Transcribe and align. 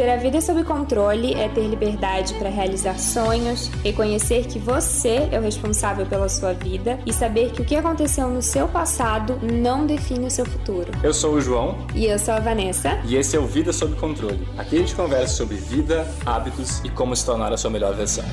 Ter 0.00 0.08
a 0.08 0.16
vida 0.16 0.40
sob 0.40 0.64
controle 0.64 1.34
é 1.34 1.46
ter 1.46 1.68
liberdade 1.68 2.32
para 2.38 2.48
realizar 2.48 2.98
sonhos, 2.98 3.68
reconhecer 3.84 4.46
que 4.46 4.58
você 4.58 5.28
é 5.30 5.38
o 5.38 5.42
responsável 5.42 6.06
pela 6.06 6.26
sua 6.26 6.54
vida 6.54 6.98
e 7.04 7.12
saber 7.12 7.52
que 7.52 7.60
o 7.60 7.66
que 7.66 7.76
aconteceu 7.76 8.26
no 8.30 8.40
seu 8.40 8.66
passado 8.66 9.38
não 9.42 9.86
define 9.86 10.24
o 10.24 10.30
seu 10.30 10.46
futuro. 10.46 10.90
Eu 11.04 11.12
sou 11.12 11.34
o 11.34 11.40
João. 11.42 11.86
E 11.94 12.06
eu 12.06 12.18
sou 12.18 12.32
a 12.32 12.40
Vanessa. 12.40 12.98
E 13.04 13.14
esse 13.14 13.36
é 13.36 13.38
o 13.38 13.44
Vida 13.44 13.74
Sob 13.74 13.94
Controle. 13.96 14.48
Aqui 14.56 14.76
a 14.76 14.78
gente 14.78 14.94
conversa 14.94 15.34
sobre 15.34 15.56
vida, 15.56 16.10
hábitos 16.24 16.82
e 16.82 16.88
como 16.88 17.14
se 17.14 17.26
tornar 17.26 17.52
a 17.52 17.58
sua 17.58 17.70
melhor 17.70 17.94
versão. 17.94 18.24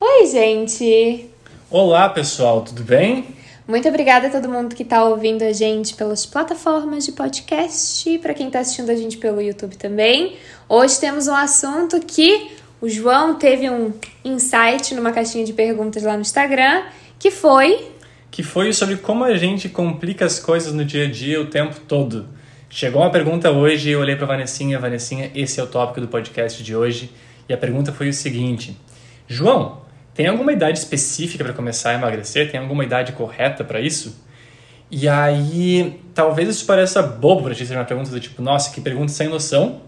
Oi, 0.00 0.26
gente! 0.26 1.28
Olá, 1.68 2.08
pessoal, 2.10 2.60
tudo 2.60 2.84
bem? 2.84 3.39
Muito 3.70 3.88
obrigada 3.88 4.26
a 4.26 4.30
todo 4.30 4.48
mundo 4.48 4.74
que 4.74 4.82
está 4.82 5.04
ouvindo 5.04 5.42
a 5.42 5.52
gente 5.52 5.94
pelas 5.94 6.26
plataformas 6.26 7.06
de 7.06 7.12
podcast, 7.12 8.18
para 8.18 8.34
quem 8.34 8.48
está 8.48 8.58
assistindo 8.58 8.90
a 8.90 8.96
gente 8.96 9.16
pelo 9.16 9.40
YouTube 9.40 9.76
também. 9.76 10.36
Hoje 10.68 10.98
temos 10.98 11.28
um 11.28 11.34
assunto 11.36 12.00
que 12.00 12.50
o 12.80 12.88
João 12.88 13.36
teve 13.36 13.70
um 13.70 13.92
insight 14.24 14.92
numa 14.92 15.12
caixinha 15.12 15.44
de 15.44 15.52
perguntas 15.52 16.02
lá 16.02 16.14
no 16.14 16.22
Instagram, 16.22 16.82
que 17.16 17.30
foi 17.30 17.92
que 18.28 18.42
foi 18.42 18.72
sobre 18.72 18.96
como 18.96 19.22
a 19.22 19.36
gente 19.36 19.68
complica 19.68 20.24
as 20.24 20.40
coisas 20.40 20.72
no 20.72 20.84
dia 20.84 21.04
a 21.04 21.08
dia 21.08 21.40
o 21.40 21.46
tempo 21.46 21.78
todo. 21.86 22.26
Chegou 22.68 23.02
uma 23.02 23.12
pergunta 23.12 23.52
hoje, 23.52 23.90
eu 23.90 24.00
olhei 24.00 24.16
para 24.16 24.26
Vanessinha, 24.26 24.80
Vanessinha, 24.80 25.30
esse 25.32 25.60
é 25.60 25.62
o 25.62 25.68
tópico 25.68 26.00
do 26.00 26.08
podcast 26.08 26.60
de 26.60 26.74
hoje, 26.74 27.12
e 27.48 27.52
a 27.52 27.56
pergunta 27.56 27.92
foi 27.92 28.08
o 28.08 28.12
seguinte: 28.12 28.76
João, 29.28 29.82
tem 30.14 30.26
alguma 30.26 30.52
idade 30.52 30.78
específica 30.78 31.44
para 31.44 31.52
começar 31.52 31.90
a 31.90 31.94
emagrecer? 31.94 32.50
Tem 32.50 32.60
alguma 32.60 32.84
idade 32.84 33.12
correta 33.12 33.64
para 33.64 33.80
isso? 33.80 34.24
E 34.90 35.08
aí, 35.08 36.00
talvez 36.14 36.48
isso 36.48 36.66
pareça 36.66 37.00
bobo 37.00 37.44
para 37.44 37.54
ti 37.54 37.64
ser 37.64 37.76
uma 37.76 37.84
pergunta 37.84 38.10
do 38.10 38.18
tipo, 38.18 38.42
nossa, 38.42 38.74
que 38.74 38.80
pergunta 38.80 39.12
sem 39.12 39.28
noção. 39.28 39.82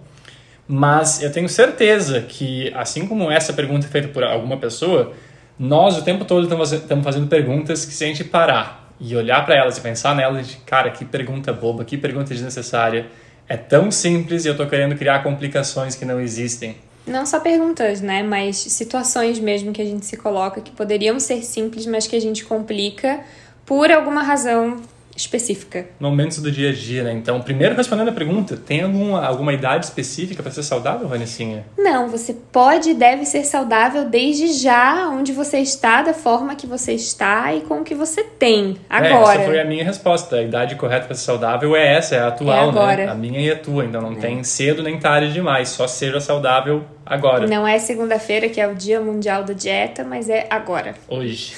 Mas 0.68 1.22
eu 1.22 1.32
tenho 1.32 1.48
certeza 1.48 2.20
que, 2.22 2.72
assim 2.74 3.06
como 3.06 3.30
essa 3.30 3.52
pergunta 3.52 3.86
é 3.86 3.90
feita 3.90 4.08
por 4.08 4.22
alguma 4.22 4.56
pessoa, 4.56 5.12
nós 5.58 5.98
o 5.98 6.02
tempo 6.02 6.24
todo 6.24 6.44
estamos 6.44 7.04
fazendo 7.04 7.26
perguntas 7.26 7.84
que, 7.84 7.92
se 7.92 8.04
a 8.04 8.06
gente 8.06 8.22
parar 8.22 8.94
e 9.00 9.16
olhar 9.16 9.44
para 9.44 9.56
elas 9.56 9.76
e 9.76 9.80
pensar 9.80 10.14
nelas, 10.14 10.46
gente, 10.46 10.60
cara, 10.64 10.90
que 10.90 11.04
pergunta 11.04 11.52
boba, 11.52 11.84
que 11.84 11.98
pergunta 11.98 12.32
desnecessária. 12.32 13.06
É 13.48 13.56
tão 13.56 13.90
simples 13.90 14.44
e 14.44 14.48
eu 14.48 14.52
estou 14.52 14.66
querendo 14.66 14.94
criar 14.94 15.22
complicações 15.24 15.96
que 15.96 16.04
não 16.04 16.20
existem. 16.20 16.76
Não 17.06 17.26
só 17.26 17.40
perguntas, 17.40 18.00
né? 18.00 18.22
Mas 18.22 18.56
situações 18.56 19.38
mesmo 19.38 19.72
que 19.72 19.82
a 19.82 19.84
gente 19.84 20.06
se 20.06 20.16
coloca 20.16 20.60
que 20.60 20.70
poderiam 20.70 21.18
ser 21.18 21.42
simples, 21.42 21.86
mas 21.86 22.06
que 22.06 22.14
a 22.14 22.20
gente 22.20 22.44
complica 22.44 23.24
por 23.66 23.90
alguma 23.90 24.22
razão 24.22 24.80
específica. 25.22 25.86
Momentos 25.98 26.38
do 26.38 26.50
dia 26.50 26.70
a 26.70 26.72
dia, 26.72 27.02
né? 27.04 27.12
Então, 27.12 27.40
primeiro 27.40 27.74
respondendo 27.74 28.08
a 28.08 28.12
pergunta, 28.12 28.56
tem 28.56 28.82
alguma, 28.82 29.24
alguma 29.24 29.52
idade 29.52 29.86
específica 29.86 30.42
para 30.42 30.52
ser 30.52 30.62
saudável, 30.62 31.08
Vanessinha? 31.08 31.64
Não, 31.76 32.08
você 32.08 32.34
pode 32.52 32.90
e 32.90 32.94
deve 32.94 33.24
ser 33.24 33.44
saudável 33.44 34.04
desde 34.08 34.52
já 34.52 35.08
onde 35.08 35.32
você 35.32 35.58
está, 35.58 36.02
da 36.02 36.14
forma 36.14 36.54
que 36.54 36.66
você 36.66 36.92
está 36.92 37.52
e 37.54 37.62
com 37.62 37.80
o 37.80 37.84
que 37.84 37.94
você 37.94 38.22
tem 38.22 38.76
agora. 38.88 39.38
É, 39.38 39.42
essa 39.42 39.44
foi 39.44 39.60
a 39.60 39.64
minha 39.64 39.84
resposta. 39.84 40.36
A 40.36 40.42
idade 40.42 40.76
correta 40.76 41.06
para 41.06 41.14
ser 41.14 41.24
saudável 41.24 41.74
é 41.76 41.96
essa, 41.96 42.16
é 42.16 42.20
a 42.20 42.28
atual, 42.28 42.90
é 42.90 42.96
né? 42.96 43.08
A 43.08 43.14
minha 43.14 43.40
e 43.40 43.50
a 43.50 43.56
tua. 43.56 43.84
Então 43.84 44.00
não 44.00 44.12
é. 44.12 44.16
tem 44.16 44.42
cedo 44.44 44.82
nem 44.82 44.98
tarde 44.98 45.32
demais, 45.32 45.68
só 45.70 45.86
seja 45.86 46.20
saudável 46.20 46.84
agora. 47.04 47.46
Não 47.46 47.66
é 47.66 47.78
segunda-feira 47.78 48.48
que 48.48 48.60
é 48.60 48.66
o 48.66 48.74
Dia 48.74 49.00
Mundial 49.00 49.44
da 49.44 49.52
Dieta, 49.52 50.04
mas 50.04 50.28
é 50.28 50.46
agora. 50.50 50.94
Hoje. 51.08 51.54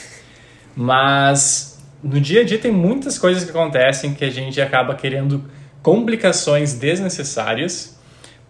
Mas 0.77 1.74
no 2.05 2.21
dia 2.21 2.43
a 2.43 2.45
dia 2.45 2.59
tem 2.59 2.71
muitas 2.71 3.19
coisas 3.19 3.45
que 3.45 3.51
acontecem 3.51 4.13
que 4.13 4.25
a 4.25 4.31
gente 4.31 4.61
acaba 4.61 4.95
querendo 4.95 5.43
complicações 5.83 6.75
desnecessárias 6.75 7.99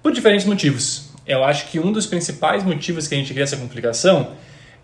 por 0.03 0.11
diferentes 0.13 0.45
motivos. 0.45 1.13
Eu 1.25 1.45
acho 1.45 1.71
que 1.71 1.79
um 1.79 1.93
dos 1.93 2.05
principais 2.05 2.65
motivos 2.65 3.07
que 3.07 3.15
a 3.15 3.19
gente 3.19 3.33
cria 3.33 3.45
essa 3.45 3.57
complicação 3.57 4.33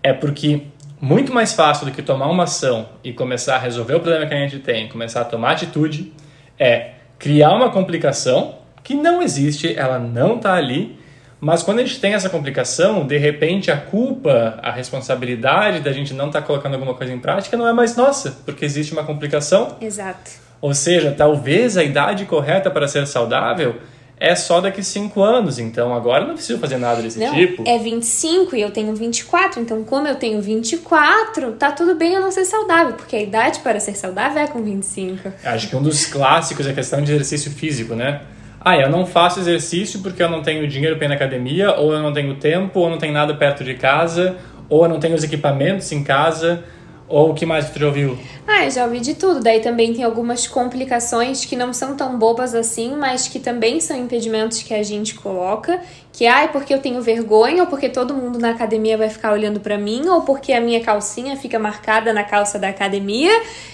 é 0.04 0.12
porque 0.12 0.62
muito 1.00 1.32
mais 1.34 1.52
fácil 1.52 1.84
do 1.84 1.92
que 1.92 2.00
tomar 2.00 2.30
uma 2.30 2.44
ação 2.44 2.88
e 3.02 3.12
começar 3.12 3.56
a 3.56 3.58
resolver 3.58 3.94
o 3.94 4.00
problema 4.00 4.26
que 4.26 4.34
a 4.34 4.38
gente 4.38 4.60
tem, 4.60 4.88
começar 4.88 5.22
a 5.22 5.24
tomar 5.24 5.52
atitude, 5.52 6.12
é 6.56 6.92
criar 7.18 7.52
uma 7.52 7.70
complicação 7.70 8.60
que 8.84 8.94
não 8.94 9.20
existe, 9.20 9.74
ela 9.76 9.98
não 9.98 10.36
está 10.36 10.54
ali 10.54 10.96
mas 11.40 11.62
quando 11.62 11.78
a 11.78 11.84
gente 11.84 11.98
tem 12.00 12.12
essa 12.12 12.28
complicação, 12.28 13.06
de 13.06 13.16
repente 13.16 13.70
a 13.70 13.76
culpa, 13.76 14.58
a 14.62 14.70
responsabilidade 14.70 15.80
da 15.80 15.92
gente 15.92 16.12
não 16.12 16.26
estar 16.26 16.42
tá 16.42 16.46
colocando 16.46 16.74
alguma 16.74 16.94
coisa 16.94 17.12
em 17.12 17.18
prática 17.18 17.56
não 17.56 17.66
é 17.66 17.72
mais 17.72 17.96
nossa, 17.96 18.38
porque 18.44 18.64
existe 18.64 18.92
uma 18.92 19.04
complicação. 19.04 19.76
Exato. 19.80 20.30
Ou 20.60 20.74
seja, 20.74 21.14
talvez 21.16 21.78
a 21.78 21.82
idade 21.82 22.26
correta 22.26 22.70
para 22.70 22.86
ser 22.86 23.06
saudável 23.06 23.76
é 24.20 24.36
só 24.36 24.60
daqui 24.60 24.82
5 24.82 25.22
anos, 25.22 25.58
então 25.58 25.94
agora 25.94 26.26
não 26.26 26.34
preciso 26.34 26.58
fazer 26.58 26.76
nada 26.76 27.00
desse 27.00 27.18
não, 27.18 27.34
tipo. 27.34 27.66
É 27.66 27.78
25 27.78 28.54
e 28.54 28.60
eu 28.60 28.70
tenho 28.70 28.94
24, 28.94 29.62
então 29.62 29.82
como 29.82 30.06
eu 30.06 30.14
tenho 30.16 30.42
24, 30.42 31.52
tá 31.52 31.72
tudo 31.72 31.94
bem 31.94 32.12
eu 32.12 32.20
não 32.20 32.30
ser 32.30 32.44
saudável, 32.44 32.92
porque 32.92 33.16
a 33.16 33.22
idade 33.22 33.60
para 33.60 33.80
ser 33.80 33.96
saudável 33.96 34.42
é 34.42 34.46
com 34.46 34.62
25. 34.62 35.32
Acho 35.42 35.68
que 35.70 35.74
um 35.74 35.82
dos 35.82 36.04
clássicos 36.04 36.66
é 36.66 36.70
a 36.70 36.74
questão 36.74 37.00
de 37.00 37.10
exercício 37.10 37.50
físico, 37.50 37.94
né? 37.94 38.20
Ah, 38.62 38.76
eu 38.76 38.90
não 38.90 39.06
faço 39.06 39.40
exercício 39.40 40.00
porque 40.00 40.22
eu 40.22 40.28
não 40.28 40.42
tenho 40.42 40.68
dinheiro 40.68 40.96
para 40.96 41.06
ir 41.06 41.08
na 41.08 41.14
academia, 41.14 41.74
ou 41.76 41.94
eu 41.94 42.02
não 42.02 42.12
tenho 42.12 42.34
tempo, 42.34 42.80
ou 42.80 42.90
não 42.90 42.98
tenho 42.98 43.14
nada 43.14 43.34
perto 43.34 43.64
de 43.64 43.74
casa, 43.74 44.36
ou 44.68 44.84
eu 44.84 44.88
não 44.88 45.00
tenho 45.00 45.14
os 45.14 45.24
equipamentos 45.24 45.90
em 45.92 46.04
casa, 46.04 46.62
ou 47.08 47.30
o 47.30 47.34
que 47.34 47.46
mais 47.46 47.64
que 47.64 47.72
tu 47.72 47.80
já 47.80 47.86
ouviu? 47.86 48.18
Ah, 48.46 48.64
eu 48.64 48.70
já 48.70 48.84
ouvi 48.84 49.00
de 49.00 49.14
tudo. 49.14 49.40
Daí 49.40 49.60
também 49.60 49.94
tem 49.94 50.04
algumas 50.04 50.46
complicações 50.46 51.44
que 51.44 51.56
não 51.56 51.72
são 51.72 51.96
tão 51.96 52.18
bobas 52.18 52.54
assim, 52.54 52.94
mas 52.94 53.26
que 53.26 53.40
também 53.40 53.80
são 53.80 53.96
impedimentos 53.96 54.62
que 54.62 54.74
a 54.74 54.82
gente 54.82 55.14
coloca, 55.14 55.80
que 56.12 56.26
ah, 56.26 56.42
é 56.42 56.48
porque 56.48 56.74
eu 56.74 56.80
tenho 56.80 57.00
vergonha, 57.00 57.62
ou 57.62 57.66
porque 57.66 57.88
todo 57.88 58.14
mundo 58.14 58.38
na 58.38 58.50
academia 58.50 58.98
vai 58.98 59.08
ficar 59.08 59.32
olhando 59.32 59.58
para 59.58 59.78
mim, 59.78 60.06
ou 60.06 60.20
porque 60.20 60.52
a 60.52 60.60
minha 60.60 60.82
calcinha 60.82 61.34
fica 61.34 61.58
marcada 61.58 62.12
na 62.12 62.22
calça 62.22 62.58
da 62.58 62.68
academia, 62.68 63.32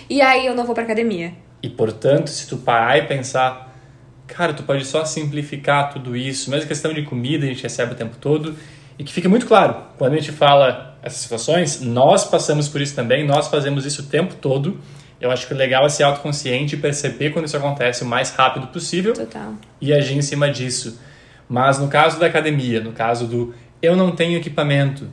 e 0.09 0.23
aí 0.23 0.47
eu 0.47 0.55
não 0.55 0.65
vou 0.65 0.75
para 0.75 0.85
academia. 0.85 1.35
E 1.61 1.69
portanto, 1.69 2.31
se 2.31 2.47
tu 2.47 2.57
parar 2.57 2.97
e 2.99 3.03
pensar 3.03 3.66
cara, 4.27 4.53
tu 4.53 4.63
pode 4.63 4.85
só 4.85 5.05
simplificar 5.05 5.93
tudo 5.93 6.17
isso, 6.17 6.51
mesmo 6.51 6.67
questão 6.67 6.93
de 6.93 7.03
comida 7.03 7.45
a 7.45 7.49
gente 7.49 7.63
recebe 7.63 7.93
o 7.93 7.95
tempo 7.95 8.17
todo, 8.21 8.57
e 8.99 9.05
que 9.05 9.13
fique 9.13 9.29
muito 9.29 9.47
claro, 9.47 9.77
quando 9.99 10.15
a 10.15 10.17
gente 10.17 10.33
fala 10.33 10.99
essas 11.03 11.21
situações, 11.21 11.81
nós 11.81 12.25
passamos 12.25 12.69
por 12.69 12.81
isso 12.81 12.95
também, 12.95 13.25
nós 13.27 13.49
fazemos 13.49 13.85
isso 13.85 14.03
o 14.03 14.07
tempo 14.07 14.35
todo. 14.35 14.81
Eu 15.21 15.31
acho 15.31 15.47
que 15.47 15.55
o 15.55 15.57
legal 15.57 15.87
é 15.87 15.89
ser 15.89 16.03
autoconsciente 16.03 16.75
e 16.75 16.79
perceber 16.79 17.31
quando 17.31 17.47
isso 17.47 17.57
acontece 17.57 18.03
o 18.03 18.07
mais 18.07 18.31
rápido 18.31 18.67
possível 18.69 19.13
Total. 19.13 19.55
e 19.81 19.93
agir 19.93 20.17
em 20.17 20.23
cima 20.23 20.51
disso. 20.51 21.01
Mas 21.49 21.79
no 21.79 21.89
caso 21.89 22.19
da 22.19 22.27
academia, 22.27 22.81
no 22.81 22.93
caso 22.93 23.27
do 23.27 23.55
eu 23.81 23.95
não 23.95 24.13
tenho 24.13 24.37
equipamento, 24.37 25.09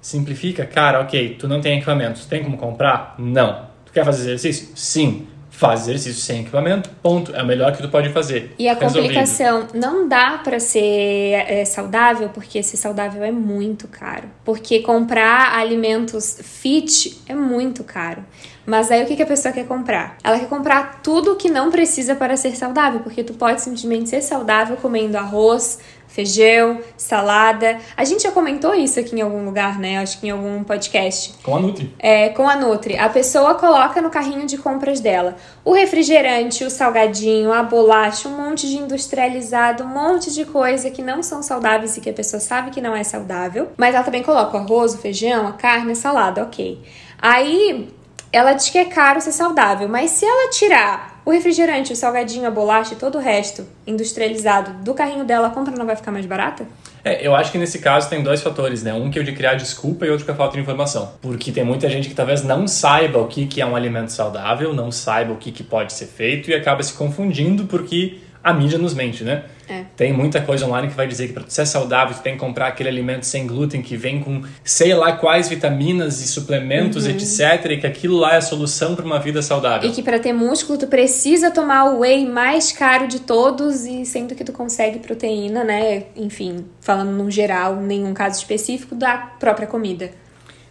simplifica, 0.00 0.64
cara, 0.64 1.00
ok, 1.00 1.36
tu 1.38 1.48
não 1.48 1.60
tem 1.60 1.76
equipamento, 1.76 2.26
tem 2.26 2.42
como 2.42 2.56
comprar? 2.56 3.16
Não. 3.18 3.66
Tu 3.84 3.92
quer 3.92 4.04
fazer 4.04 4.32
exercício? 4.32 4.68
Sim 4.76 5.26
faz 5.56 5.82
exercício 5.82 6.20
sem 6.20 6.40
equipamento, 6.40 6.90
ponto. 7.02 7.34
É 7.34 7.42
o 7.42 7.46
melhor 7.46 7.72
que 7.72 7.80
tu 7.80 7.88
pode 7.88 8.10
fazer. 8.10 8.52
E 8.58 8.68
a 8.68 8.74
Resolvido. 8.74 9.02
complicação 9.02 9.68
não 9.72 10.08
dá 10.08 10.38
para 10.42 10.58
ser 10.58 11.32
é, 11.48 11.64
saudável, 11.64 12.28
porque 12.28 12.62
ser 12.62 12.76
saudável 12.76 13.22
é 13.22 13.30
muito 13.30 13.86
caro. 13.86 14.28
Porque 14.44 14.80
comprar 14.80 15.56
alimentos 15.56 16.38
fit 16.42 17.20
é 17.28 17.34
muito 17.34 17.84
caro. 17.84 18.24
Mas 18.66 18.90
aí 18.90 19.02
o 19.02 19.06
que, 19.06 19.14
que 19.14 19.22
a 19.22 19.26
pessoa 19.26 19.52
quer 19.52 19.66
comprar? 19.66 20.16
Ela 20.24 20.38
quer 20.38 20.48
comprar 20.48 21.00
tudo 21.02 21.36
que 21.36 21.50
não 21.50 21.70
precisa 21.70 22.14
para 22.14 22.36
ser 22.36 22.56
saudável, 22.56 23.00
porque 23.00 23.22
tu 23.22 23.34
pode 23.34 23.60
simplesmente 23.60 24.08
ser 24.08 24.22
saudável 24.22 24.76
comendo 24.76 25.18
arroz, 25.18 25.78
feijão, 26.14 26.78
salada. 26.96 27.78
A 27.96 28.04
gente 28.04 28.22
já 28.22 28.30
comentou 28.30 28.72
isso 28.72 29.00
aqui 29.00 29.16
em 29.16 29.20
algum 29.20 29.44
lugar, 29.44 29.80
né? 29.80 29.98
Acho 29.98 30.20
que 30.20 30.28
em 30.28 30.30
algum 30.30 30.62
podcast. 30.62 31.34
Com 31.42 31.56
a 31.56 31.60
Nutri. 31.60 31.92
É, 31.98 32.28
com 32.28 32.48
a 32.48 32.54
Nutri. 32.54 32.96
A 32.96 33.08
pessoa 33.08 33.56
coloca 33.56 34.00
no 34.00 34.10
carrinho 34.10 34.46
de 34.46 34.56
compras 34.56 35.00
dela 35.00 35.36
o 35.64 35.72
refrigerante, 35.72 36.62
o 36.62 36.70
salgadinho, 36.70 37.52
a 37.52 37.64
bolacha, 37.64 38.28
um 38.28 38.36
monte 38.36 38.68
de 38.68 38.76
industrializado, 38.76 39.82
um 39.82 39.88
monte 39.88 40.32
de 40.32 40.44
coisa 40.44 40.88
que 40.88 41.02
não 41.02 41.20
são 41.20 41.42
saudáveis 41.42 41.96
e 41.96 42.00
que 42.00 42.10
a 42.10 42.12
pessoa 42.12 42.38
sabe 42.38 42.70
que 42.70 42.80
não 42.80 42.94
é 42.94 43.02
saudável. 43.02 43.72
Mas 43.76 43.94
ela 43.94 44.04
também 44.04 44.22
coloca 44.22 44.56
o 44.56 44.60
arroz, 44.60 44.94
o 44.94 44.98
feijão, 44.98 45.48
a 45.48 45.52
carne, 45.52 45.92
a 45.92 45.96
salada, 45.96 46.42
ok. 46.42 46.80
Aí 47.20 47.88
ela 48.34 48.52
diz 48.52 48.68
que 48.68 48.78
é 48.78 48.84
caro 48.84 49.20
ser 49.20 49.30
saudável, 49.30 49.88
mas 49.88 50.10
se 50.10 50.24
ela 50.24 50.50
tirar 50.50 51.22
o 51.24 51.30
refrigerante, 51.30 51.92
o 51.92 51.96
salgadinho, 51.96 52.46
a 52.46 52.50
bolacha 52.50 52.94
e 52.94 52.96
todo 52.96 53.16
o 53.16 53.20
resto 53.20 53.64
industrializado 53.86 54.82
do 54.82 54.92
carrinho 54.92 55.24
dela, 55.24 55.46
a 55.46 55.50
compra 55.50 55.74
não 55.76 55.86
vai 55.86 55.94
ficar 55.94 56.10
mais 56.10 56.26
barata? 56.26 56.66
É, 57.04 57.24
eu 57.24 57.34
acho 57.34 57.52
que 57.52 57.58
nesse 57.58 57.78
caso 57.78 58.10
tem 58.10 58.22
dois 58.22 58.42
fatores, 58.42 58.82
né? 58.82 58.92
Um 58.92 59.08
que 59.08 59.18
é 59.18 59.22
o 59.22 59.24
de 59.24 59.32
criar 59.32 59.54
desculpa 59.54 60.04
e 60.04 60.10
outro 60.10 60.24
que 60.24 60.30
é 60.32 60.34
a 60.34 60.36
falta 60.36 60.54
de 60.54 60.60
informação. 60.60 61.12
Porque 61.22 61.52
tem 61.52 61.62
muita 61.64 61.88
gente 61.88 62.08
que 62.08 62.14
talvez 62.14 62.42
não 62.42 62.66
saiba 62.66 63.20
o 63.20 63.28
que, 63.28 63.46
que 63.46 63.60
é 63.60 63.66
um 63.66 63.76
alimento 63.76 64.10
saudável, 64.10 64.74
não 64.74 64.90
saiba 64.90 65.32
o 65.32 65.36
que, 65.36 65.52
que 65.52 65.62
pode 65.62 65.92
ser 65.92 66.06
feito 66.06 66.50
e 66.50 66.54
acaba 66.54 66.82
se 66.82 66.94
confundindo 66.94 67.66
porque 67.66 68.18
a 68.42 68.52
mídia 68.52 68.78
nos 68.78 68.94
mente, 68.94 69.22
né? 69.22 69.44
É. 69.68 69.84
Tem 69.96 70.12
muita 70.12 70.40
coisa 70.40 70.66
online 70.66 70.88
que 70.88 70.94
vai 70.94 71.06
dizer 71.06 71.28
que 71.28 71.32
para 71.32 71.44
ser 71.48 71.66
saudável, 71.66 72.14
tu 72.14 72.22
tem 72.22 72.34
que 72.34 72.40
comprar 72.40 72.68
aquele 72.68 72.88
alimento 72.88 73.24
sem 73.24 73.46
glúten 73.46 73.82
que 73.82 73.96
vem 73.96 74.20
com 74.20 74.42
sei 74.62 74.94
lá 74.94 75.12
quais 75.12 75.48
vitaminas 75.48 76.20
e 76.20 76.28
suplementos, 76.28 77.06
etc. 77.06 77.70
E 77.70 77.78
que 77.78 77.86
aquilo 77.86 78.16
lá 78.16 78.34
é 78.34 78.36
a 78.36 78.40
solução 78.40 78.94
para 78.94 79.04
uma 79.04 79.18
vida 79.18 79.42
saudável. 79.42 79.88
E 79.88 79.92
que 79.92 80.02
para 80.02 80.18
ter 80.18 80.32
músculo 80.32 80.78
tu 80.78 80.86
precisa 80.86 81.50
tomar 81.50 81.92
o 81.92 82.00
whey 82.00 82.26
mais 82.26 82.72
caro 82.72 83.08
de 83.08 83.20
todos 83.20 83.84
e 83.84 84.04
sendo 84.04 84.34
que 84.34 84.44
tu 84.44 84.52
consegue 84.52 84.98
proteína, 84.98 85.64
né? 85.64 86.04
Enfim, 86.16 86.64
falando 86.80 87.10
no 87.10 87.30
geral, 87.30 87.76
nenhum 87.76 88.12
caso 88.12 88.38
específico 88.38 88.94
da 88.94 89.16
própria 89.16 89.66
comida. 89.66 90.10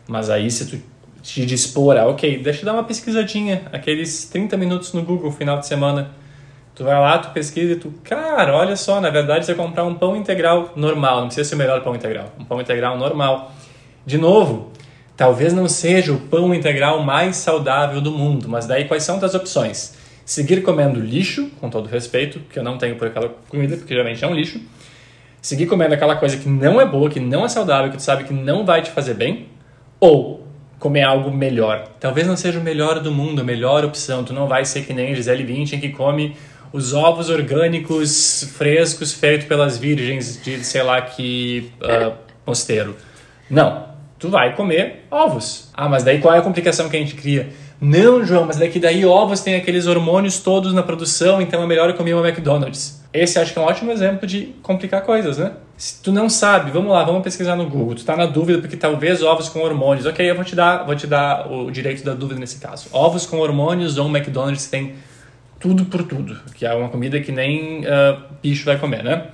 Mas 0.07 0.29
aí 0.29 0.49
se 0.51 0.65
tu 0.65 0.81
te 1.21 1.45
dispor 1.45 1.97
a, 1.97 2.05
ok, 2.05 2.43
deixa 2.43 2.61
eu 2.61 2.65
dar 2.65 2.73
uma 2.73 2.83
pesquisadinha, 2.83 3.63
aqueles 3.71 4.25
30 4.25 4.57
minutos 4.57 4.91
no 4.91 5.03
Google 5.03 5.31
final 5.31 5.57
de 5.57 5.65
semana. 5.65 6.11
Tu 6.75 6.83
vai 6.83 6.99
lá, 6.99 7.19
tu 7.19 7.29
pesquisa 7.29 7.73
e 7.73 7.75
tu, 7.75 7.93
cara, 8.03 8.55
olha 8.55 8.75
só, 8.75 8.99
na 8.99 9.11
verdade 9.11 9.45
você 9.45 9.53
comprar 9.53 9.83
um 9.83 9.93
pão 9.93 10.15
integral 10.15 10.73
normal, 10.75 11.19
não 11.19 11.27
precisa 11.27 11.47
ser 11.47 11.55
o 11.55 11.57
melhor 11.59 11.81
pão 11.83 11.95
integral, 11.95 12.33
um 12.39 12.43
pão 12.43 12.59
integral 12.59 12.97
normal. 12.97 13.51
De 14.03 14.17
novo, 14.17 14.71
talvez 15.15 15.53
não 15.53 15.67
seja 15.67 16.11
o 16.11 16.19
pão 16.19 16.53
integral 16.53 17.03
mais 17.03 17.37
saudável 17.37 18.01
do 18.01 18.11
mundo, 18.11 18.49
mas 18.49 18.65
daí 18.65 18.85
quais 18.85 19.03
são 19.03 19.23
as 19.23 19.35
opções? 19.35 19.95
Seguir 20.25 20.63
comendo 20.63 20.99
lixo, 20.99 21.51
com 21.59 21.69
todo 21.69 21.87
respeito, 21.87 22.39
que 22.39 22.57
eu 22.57 22.63
não 22.63 22.77
tenho 22.77 22.95
por 22.95 23.07
aquela 23.07 23.29
comida, 23.49 23.77
porque 23.77 23.93
geralmente 23.93 24.23
é 24.23 24.27
um 24.27 24.33
lixo. 24.33 24.59
Seguir 25.41 25.67
comendo 25.67 25.93
aquela 25.93 26.15
coisa 26.15 26.37
que 26.37 26.47
não 26.47 26.79
é 26.79 26.85
boa, 26.85 27.09
que 27.09 27.19
não 27.19 27.43
é 27.43 27.49
saudável, 27.49 27.91
que 27.91 27.97
tu 27.97 28.03
sabe 28.03 28.23
que 28.23 28.33
não 28.33 28.65
vai 28.65 28.81
te 28.81 28.89
fazer 28.89 29.13
bem. 29.13 29.49
Ou 29.99 30.47
comer 30.79 31.03
algo 31.03 31.31
melhor. 31.31 31.87
Talvez 31.99 32.25
não 32.25 32.35
seja 32.35 32.59
o 32.59 32.63
melhor 32.63 32.99
do 32.99 33.11
mundo, 33.11 33.41
a 33.41 33.43
melhor 33.43 33.85
opção. 33.85 34.23
Tu 34.23 34.33
não 34.33 34.47
vai 34.47 34.65
ser 34.65 34.85
que 34.85 34.93
nem 34.93 35.13
Gisele 35.13 35.43
Bündchen 35.43 35.79
que 35.79 35.89
come 35.89 36.35
os 36.73 36.91
ovos 36.91 37.29
orgânicos 37.29 38.51
frescos 38.57 39.13
feitos 39.13 39.47
pelas 39.47 39.77
virgens 39.77 40.41
de 40.43 40.63
sei 40.65 40.81
lá 40.81 40.99
que 41.01 41.71
uh, 41.81 42.13
mosteiro. 42.45 42.95
Não. 43.49 43.93
Tu 44.17 44.29
vai 44.29 44.55
comer 44.55 45.05
ovos. 45.11 45.69
Ah, 45.73 45.87
mas 45.87 46.03
daí 46.03 46.19
qual 46.19 46.33
é 46.33 46.39
a 46.39 46.41
complicação 46.41 46.89
que 46.89 46.95
a 46.95 46.99
gente 46.99 47.13
cria? 47.13 47.49
Não, 47.79 48.25
João, 48.25 48.45
mas 48.45 48.55
daqui 48.55 48.79
daí 48.79 49.05
ovos 49.05 49.41
tem 49.41 49.55
aqueles 49.55 49.85
hormônios 49.85 50.39
todos 50.39 50.73
na 50.73 50.81
produção, 50.81 51.41
então 51.41 51.61
é 51.61 51.67
melhor 51.67 51.89
eu 51.89 51.95
comer 51.95 52.13
uma 52.13 52.25
McDonald's. 52.25 53.03
Esse 53.13 53.37
acho 53.37 53.51
que 53.51 53.59
é 53.59 53.61
um 53.61 53.65
ótimo 53.65 53.91
exemplo 53.91 54.25
de 54.25 54.55
complicar 54.63 55.03
coisas, 55.03 55.37
né? 55.37 55.51
Se 55.75 56.01
tu 56.01 56.11
não 56.11 56.29
sabe, 56.29 56.71
vamos 56.71 56.91
lá, 56.91 57.03
vamos 57.03 57.21
pesquisar 57.21 57.57
no 57.57 57.69
Google. 57.69 57.95
Tu 57.95 58.05
tá 58.05 58.15
na 58.15 58.25
dúvida 58.25 58.59
porque 58.59 58.77
talvez 58.77 59.21
ovos 59.21 59.49
com 59.49 59.59
hormônios. 59.59 60.05
Ok, 60.05 60.27
eu 60.27 60.35
vou 60.35 60.45
te 60.45 60.55
dar, 60.55 60.85
vou 60.85 60.95
te 60.95 61.05
dar 61.05 61.51
o 61.51 61.69
direito 61.69 62.03
da 62.05 62.13
dúvida 62.13 62.39
nesse 62.39 62.59
caso. 62.59 62.87
Ovos 62.93 63.25
com 63.25 63.39
hormônios 63.39 63.97
ou 63.97 64.07
McDonald's 64.07 64.67
tem 64.67 64.95
tudo 65.63 65.85
por 65.85 66.03
tudo, 66.03 66.37
que 66.55 66.65
é 66.65 66.73
uma 66.73 66.89
comida 66.89 67.21
que 67.21 67.31
nem 67.31 67.85
uh, 67.85 68.21
bicho 68.41 68.65
vai 68.65 68.77
comer, 68.77 69.01
né? 69.01 69.29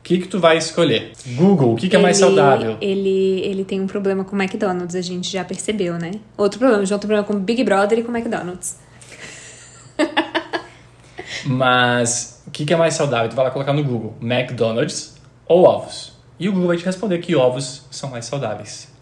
O 0.00 0.02
que, 0.02 0.18
que 0.18 0.26
tu 0.26 0.40
vai 0.40 0.58
escolher? 0.58 1.12
Google, 1.36 1.74
o 1.74 1.76
que, 1.76 1.88
que 1.88 1.94
é 1.94 2.00
mais 2.00 2.16
saudável? 2.16 2.76
Ele, 2.80 3.40
ele 3.44 3.64
tem 3.64 3.80
um 3.80 3.86
problema 3.86 4.24
com 4.24 4.34
o 4.34 4.42
McDonald's, 4.42 4.96
a 4.96 5.00
gente 5.00 5.30
já 5.30 5.44
percebeu, 5.44 5.96
né? 5.96 6.14
Outro 6.36 6.58
problema, 6.58 6.84
já 6.84 6.96
outro 6.96 7.06
problema 7.06 7.24
com 7.24 7.38
Big 7.38 7.62
Brother 7.62 8.00
e 8.00 8.02
com 8.02 8.10
McDonald's. 8.10 8.76
Mas 11.46 12.42
o 12.48 12.50
que, 12.50 12.64
que 12.64 12.74
é 12.74 12.76
mais 12.76 12.94
saudável? 12.94 13.30
Tu 13.30 13.36
vai 13.36 13.44
lá 13.44 13.52
colocar 13.52 13.72
no 13.72 13.84
Google 13.84 14.16
McDonald's 14.20 15.16
ou 15.46 15.62
ovos. 15.62 16.12
E 16.40 16.48
o 16.48 16.52
Google 16.52 16.68
vai 16.68 16.76
te 16.76 16.84
responder 16.84 17.18
que 17.18 17.36
ovos 17.36 17.86
são 17.88 18.10
mais 18.10 18.24
saudáveis. 18.24 18.92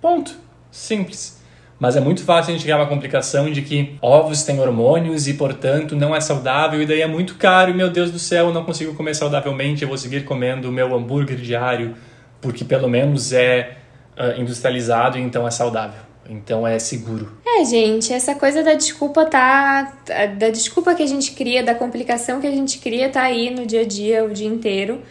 Ponto. 0.00 0.34
Simples. 0.72 1.40
Mas 1.78 1.96
é 1.96 2.00
muito 2.00 2.22
fácil 2.22 2.50
a 2.50 2.52
gente 2.54 2.62
criar 2.62 2.76
uma 2.76 2.86
complicação 2.86 3.50
de 3.50 3.60
que 3.62 3.96
ovos 4.00 4.44
têm 4.44 4.60
hormônios 4.60 5.26
e, 5.26 5.34
portanto, 5.34 5.96
não 5.96 6.14
é 6.14 6.20
saudável 6.20 6.80
e 6.80 6.86
daí 6.86 7.02
é 7.02 7.06
muito 7.06 7.34
caro 7.34 7.70
e, 7.70 7.74
meu 7.74 7.90
Deus 7.90 8.10
do 8.10 8.18
céu, 8.18 8.46
eu 8.46 8.54
não 8.54 8.64
consigo 8.64 8.94
comer 8.94 9.14
saudavelmente, 9.14 9.82
eu 9.82 9.88
vou 9.88 9.98
seguir 9.98 10.24
comendo 10.24 10.68
o 10.68 10.72
meu 10.72 10.94
hambúrguer 10.94 11.36
diário 11.36 11.94
porque 12.40 12.64
pelo 12.64 12.88
menos 12.88 13.32
é 13.32 13.78
uh, 14.18 14.40
industrializado 14.40 15.18
e 15.18 15.22
então 15.22 15.46
é 15.48 15.50
saudável. 15.50 16.00
Então 16.28 16.66
é 16.66 16.78
seguro. 16.78 17.32
É, 17.44 17.64
gente, 17.64 18.12
essa 18.12 18.34
coisa 18.34 18.62
da 18.62 18.74
desculpa 18.74 19.24
tá. 19.26 19.94
Da 20.38 20.50
desculpa 20.50 20.94
que 20.94 21.02
a 21.02 21.06
gente 21.06 21.32
cria, 21.32 21.62
da 21.62 21.74
complicação 21.74 22.40
que 22.40 22.46
a 22.46 22.50
gente 22.50 22.78
cria, 22.78 23.10
tá 23.10 23.22
aí 23.22 23.50
no 23.50 23.66
dia 23.66 23.82
a 23.82 23.84
dia, 23.84 24.24
o 24.24 24.30
dia 24.30 24.48
inteiro. 24.48 25.02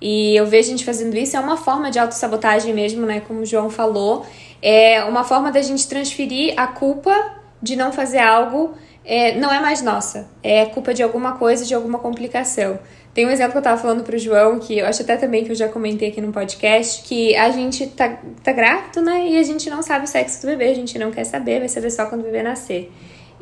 E 0.00 0.34
eu 0.34 0.46
vejo 0.46 0.68
a 0.68 0.70
gente 0.70 0.84
fazendo 0.84 1.16
isso, 1.16 1.36
é 1.36 1.40
uma 1.40 1.56
forma 1.56 1.90
de 1.90 1.98
autossabotagem 1.98 2.74
mesmo, 2.74 3.06
né? 3.06 3.20
Como 3.20 3.40
o 3.40 3.46
João 3.46 3.70
falou. 3.70 4.26
É 4.62 5.02
uma 5.04 5.24
forma 5.24 5.50
da 5.50 5.60
gente 5.60 5.88
transferir 5.88 6.54
a 6.56 6.68
culpa 6.68 7.12
de 7.60 7.74
não 7.76 7.92
fazer 7.92 8.18
algo, 8.18 8.74
é, 9.04 9.34
não 9.36 9.52
é 9.52 9.60
mais 9.60 9.82
nossa. 9.82 10.28
É 10.42 10.66
culpa 10.66 10.94
de 10.94 11.02
alguma 11.02 11.32
coisa, 11.32 11.64
de 11.64 11.74
alguma 11.74 11.98
complicação. 11.98 12.78
Tem 13.14 13.26
um 13.26 13.30
exemplo 13.30 13.52
que 13.52 13.58
eu 13.58 13.62
tava 13.62 13.80
falando 13.80 14.02
pro 14.02 14.16
João, 14.16 14.58
que 14.58 14.78
eu 14.78 14.86
acho 14.86 15.02
até 15.02 15.16
também 15.16 15.44
que 15.44 15.50
eu 15.50 15.54
já 15.54 15.68
comentei 15.68 16.08
aqui 16.08 16.20
no 16.20 16.32
podcast, 16.32 17.02
que 17.02 17.36
a 17.36 17.50
gente 17.50 17.86
tá, 17.88 18.18
tá 18.42 18.52
grávido, 18.52 19.02
né? 19.02 19.28
E 19.28 19.38
a 19.38 19.42
gente 19.42 19.68
não 19.68 19.82
sabe 19.82 20.06
o 20.06 20.08
sexo 20.08 20.40
do 20.40 20.46
bebê, 20.46 20.68
a 20.68 20.74
gente 20.74 20.98
não 20.98 21.10
quer 21.10 21.24
saber, 21.24 21.58
vai 21.58 21.68
saber 21.68 21.90
só 21.90 22.06
quando 22.06 22.22
o 22.22 22.24
bebê 22.24 22.42
nascer. 22.42 22.90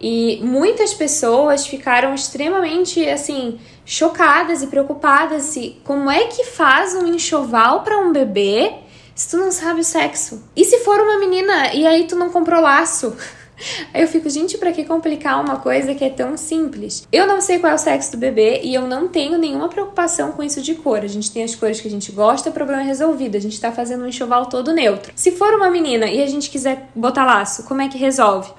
E 0.01 0.41
muitas 0.43 0.93
pessoas 0.93 1.67
ficaram 1.67 2.15
extremamente, 2.15 3.07
assim, 3.09 3.61
chocadas 3.85 4.63
e 4.63 4.67
preocupadas 4.67 5.43
se 5.45 5.77
como 5.85 6.11
é 6.11 6.25
que 6.25 6.45
faz 6.45 6.95
um 6.95 7.07
enxoval 7.07 7.83
para 7.83 7.99
um 7.99 8.11
bebê 8.11 8.73
se 9.21 9.29
tu 9.29 9.37
não 9.37 9.53
sabe 9.53 9.83
o 9.83 9.85
sexo? 9.85 10.43
E 10.57 10.65
se 10.65 10.79
for 10.79 10.99
uma 10.99 11.19
menina 11.19 11.75
e 11.75 11.87
aí 11.87 12.07
tu 12.07 12.17
não 12.17 12.31
comprou 12.31 12.59
laço? 12.59 13.15
Aí 13.93 14.01
eu 14.01 14.09
fico, 14.09 14.31
gente, 14.31 14.57
para 14.57 14.73
que 14.73 14.83
complicar 14.87 15.39
uma 15.39 15.57
coisa 15.57 15.95
que 15.95 16.03
é 16.03 16.09
tão 16.09 16.35
simples? 16.39 17.07
Eu 17.13 17.27
não 17.27 17.39
sei 17.43 17.59
qual 17.59 17.73
é 17.73 17.75
o 17.75 17.79
sexo 17.79 18.13
do 18.13 18.17
bebê 18.17 18.63
e 18.63 18.73
eu 18.73 18.89
não 18.89 19.09
tenho 19.09 19.37
nenhuma 19.37 19.69
preocupação 19.69 20.33
com 20.33 20.43
isso 20.43 20.63
de 20.63 20.75
cor. 20.75 21.01
A 21.01 21.07
gente 21.07 21.31
tem 21.31 21.45
as 21.45 21.55
cores 21.55 21.83
que 21.83 21.87
a 21.87 21.91
gente 21.91 22.11
gosta, 22.11 22.49
o 22.49 22.53
problema 22.55 22.81
é 22.81 22.87
resolvido. 22.87 23.37
A 23.37 23.41
gente 23.41 23.61
tá 23.61 23.71
fazendo 23.71 24.05
um 24.05 24.09
enxoval 24.09 24.47
todo 24.47 24.73
neutro. 24.73 25.13
Se 25.15 25.33
for 25.33 25.53
uma 25.53 25.69
menina 25.69 26.07
e 26.07 26.23
a 26.23 26.27
gente 26.27 26.49
quiser 26.49 26.89
botar 26.95 27.27
laço, 27.27 27.65
como 27.65 27.83
é 27.83 27.89
que 27.89 27.99
resolve? 27.99 28.51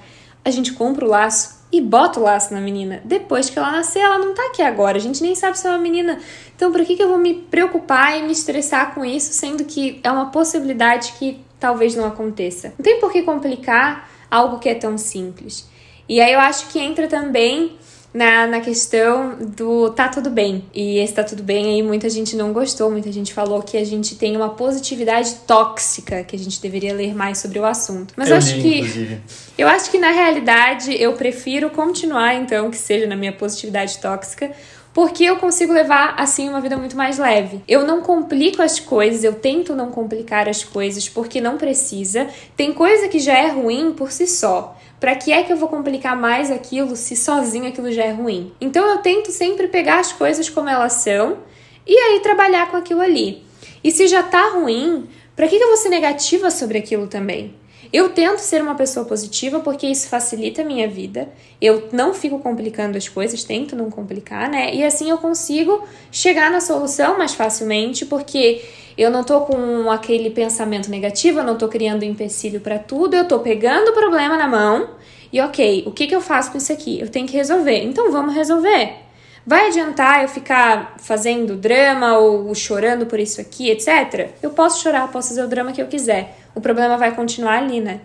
A 0.44 0.50
gente 0.52 0.74
compra 0.74 1.04
o 1.04 1.08
laço 1.08 1.61
e 1.72 1.80
bota 1.80 2.20
o 2.20 2.22
laço 2.22 2.52
na 2.52 2.60
menina. 2.60 3.00
Depois 3.02 3.48
que 3.48 3.58
ela 3.58 3.72
nascer, 3.72 4.00
ela 4.00 4.18
não 4.18 4.34
tá 4.34 4.44
aqui 4.48 4.60
agora. 4.60 4.98
A 4.98 5.00
gente 5.00 5.22
nem 5.22 5.34
sabe 5.34 5.58
se 5.58 5.66
é 5.66 5.70
uma 5.70 5.78
menina. 5.78 6.20
Então, 6.54 6.70
por 6.70 6.84
que, 6.84 6.94
que 6.94 7.02
eu 7.02 7.08
vou 7.08 7.16
me 7.16 7.32
preocupar 7.32 8.18
e 8.18 8.22
me 8.22 8.32
estressar 8.32 8.94
com 8.94 9.02
isso, 9.02 9.32
sendo 9.32 9.64
que 9.64 9.98
é 10.04 10.10
uma 10.10 10.26
possibilidade 10.26 11.14
que 11.18 11.40
talvez 11.58 11.96
não 11.96 12.04
aconteça? 12.04 12.74
Não 12.78 12.84
tem 12.84 13.00
por 13.00 13.10
que 13.10 13.22
complicar 13.22 14.10
algo 14.30 14.58
que 14.58 14.68
é 14.68 14.74
tão 14.74 14.98
simples. 14.98 15.66
E 16.06 16.20
aí 16.20 16.32
eu 16.32 16.40
acho 16.40 16.68
que 16.68 16.78
entra 16.78 17.08
também 17.08 17.78
na, 18.12 18.46
na 18.46 18.60
questão 18.60 19.36
do 19.38 19.90
tá 19.90 20.08
tudo 20.08 20.30
bem. 20.30 20.64
E 20.74 20.98
esse 20.98 21.14
tá 21.14 21.24
tudo 21.24 21.42
bem 21.42 21.74
aí 21.74 21.82
muita 21.82 22.10
gente 22.10 22.36
não 22.36 22.52
gostou, 22.52 22.90
muita 22.90 23.10
gente 23.10 23.32
falou 23.32 23.62
que 23.62 23.76
a 23.76 23.84
gente 23.84 24.14
tem 24.16 24.36
uma 24.36 24.50
positividade 24.50 25.34
tóxica, 25.46 26.22
que 26.22 26.36
a 26.36 26.38
gente 26.38 26.60
deveria 26.60 26.92
ler 26.92 27.14
mais 27.14 27.38
sobre 27.38 27.58
o 27.58 27.64
assunto. 27.64 28.12
Mas 28.16 28.28
eu, 28.28 28.34
eu 28.34 28.38
acho 28.38 28.56
li, 28.56 28.62
que 28.62 28.78
inclusive. 28.78 29.20
eu 29.56 29.68
acho 29.68 29.90
que 29.90 29.98
na 29.98 30.10
realidade 30.10 30.94
eu 31.00 31.14
prefiro 31.14 31.70
continuar 31.70 32.34
então 32.34 32.70
que 32.70 32.76
seja 32.76 33.06
na 33.06 33.16
minha 33.16 33.32
positividade 33.32 33.98
tóxica, 33.98 34.52
porque 34.92 35.24
eu 35.24 35.36
consigo 35.36 35.72
levar 35.72 36.14
assim 36.18 36.48
uma 36.48 36.60
vida 36.60 36.76
muito 36.76 36.96
mais 36.96 37.18
leve. 37.18 37.62
Eu 37.66 37.86
não 37.86 38.02
complico 38.02 38.60
as 38.60 38.78
coisas, 38.78 39.24
eu 39.24 39.32
tento 39.34 39.74
não 39.74 39.90
complicar 39.90 40.48
as 40.48 40.62
coisas 40.62 41.08
porque 41.08 41.40
não 41.40 41.56
precisa. 41.56 42.28
Tem 42.54 42.74
coisa 42.74 43.08
que 43.08 43.18
já 43.18 43.38
é 43.38 43.48
ruim 43.48 43.92
por 43.92 44.12
si 44.12 44.26
só. 44.26 44.76
Para 45.02 45.16
que 45.16 45.32
é 45.32 45.42
que 45.42 45.52
eu 45.52 45.56
vou 45.56 45.68
complicar 45.68 46.16
mais 46.16 46.48
aquilo 46.48 46.94
se 46.94 47.16
sozinho 47.16 47.66
aquilo 47.66 47.90
já 47.90 48.04
é 48.04 48.12
ruim? 48.12 48.52
Então 48.60 48.88
eu 48.88 48.98
tento 48.98 49.32
sempre 49.32 49.66
pegar 49.66 49.98
as 49.98 50.12
coisas 50.12 50.48
como 50.48 50.68
elas 50.68 50.92
são 50.92 51.38
e 51.84 51.92
aí 51.92 52.20
trabalhar 52.20 52.70
com 52.70 52.76
aquilo 52.76 53.00
ali. 53.00 53.42
E 53.82 53.90
se 53.90 54.06
já 54.06 54.22
tá 54.22 54.50
ruim, 54.50 55.08
para 55.34 55.48
que, 55.48 55.58
que 55.58 55.64
eu 55.64 55.66
vou 55.66 55.76
ser 55.76 55.88
negativa 55.88 56.52
sobre 56.52 56.78
aquilo 56.78 57.08
também? 57.08 57.52
Eu 57.92 58.08
tento 58.08 58.38
ser 58.38 58.62
uma 58.62 58.74
pessoa 58.74 59.04
positiva 59.04 59.60
porque 59.60 59.86
isso 59.86 60.08
facilita 60.08 60.62
a 60.62 60.64
minha 60.64 60.88
vida. 60.88 61.28
Eu 61.60 61.88
não 61.92 62.14
fico 62.14 62.38
complicando 62.38 62.96
as 62.96 63.06
coisas, 63.06 63.44
tento 63.44 63.76
não 63.76 63.90
complicar, 63.90 64.48
né? 64.48 64.74
E 64.74 64.82
assim 64.82 65.10
eu 65.10 65.18
consigo 65.18 65.86
chegar 66.10 66.50
na 66.50 66.60
solução 66.60 67.18
mais 67.18 67.34
facilmente 67.34 68.06
porque 68.06 68.62
eu 68.96 69.10
não 69.10 69.22
tô 69.22 69.42
com 69.42 69.90
aquele 69.90 70.30
pensamento 70.30 70.90
negativo, 70.90 71.40
eu 71.40 71.44
não 71.44 71.58
tô 71.58 71.68
criando 71.68 72.02
empecilho 72.02 72.60
para 72.60 72.78
tudo, 72.78 73.14
eu 73.14 73.28
tô 73.28 73.40
pegando 73.40 73.90
o 73.90 73.92
problema 73.92 74.36
na 74.38 74.48
mão 74.48 74.90
e 75.32 75.40
ok, 75.40 75.84
o 75.86 75.90
que, 75.90 76.06
que 76.06 76.14
eu 76.14 76.20
faço 76.20 76.52
com 76.52 76.58
isso 76.58 76.72
aqui? 76.72 77.00
Eu 77.00 77.08
tenho 77.08 77.26
que 77.26 77.36
resolver. 77.36 77.82
Então 77.82 78.10
vamos 78.10 78.34
resolver. 78.34 78.96
Vai 79.44 79.68
adiantar 79.68 80.22
eu 80.22 80.28
ficar 80.28 80.94
fazendo 80.98 81.56
drama 81.56 82.16
ou 82.16 82.54
chorando 82.54 83.06
por 83.06 83.18
isso 83.18 83.40
aqui, 83.40 83.70
etc? 83.70 84.30
Eu 84.40 84.50
posso 84.50 84.80
chorar, 84.80 85.10
posso 85.10 85.30
fazer 85.30 85.42
o 85.42 85.48
drama 85.48 85.72
que 85.72 85.82
eu 85.82 85.88
quiser. 85.88 86.38
O 86.54 86.60
problema 86.60 86.96
vai 86.96 87.14
continuar 87.14 87.58
ali, 87.58 87.80
né? 87.80 88.00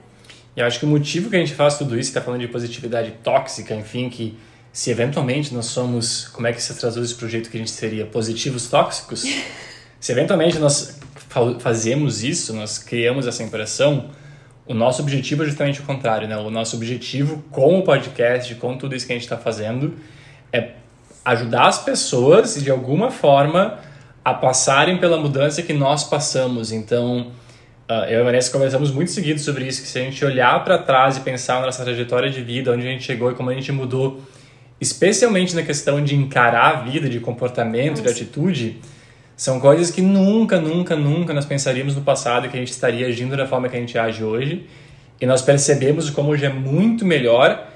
E 0.56 0.60
eu 0.60 0.66
acho 0.66 0.80
que 0.80 0.86
o 0.86 0.90
motivo 0.90 1.30
que 1.30 1.36
a 1.36 1.40
gente 1.40 1.54
faz 1.54 1.78
tudo 1.78 1.98
isso, 2.00 2.10
está 2.10 2.22
falando 2.22 2.42
de 2.42 2.48
positividade 2.48 3.12
tóxica, 3.24 3.76
enfim, 3.76 4.10
que 4.10 4.38
se 4.72 4.90
eventualmente 4.90 5.54
nós 5.54 5.66
somos, 5.68 6.28
como 6.30 6.48
é 6.48 6.54
que 6.54 6.62
se 6.62 6.74
traduz 6.76 7.10
isso 7.10 7.18
para 7.18 7.26
o 7.26 7.30
jeito 7.30 7.50
que 7.50 7.58
a 7.58 7.60
gente 7.60 7.72
seria, 7.72 8.06
positivos 8.06 8.68
tóxicos, 8.68 9.24
se 10.00 10.12
eventualmente 10.12 10.58
nós 10.60 11.00
fa- 11.30 11.60
fazemos 11.60 12.24
isso, 12.24 12.54
nós 12.54 12.78
criamos 12.78 13.28
essa 13.28 13.44
impressão, 13.44 14.10
o 14.66 14.74
nosso 14.74 15.02
objetivo 15.02 15.44
é 15.44 15.46
justamente 15.46 15.80
o 15.80 15.84
contrário, 15.84 16.28
né? 16.28 16.38
O 16.38 16.50
nosso 16.50 16.76
objetivo 16.76 17.44
com 17.52 17.80
o 17.80 17.84
podcast, 17.84 18.54
com 18.56 18.78
tudo 18.78 18.96
isso 18.96 19.06
que 19.06 19.14
a 19.14 19.16
gente 19.16 19.24
está 19.24 19.38
fazendo, 19.38 19.96
é 20.52 20.72
ajudar 21.24 21.68
as 21.68 21.80
pessoas 21.84 22.62
de 22.62 22.70
alguma 22.70 23.10
forma 23.10 23.80
a 24.26 24.34
passarem 24.34 24.98
pela 24.98 25.18
mudança 25.18 25.62
que 25.62 25.72
nós 25.72 26.04
passamos. 26.04 26.72
Então, 26.74 27.32
eu 27.90 28.18
e 28.18 28.22
a 28.22 28.24
Vanessa 28.24 28.52
conversamos 28.52 28.92
muito 28.92 29.12
seguido 29.12 29.40
sobre 29.40 29.66
isso, 29.66 29.82
que 29.82 29.88
se 29.88 29.98
a 29.98 30.02
gente 30.04 30.24
olhar 30.26 30.64
para 30.64 30.78
trás 30.78 31.18
e 31.18 31.22
pensar 31.22 31.60
na 31.60 31.68
nossa 31.68 31.84
trajetória 31.84 32.30
de 32.30 32.42
vida, 32.42 32.72
onde 32.74 32.86
a 32.86 32.92
gente 32.92 33.04
chegou 33.04 33.32
e 33.32 33.34
como 33.34 33.50
a 33.50 33.54
gente 33.54 33.72
mudou, 33.72 34.22
especialmente 34.80 35.56
na 35.56 35.64
questão 35.64 36.04
de 36.04 36.16
encarar 36.16 36.70
a 36.70 36.82
vida, 36.82 37.08
de 37.08 37.20
comportamento, 37.20 38.02
de 38.02 38.10
atitude, 38.10 38.82
são 39.38 39.60
coisas 39.60 39.90
que 39.90 40.02
nunca, 40.02 40.60
nunca, 40.60 40.96
nunca 40.96 41.34
nós 41.34 41.46
pensaríamos 41.46 41.96
no 41.96 42.02
passado 42.02 42.50
que 42.50 42.58
a 42.58 42.60
gente 42.60 42.72
estaria 42.72 43.08
agindo 43.08 43.38
da 43.38 43.48
forma 43.48 43.70
que 43.70 43.78
a 43.78 43.80
gente 43.80 43.98
age 43.98 44.24
hoje. 44.24 44.66
E 45.22 45.26
nós 45.26 45.42
percebemos 45.42 46.10
como 46.10 46.30
hoje 46.30 46.46
é 46.46 46.50
muito 46.50 47.06
melhor 47.06 47.68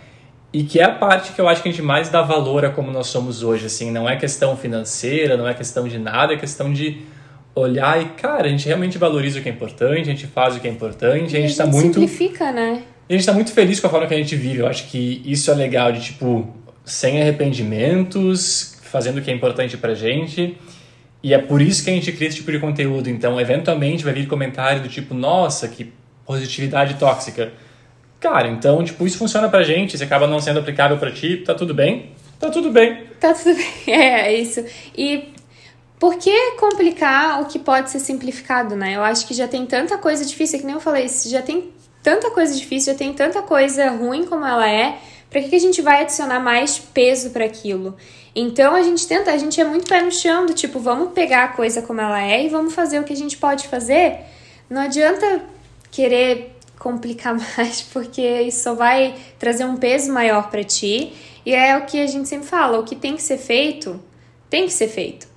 e 0.51 0.63
que 0.63 0.80
é 0.80 0.84
a 0.84 0.91
parte 0.91 1.32
que 1.32 1.39
eu 1.39 1.48
acho 1.48 1.62
que 1.63 1.70
a 1.70 1.72
gente 1.72 1.82
mais 1.82 2.10
dá 2.10 2.22
valor 2.22 2.65
a 2.65 2.70
como 2.70 2.91
nós 2.91 3.08
somos 3.08 3.41
hoje, 3.44 3.68
assim, 3.68 3.89
não 3.89 4.10
é 4.10 4.15
questão 4.18 4.58
financeira, 4.58 5.38
não 5.38 5.48
é 5.48 5.53
questão 5.53 5.88
de 5.88 5.98
nada, 5.98 6.34
é 6.34 6.38
questão 6.38 6.74
de 6.74 7.01
olhar 7.53 8.01
e, 8.01 8.05
cara, 8.10 8.46
a 8.46 8.50
gente 8.50 8.65
realmente 8.65 8.98
valoriza 8.98 9.39
o 9.39 9.41
que 9.41 9.50
é 9.50 9.51
importante, 9.51 10.01
a 10.01 10.03
gente 10.03 10.27
faz 10.27 10.55
o 10.55 10.60
que 10.60 10.67
é 10.67 10.72
importante, 10.72 11.34
e 11.34 11.38
a 11.38 11.41
gente 11.41 11.51
está 11.51 11.65
muito 11.65 12.00
simplifica, 12.00 12.51
né? 12.51 12.84
E 13.10 13.13
a 13.13 13.17
gente 13.17 13.22
está 13.22 13.34
muito 13.34 13.51
feliz 13.51 13.79
com 13.79 13.88
a 13.88 13.89
forma 13.89 14.08
que 14.08 14.13
a 14.13 14.17
gente 14.17 14.36
vive. 14.36 14.60
Eu 14.60 14.67
acho 14.67 14.88
que 14.88 15.22
isso 15.25 15.51
é 15.51 15.53
legal 15.53 15.91
de 15.91 16.01
tipo 16.01 16.48
sem 16.86 17.22
arrependimentos, 17.22 18.77
fazendo 18.84 19.17
o 19.17 19.22
que 19.22 19.29
é 19.29 19.34
importante 19.34 19.77
pra 19.77 19.93
gente. 19.93 20.58
E 21.22 21.34
é 21.34 21.38
por 21.38 21.62
isso 21.62 21.84
que 21.84 21.89
a 21.89 21.93
gente 21.93 22.12
cria 22.13 22.29
esse 22.29 22.38
tipo 22.38 22.51
de 22.51 22.60
conteúdo. 22.60 23.10
Então, 23.10 23.39
eventualmente 23.39 24.03
vai 24.03 24.13
vir 24.13 24.27
comentário 24.27 24.81
do 24.81 24.88
tipo, 24.88 25.13
nossa, 25.13 25.67
que 25.67 25.91
positividade 26.25 26.96
tóxica 26.96 27.51
Cara, 28.22 28.48
então, 28.48 28.84
tipo, 28.84 29.03
isso 29.08 29.17
funciona 29.17 29.50
pra 29.50 29.63
gente, 29.63 29.98
se 29.98 30.03
acaba 30.03 30.27
não 30.27 30.39
sendo 30.39 30.60
aplicável 30.60 30.96
pra 30.96 31.10
ti, 31.10 31.38
tá 31.38 31.55
tudo 31.55 31.74
bem? 31.74 32.12
Tá 32.39 32.51
tudo 32.51 32.70
bem. 32.70 33.05
Tá 33.20 33.34
tudo 33.34 33.55
bem, 33.55 33.74
é, 33.96 34.27
é 34.27 34.39
isso. 34.39 34.63
E 34.96 35.29
por 36.01 36.15
que 36.15 36.53
complicar 36.53 37.43
o 37.43 37.46
que 37.46 37.60
pode 37.60 37.91
ser 37.91 38.00
simplificado, 38.00 38.75
né? 38.75 38.96
Eu 38.96 39.03
acho 39.03 39.27
que 39.27 39.36
já 39.36 39.48
tem 39.48 39.67
tanta 39.67 40.00
coisa 40.00 40.25
difícil, 40.25 40.58
que 40.58 40.65
nem 40.65 40.74
eu 40.74 40.81
falei, 40.81 41.08
já 41.08 41.43
tem 41.43 41.72
tanta 42.01 42.31
coisa 42.31 42.55
difícil, 42.55 42.93
já 42.93 42.98
tem 42.98 43.13
tanta 43.13 43.43
coisa 43.43 43.91
ruim 43.91 44.25
como 44.25 44.43
ela 44.43 44.67
é, 44.67 44.98
para 45.29 45.39
que, 45.43 45.50
que 45.50 45.55
a 45.55 45.60
gente 45.60 45.79
vai 45.79 46.01
adicionar 46.01 46.39
mais 46.39 46.79
peso 46.79 47.29
para 47.29 47.46
aquilo? 47.46 47.96
Então 48.36 48.74
a 48.74 48.81
gente 48.81 49.08
tenta, 49.08 49.31
a 49.31 49.38
gente 49.38 49.62
é 49.62 49.63
muito 49.63 49.88
pé 49.88 50.01
no 50.01 50.12
chão 50.12 50.48
do 50.48 50.55
tipo, 50.55 50.79
vamos 50.79 51.13
pegar 51.13 51.43
a 51.43 51.48
coisa 51.50 51.84
como 51.84 52.01
ela 52.01 52.20
é 52.20 52.46
e 52.46 52.50
vamos 52.50 52.74
fazer 52.74 53.00
o 53.00 53.03
que 53.03 53.13
a 53.13 53.15
gente 53.15 53.38
pode 53.38 53.67
fazer. 53.67 54.22
Não 54.67 54.81
adianta 54.81 55.43
querer 55.91 56.55
complicar 56.79 57.38
mais, 57.55 57.84
porque 57.84 58.24
isso 58.41 58.63
só 58.63 58.74
vai 58.74 59.13
trazer 59.38 59.65
um 59.65 59.77
peso 59.77 60.12
maior 60.12 60.50
para 60.50 60.63
ti. 60.63 61.13
E 61.46 61.53
é 61.53 61.77
o 61.77 61.86
que 61.86 62.01
a 62.01 62.08
gente 62.08 62.27
sempre 62.27 62.48
fala, 62.48 62.79
o 62.79 62.84
que 62.84 62.96
tem 62.96 63.15
que 63.15 63.22
ser 63.22 63.38
feito, 63.38 64.01
tem 64.50 64.65
que 64.65 64.74
ser 64.74 64.88
feito. 64.88 65.30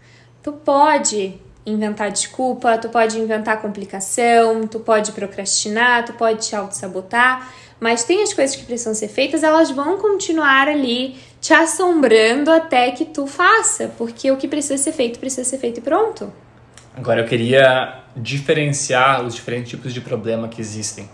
Tu 0.44 0.52
pode 0.52 1.40
inventar 1.64 2.10
desculpa, 2.10 2.76
tu 2.76 2.90
pode 2.90 3.18
inventar 3.18 3.62
complicação, 3.62 4.66
tu 4.66 4.78
pode 4.78 5.12
procrastinar, 5.12 6.04
tu 6.04 6.12
pode 6.12 6.46
te 6.46 6.54
auto-sabotar, 6.54 7.50
mas 7.80 8.04
tem 8.04 8.22
as 8.22 8.34
coisas 8.34 8.54
que 8.54 8.62
precisam 8.62 8.92
ser 8.92 9.08
feitas, 9.08 9.42
elas 9.42 9.70
vão 9.70 9.96
continuar 9.96 10.68
ali 10.68 11.16
te 11.40 11.54
assombrando 11.54 12.50
até 12.50 12.90
que 12.90 13.06
tu 13.06 13.26
faça, 13.26 13.90
porque 13.96 14.30
o 14.30 14.36
que 14.36 14.46
precisa 14.46 14.76
ser 14.76 14.92
feito, 14.92 15.18
precisa 15.18 15.48
ser 15.48 15.56
feito 15.56 15.78
e 15.78 15.80
pronto. 15.80 16.30
Agora 16.94 17.22
eu 17.22 17.26
queria 17.26 18.02
diferenciar 18.14 19.24
os 19.24 19.34
diferentes 19.34 19.70
tipos 19.70 19.94
de 19.94 20.02
problema 20.02 20.46
que 20.46 20.60
existem. 20.60 21.08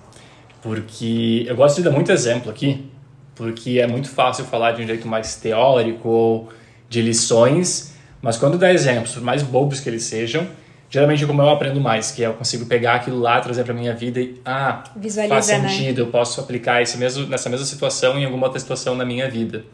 Porque 0.60 1.46
eu 1.48 1.54
gosto 1.54 1.76
de 1.76 1.84
dar 1.84 1.92
muito 1.92 2.10
exemplo 2.10 2.50
aqui, 2.50 2.90
porque 3.36 3.78
é 3.78 3.86
muito 3.86 4.10
fácil 4.10 4.44
falar 4.44 4.72
de 4.72 4.82
um 4.82 4.86
jeito 4.88 5.06
mais 5.06 5.36
teórico 5.36 6.08
ou 6.08 6.48
de 6.88 7.00
lições, 7.00 7.94
mas 8.22 8.36
quando 8.36 8.58
dá 8.58 8.72
exemplos, 8.72 9.14
por 9.14 9.22
mais 9.22 9.42
bobos 9.42 9.80
que 9.80 9.88
eles 9.88 10.04
sejam, 10.04 10.46
geralmente 10.88 11.24
é 11.24 11.26
como 11.26 11.40
eu 11.42 11.48
aprendo 11.48 11.80
mais, 11.80 12.10
que 12.10 12.22
é 12.22 12.26
eu 12.26 12.34
consigo 12.34 12.66
pegar 12.66 12.94
aquilo 12.94 13.18
lá, 13.18 13.40
trazer 13.40 13.64
para 13.64 13.74
minha 13.74 13.94
vida 13.94 14.20
e 14.20 14.40
ah, 14.44 14.84
Visualiza, 14.96 15.34
faz 15.34 15.48
né? 15.48 15.68
sentido, 15.68 16.02
né? 16.02 16.08
eu 16.08 16.10
posso 16.10 16.40
aplicar 16.40 16.82
esse 16.82 16.98
mesmo 16.98 17.26
nessa 17.26 17.48
mesma 17.48 17.66
situação 17.66 18.18
em 18.18 18.24
alguma 18.24 18.46
outra 18.46 18.60
situação 18.60 18.94
na 18.94 19.04
minha 19.04 19.28
vida. 19.30 19.64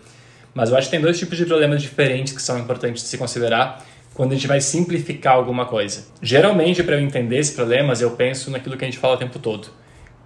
Mas 0.54 0.70
eu 0.70 0.76
acho 0.76 0.88
que 0.88 0.92
tem 0.92 1.00
dois 1.00 1.18
tipos 1.18 1.36
de 1.36 1.44
problemas 1.44 1.82
diferentes 1.82 2.32
que 2.32 2.40
são 2.40 2.58
importantes 2.58 3.02
de 3.02 3.08
se 3.08 3.18
considerar 3.18 3.84
quando 4.14 4.32
a 4.32 4.34
gente 4.34 4.46
vai 4.46 4.60
simplificar 4.60 5.34
alguma 5.34 5.66
coisa. 5.66 6.06
Geralmente, 6.22 6.82
para 6.82 6.94
eu 6.94 7.00
entender 7.00 7.36
esses 7.36 7.54
problemas, 7.54 8.00
eu 8.00 8.12
penso 8.12 8.50
naquilo 8.50 8.74
que 8.74 8.84
a 8.84 8.88
gente 8.88 8.98
fala 8.98 9.14
o 9.14 9.18
tempo 9.18 9.38
todo 9.38 9.68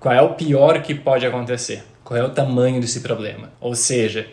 qual 0.00 0.14
é 0.14 0.22
o 0.22 0.30
pior 0.30 0.80
que 0.80 0.94
pode 0.94 1.26
acontecer? 1.26 1.84
Qual 2.02 2.18
é 2.18 2.24
o 2.24 2.30
tamanho 2.30 2.80
desse 2.80 3.00
problema? 3.00 3.52
Ou 3.60 3.74
seja, 3.74 4.26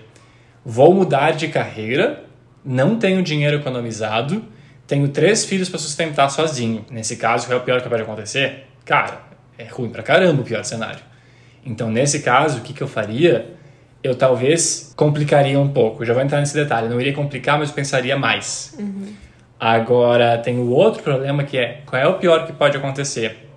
vou 0.65 0.93
mudar 0.93 1.31
de 1.31 1.49
carreira, 1.49 2.23
não 2.63 2.97
tenho 2.97 3.21
dinheiro 3.21 3.57
economizado, 3.57 4.43
tenho 4.85 5.07
três 5.09 5.45
filhos 5.45 5.69
para 5.69 5.79
sustentar 5.79 6.29
sozinho. 6.29 6.85
Nesse 6.89 7.17
caso, 7.17 7.47
qual 7.47 7.59
é 7.59 7.61
o 7.61 7.63
pior 7.63 7.81
que 7.81 7.89
pode 7.89 8.01
acontecer? 8.01 8.67
Cara, 8.85 9.21
é 9.57 9.65
ruim 9.65 9.89
pra 9.89 10.01
caramba 10.01 10.41
o 10.41 10.45
pior 10.45 10.63
cenário. 10.63 11.01
Então, 11.65 11.91
nesse 11.91 12.21
caso, 12.21 12.59
o 12.59 12.61
que, 12.61 12.73
que 12.73 12.81
eu 12.81 12.87
faria? 12.87 13.53
Eu 14.01 14.15
talvez 14.15 14.93
complicaria 14.95 15.59
um 15.59 15.67
pouco. 15.67 16.05
já 16.05 16.13
vou 16.13 16.23
entrar 16.23 16.39
nesse 16.39 16.53
detalhe. 16.53 16.87
Não 16.87 16.99
iria 17.01 17.13
complicar, 17.13 17.59
mas 17.59 17.71
pensaria 17.71 18.17
mais. 18.17 18.75
Uhum. 18.79 19.13
Agora, 19.59 20.37
tem 20.37 20.57
o 20.59 20.69
outro 20.69 21.03
problema 21.03 21.43
que 21.43 21.57
é: 21.57 21.81
qual 21.85 22.01
é 22.01 22.07
o 22.07 22.13
pior 22.13 22.45
que 22.45 22.53
pode 22.53 22.77
acontecer? 22.77 23.49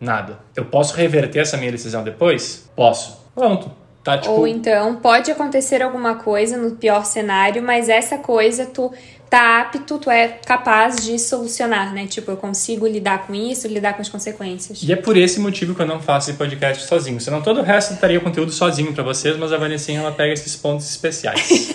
Nada. 0.00 0.40
Eu 0.54 0.66
posso 0.66 0.94
reverter 0.94 1.38
essa 1.38 1.56
minha 1.56 1.70
decisão 1.70 2.04
depois? 2.04 2.70
Posso. 2.76 3.24
Pronto. 3.34 3.70
Tá, 4.04 4.18
tipo... 4.18 4.34
Ou 4.34 4.46
então, 4.46 4.96
pode 4.96 5.30
acontecer 5.30 5.82
alguma 5.82 6.16
coisa 6.16 6.58
no 6.58 6.72
pior 6.72 7.06
cenário, 7.06 7.62
mas 7.62 7.88
essa 7.88 8.18
coisa 8.18 8.66
tu 8.66 8.92
tá 9.30 9.62
apto, 9.62 9.98
tu 9.98 10.10
é 10.10 10.28
capaz 10.28 10.96
de 10.96 11.18
solucionar, 11.18 11.94
né? 11.94 12.06
Tipo, 12.06 12.32
eu 12.32 12.36
consigo 12.36 12.86
lidar 12.86 13.26
com 13.26 13.34
isso, 13.34 13.66
lidar 13.66 13.94
com 13.94 14.02
as 14.02 14.08
consequências. 14.10 14.82
E 14.82 14.92
é 14.92 14.96
por 14.96 15.16
esse 15.16 15.40
motivo 15.40 15.74
que 15.74 15.80
eu 15.80 15.86
não 15.86 16.00
faço 16.00 16.28
esse 16.28 16.38
podcast 16.38 16.84
sozinho. 16.84 17.18
Senão 17.18 17.40
todo 17.40 17.60
o 17.60 17.62
resto 17.62 17.94
estaria 17.94 18.20
conteúdo 18.20 18.52
sozinho 18.52 18.92
para 18.92 19.02
vocês, 19.02 19.38
mas 19.38 19.50
a 19.54 19.56
Vanessinha 19.56 20.00
ela 20.00 20.12
pega 20.12 20.34
esses 20.34 20.54
pontos 20.54 20.88
especiais. 20.88 21.74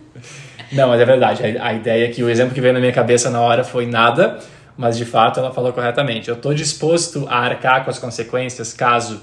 não, 0.70 0.88
mas 0.88 1.00
é 1.00 1.04
verdade. 1.06 1.42
A, 1.58 1.68
a 1.68 1.72
ideia 1.72 2.04
é 2.04 2.10
que 2.10 2.22
o 2.22 2.28
exemplo 2.28 2.54
que 2.54 2.60
veio 2.60 2.74
na 2.74 2.80
minha 2.80 2.92
cabeça 2.92 3.30
na 3.30 3.40
hora 3.40 3.64
foi 3.64 3.86
nada 3.86 4.38
mas 4.76 4.96
de 4.96 5.04
fato 5.04 5.38
ela 5.38 5.52
falou 5.52 5.72
corretamente. 5.72 6.28
Eu 6.28 6.34
estou 6.34 6.52
disposto 6.52 7.26
a 7.28 7.38
arcar 7.38 7.84
com 7.84 7.90
as 7.90 7.98
consequências 7.98 8.72
caso 8.72 9.20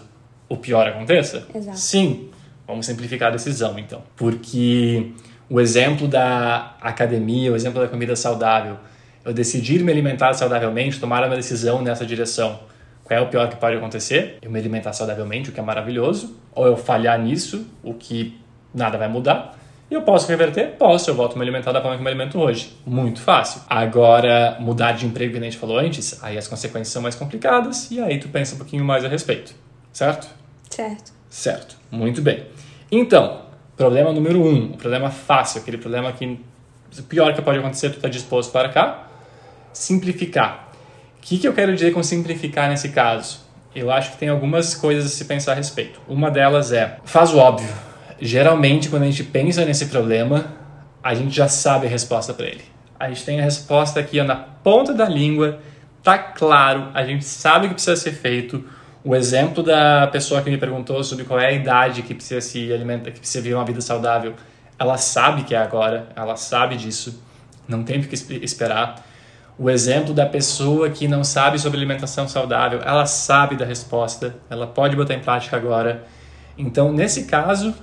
o 0.51 0.57
pior 0.57 0.88
aconteça? 0.88 1.48
Exato. 1.53 1.77
Sim. 1.77 2.29
Vamos 2.68 2.86
simplificar 2.86 3.30
a 3.30 3.32
decisão, 3.32 3.77
então. 3.77 4.01
Porque 4.15 5.12
o 5.50 5.60
exemplo 5.60 6.08
da 6.08 6.75
academia, 6.82 7.51
o 7.51 7.56
exemplo 7.56 7.82
da 7.82 7.88
comida 7.88 8.15
saudável, 8.15 8.77
eu 9.25 9.34
decidir 9.34 9.84
me 9.84 9.91
alimentar 9.91 10.34
saudavelmente, 10.34 11.00
tomar 11.00 11.25
uma 11.25 11.36
decisão 11.36 11.82
nessa 11.82 12.06
direção. 12.06 12.60
Qual 13.03 13.20
é 13.20 13.22
o 13.22 13.27
pior 13.27 13.50
que 13.50 13.56
pode 13.58 13.75
acontecer? 13.75 14.38
Eu 14.41 14.50
me 14.50 14.60
alimentar 14.60 14.94
saudavelmente, 14.94 15.50
o 15.50 15.53
que 15.53 15.60
é 15.60 15.63
maravilhoso, 15.63 16.38
ou 16.53 16.65
eu 16.65 16.77
falhar 16.77 17.20
nisso, 17.20 17.68
o 17.84 17.94
que 17.94 18.39
nada 18.74 18.98
vai 18.98 19.08
mudar 19.08 19.58
e 19.91 19.94
eu 19.94 20.03
posso 20.03 20.25
reverter? 20.30 20.77
Posso, 20.77 21.10
eu 21.10 21.15
volto 21.15 21.34
a 21.34 21.36
me 21.36 21.41
alimentar 21.41 21.74
da 21.74 21.82
forma 21.82 21.98
que 21.98 22.01
me 22.01 22.08
alimento 22.08 22.39
hoje. 22.39 22.77
Muito 22.86 23.20
fácil. 23.20 23.62
Agora, 23.70 24.56
mudar 24.58 24.94
de 24.94 25.06
emprego, 25.06 25.34
que 25.34 25.38
a 25.38 25.41
gente 25.41 25.58
falou 25.58 25.77
antes, 25.77 26.24
aí 26.24 26.38
as 26.38 26.48
consequências 26.48 26.88
são 26.88 27.01
mais 27.01 27.13
complicadas 27.13 27.91
e 27.91 28.00
aí 28.00 28.18
tu 28.18 28.30
pensa 28.30 28.56
um 28.56 28.58
pouquinho 28.58 28.86
mais 28.86 29.03
a 29.03 29.10
respeito. 29.10 29.53
Certo? 29.91 30.30
Certo. 30.70 31.12
Certo. 31.31 31.75
Muito 31.89 32.21
bem. 32.21 32.45
Então, 32.91 33.41
problema 33.75 34.13
número 34.13 34.39
um, 34.39 34.73
o 34.73 34.77
problema 34.77 35.09
fácil, 35.09 35.61
aquele 35.61 35.79
problema 35.79 36.11
que 36.11 36.39
o 37.00 37.03
pior 37.03 37.33
que 37.33 37.41
pode 37.41 37.57
acontecer, 37.57 37.89
tu 37.89 37.95
está 37.95 38.07
disposto 38.07 38.51
para 38.51 38.69
cá. 38.69 39.07
Simplificar. 39.73 40.69
O 41.17 41.21
que, 41.21 41.39
que 41.39 41.47
eu 41.47 41.53
quero 41.53 41.73
dizer 41.73 41.91
com 41.91 42.03
simplificar 42.03 42.69
nesse 42.69 42.89
caso? 42.89 43.39
Eu 43.73 43.89
acho 43.89 44.11
que 44.11 44.17
tem 44.17 44.29
algumas 44.29 44.75
coisas 44.75 45.05
a 45.05 45.09
se 45.09 45.25
pensar 45.25 45.53
a 45.53 45.55
respeito. 45.55 46.00
Uma 46.07 46.29
delas 46.29 46.71
é, 46.71 47.00
faz 47.03 47.33
o 47.33 47.38
óbvio 47.39 47.73
geralmente 48.21 48.88
quando 48.88 49.03
a 49.03 49.05
gente 49.07 49.23
pensa 49.23 49.65
nesse 49.65 49.88
problema, 49.88 50.53
a 51.03 51.15
gente 51.15 51.35
já 51.35 51.47
sabe 51.47 51.88
a 51.88 51.89
resposta 51.89 52.33
para 52.33 52.45
ele. 52.45 52.63
A 53.00 53.09
gente 53.09 53.25
tem 53.25 53.41
a 53.41 53.43
resposta 53.43 54.00
aqui 54.00 54.19
ó, 54.19 54.23
na 54.23 54.35
ponta 54.35 54.93
da 54.93 55.09
língua, 55.09 55.59
tá 56.03 56.19
claro, 56.19 56.89
a 56.93 57.03
gente 57.03 57.25
sabe 57.25 57.65
o 57.65 57.69
que 57.69 57.75
precisa 57.75 57.95
ser 57.95 58.11
feito. 58.11 58.63
O 59.03 59.15
exemplo 59.15 59.63
da 59.63 60.05
pessoa 60.08 60.43
que 60.43 60.51
me 60.51 60.58
perguntou 60.58 61.03
sobre 61.03 61.25
qual 61.25 61.39
é 61.39 61.48
a 61.48 61.51
idade 61.51 62.03
que 62.03 62.13
precisa 62.13 62.39
se 62.39 62.72
alimentar, 62.72 63.10
que 63.12 63.20
precisa 63.20 63.41
viver 63.41 63.55
uma 63.55 63.65
vida 63.65 63.81
saudável, 63.81 64.36
ela 64.77 64.96
sabe 64.98 65.41
que 65.43 65.55
é 65.55 65.58
agora, 65.58 66.10
ela 66.15 66.36
sabe 66.36 66.77
disso, 66.77 67.20
não 67.67 67.81
tem 67.84 68.00
que 68.01 68.13
esperar. 68.43 69.03
O 69.58 69.67
exemplo 69.70 70.13
da 70.13 70.25
pessoa 70.25 70.89
que 70.89 71.05
não 71.08 71.24
sabe 71.24 71.58
sobre 71.60 71.77
alimentação 71.77 72.27
saudável, 72.27 72.79
ela 72.84 73.08
sabe 73.08 73.55
da 73.55 73.65
resposta, 73.65 74.36
ela 74.50 74.67
pode 74.67 74.96
botar 74.96 75.15
em 75.15 75.20
prática 75.20 75.58
agora. 75.58 76.03
Então, 76.58 76.93
nesse 76.93 77.25
caso, 77.25 77.75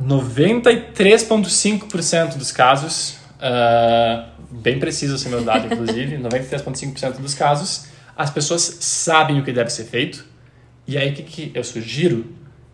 93,5% 0.00 2.36
dos 2.36 2.52
casos, 2.52 3.18
uh, 3.36 4.24
bem 4.50 4.78
preciso 4.78 5.16
esse 5.16 5.28
meu 5.28 5.42
dado, 5.42 5.66
inclusive, 5.66 6.16
93,5% 6.18 7.18
dos 7.18 7.34
casos, 7.34 7.88
as 8.16 8.30
pessoas 8.30 8.62
sabem 8.80 9.40
o 9.40 9.44
que 9.44 9.52
deve 9.52 9.68
ser 9.70 9.84
feito. 9.84 10.37
E 10.88 10.98
aí, 10.98 11.10
o 11.10 11.14
que, 11.14 11.22
que 11.22 11.52
eu 11.54 11.62
sugiro? 11.62 12.24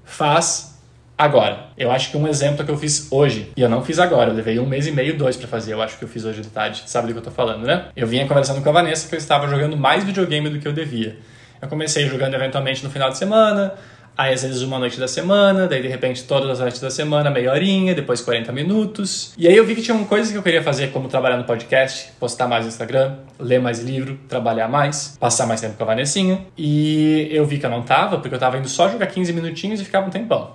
Faz 0.04 0.75
Agora, 1.16 1.66
eu 1.78 1.92
acho 1.92 2.11
que 2.11 2.16
um 2.16 2.26
exemplo 2.26 2.64
que 2.64 2.71
eu 2.71 2.76
fiz 2.76 3.06
hoje, 3.12 3.52
e 3.56 3.61
eu 3.61 3.68
não 3.68 3.85
fiz 3.85 4.00
agora, 4.00 4.30
eu 4.30 4.35
levei 4.35 4.59
um 4.59 4.66
mês 4.66 4.88
e 4.88 4.90
meio, 4.90 5.16
dois 5.16 5.37
para 5.37 5.47
fazer, 5.47 5.73
eu 5.73 5.80
acho 5.80 5.97
que 5.97 6.04
eu 6.04 6.09
fiz 6.09 6.25
hoje 6.25 6.42
de 6.42 6.49
tarde, 6.49 6.83
sabe 6.87 7.06
do 7.06 7.12
que 7.12 7.21
eu 7.21 7.23
tô 7.23 7.30
falando, 7.30 7.64
né? 7.64 7.87
Eu 7.94 8.04
vinha 8.04 8.26
conversando 8.26 8.61
com 8.61 8.68
a 8.68 8.73
Vanessa 8.73 9.09
que 9.09 9.14
eu 9.14 9.18
estava 9.18 9.47
jogando 9.47 9.76
mais 9.76 10.02
videogame 10.02 10.49
do 10.49 10.59
que 10.59 10.66
eu 10.66 10.73
devia. 10.73 11.16
Eu 11.62 11.68
comecei 11.68 12.09
jogando 12.09 12.35
eventualmente 12.35 12.83
no 12.83 12.90
final 12.90 13.11
de 13.11 13.16
semana, 13.16 13.75
Aí 14.16 14.33
às 14.33 14.42
vezes 14.42 14.62
uma 14.62 14.78
noite 14.78 14.99
da 14.99 15.09
semana, 15.09 15.66
daí 15.66 15.83
de 15.83 15.88
repente 15.88 16.23
todas 16.23 16.49
as 16.49 16.61
noites 16.61 16.80
da 16.80 16.90
semana, 16.90 17.30
meia 17.30 17.50
horinha, 17.50 17.94
depois 17.94 18.21
40 18.21 18.52
minutos. 18.52 19.33
E 19.37 19.49
aí 19.49 19.56
eu 19.56 19.66
vi 19.66 19.75
que 19.75 19.83
tinha 19.83 19.99
coisas 20.04 20.30
que 20.30 20.38
eu 20.38 20.42
queria 20.42 20.62
fazer, 20.62 20.92
como 20.92 21.09
trabalhar 21.09 21.37
no 21.37 21.44
podcast, 21.44 22.12
postar 22.21 22.47
mais 22.47 22.64
no 22.64 22.68
Instagram, 22.68 23.16
ler 23.40 23.61
mais 23.61 23.80
livro, 23.80 24.16
trabalhar 24.28 24.68
mais, 24.68 25.16
passar 25.18 25.47
mais 25.47 25.61
tempo 25.61 25.75
com 25.76 25.83
a 25.83 25.87
Vanessinha. 25.87 26.47
E 26.56 27.26
eu 27.33 27.44
vi 27.44 27.59
que 27.59 27.66
eu 27.66 27.71
não 27.71 27.83
tava, 27.83 28.18
porque 28.18 28.35
eu 28.35 28.38
tava 28.38 28.56
indo 28.56 28.68
só 28.68 28.88
jogar 28.88 29.09
15 29.09 29.33
minutinhos 29.33 29.80
e 29.80 29.85
ficava 29.85 30.06
um 30.06 30.11
tempão. 30.11 30.52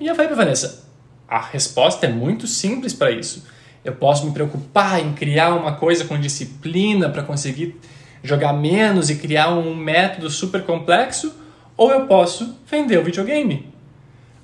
E 0.00 0.06
eu 0.06 0.14
falei 0.14 0.28
pra 0.28 0.38
Vanessa, 0.38 0.84
a 1.28 1.40
resposta 1.40 2.06
é 2.06 2.08
muito 2.08 2.46
simples 2.46 2.94
para 2.94 3.10
isso. 3.10 3.46
Eu 3.84 3.92
posso 3.92 4.24
me 4.24 4.32
preocupar 4.32 4.98
em 4.98 5.12
criar 5.12 5.54
uma 5.54 5.72
coisa 5.72 6.06
com 6.06 6.18
disciplina 6.18 7.10
para 7.10 7.22
conseguir 7.22 7.78
jogar 8.22 8.54
menos 8.54 9.10
e 9.10 9.16
criar 9.16 9.50
um 9.50 9.74
método 9.74 10.30
super 10.30 10.62
complexo 10.62 11.43
ou 11.76 11.90
eu 11.90 12.06
posso 12.06 12.58
vender 12.66 12.98
o 12.98 13.04
videogame. 13.04 13.72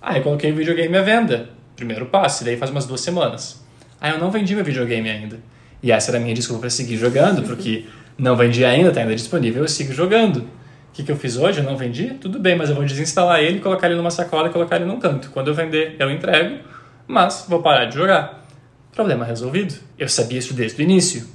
Aí 0.02 0.18
eu 0.18 0.22
coloquei 0.22 0.50
o 0.50 0.54
videogame 0.54 0.96
à 0.96 1.02
venda. 1.02 1.50
Primeiro 1.76 2.06
passo, 2.06 2.42
e 2.42 2.46
daí 2.46 2.56
faz 2.56 2.70
umas 2.70 2.86
duas 2.86 3.00
semanas. 3.00 3.64
Aí 4.00 4.12
eu 4.12 4.18
não 4.18 4.30
vendi 4.30 4.54
meu 4.54 4.64
videogame 4.64 5.08
ainda. 5.08 5.38
E 5.82 5.92
essa 5.92 6.10
era 6.10 6.18
a 6.18 6.20
minha 6.20 6.34
desculpa 6.34 6.62
para 6.62 6.70
seguir 6.70 6.96
jogando, 6.96 7.42
porque 7.42 7.86
não 8.18 8.36
vendi 8.36 8.64
ainda, 8.64 8.88
está 8.88 9.00
ainda 9.00 9.14
disponível, 9.14 9.62
eu 9.62 9.68
sigo 9.68 9.92
jogando. 9.92 10.38
O 10.38 10.92
que, 10.92 11.02
que 11.02 11.12
eu 11.12 11.16
fiz 11.16 11.36
hoje? 11.36 11.60
Eu 11.60 11.64
não 11.64 11.76
vendi? 11.76 12.14
Tudo 12.20 12.38
bem, 12.38 12.56
mas 12.56 12.68
eu 12.68 12.74
vou 12.74 12.84
desinstalar 12.84 13.40
ele, 13.40 13.60
colocar 13.60 13.86
ele 13.86 13.96
numa 13.96 14.10
sacola 14.10 14.48
e 14.48 14.52
colocar 14.52 14.76
ele 14.76 14.84
num 14.84 14.98
canto. 14.98 15.30
Quando 15.30 15.48
eu 15.48 15.54
vender, 15.54 15.96
eu 15.98 16.10
entrego, 16.10 16.58
mas 17.06 17.46
vou 17.48 17.62
parar 17.62 17.84
de 17.86 17.94
jogar. 17.94 18.44
Problema 18.92 19.24
resolvido. 19.24 19.74
Eu 19.98 20.08
sabia 20.08 20.38
isso 20.38 20.52
desde 20.52 20.80
o 20.80 20.82
início. 20.82 21.26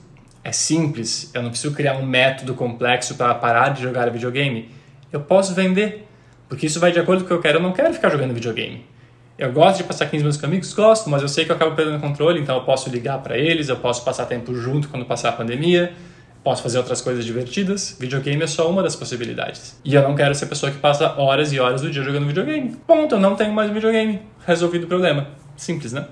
É 0.44 0.52
simples, 0.52 1.32
eu 1.34 1.42
não 1.42 1.50
preciso 1.50 1.74
criar 1.74 1.96
um 1.96 2.06
método 2.06 2.54
complexo 2.54 3.16
para 3.16 3.34
parar 3.34 3.70
de 3.70 3.82
jogar 3.82 4.12
videogame 4.12 4.70
eu 5.16 5.22
posso 5.22 5.54
vender, 5.54 6.08
porque 6.48 6.66
isso 6.66 6.80
vai 6.80 6.92
de 6.92 7.00
acordo 7.00 7.22
com 7.22 7.26
o 7.26 7.28
que 7.28 7.34
eu 7.34 7.42
quero. 7.42 7.58
Eu 7.60 7.64
não 7.64 7.72
quero 7.72 7.94
ficar 7.94 8.10
jogando 8.10 8.34
videogame. 8.34 8.86
Eu 9.38 9.52
gosto 9.52 9.78
de 9.78 9.84
passar 9.84 10.06
15 10.06 10.18
minutos 10.18 10.40
com 10.40 10.46
amigos? 10.46 10.74
Gosto, 10.74 11.10
mas 11.10 11.22
eu 11.22 11.28
sei 11.28 11.44
que 11.44 11.52
eu 11.52 11.56
acabo 11.56 11.76
perdendo 11.76 12.00
controle, 12.00 12.40
então 12.40 12.56
eu 12.56 12.64
posso 12.64 12.90
ligar 12.90 13.22
para 13.22 13.38
eles, 13.38 13.68
eu 13.68 13.76
posso 13.76 14.04
passar 14.06 14.26
tempo 14.26 14.56
junto 14.56 14.88
quando 14.88 15.06
passar 15.06 15.30
a 15.30 15.32
pandemia, 15.34 15.94
posso 16.42 16.64
fazer 16.64 16.78
outras 16.78 17.02
coisas 17.02 17.26
divertidas. 17.26 17.98
Videogame 18.00 18.44
é 18.44 18.48
só 18.48 18.70
uma 18.70 18.82
das 18.82 18.96
possibilidades. 18.96 19.78
E 19.84 19.94
eu 19.94 20.02
não 20.02 20.16
quero 20.16 20.34
ser 20.34 20.46
a 20.46 20.48
pessoa 20.48 20.72
que 20.72 20.78
passa 20.78 21.20
horas 21.20 21.52
e 21.52 21.60
horas 21.60 21.82
do 21.82 21.92
dia 21.92 22.02
jogando 22.02 22.28
videogame. 22.28 22.78
Ponto, 22.88 23.16
eu 23.16 23.20
não 23.20 23.36
tenho 23.36 23.52
mais 23.52 23.70
videogame. 23.72 24.22
Resolvido 24.46 24.86
o 24.86 24.88
problema. 24.88 25.28
Simples, 25.58 25.92
né? 25.92 26.06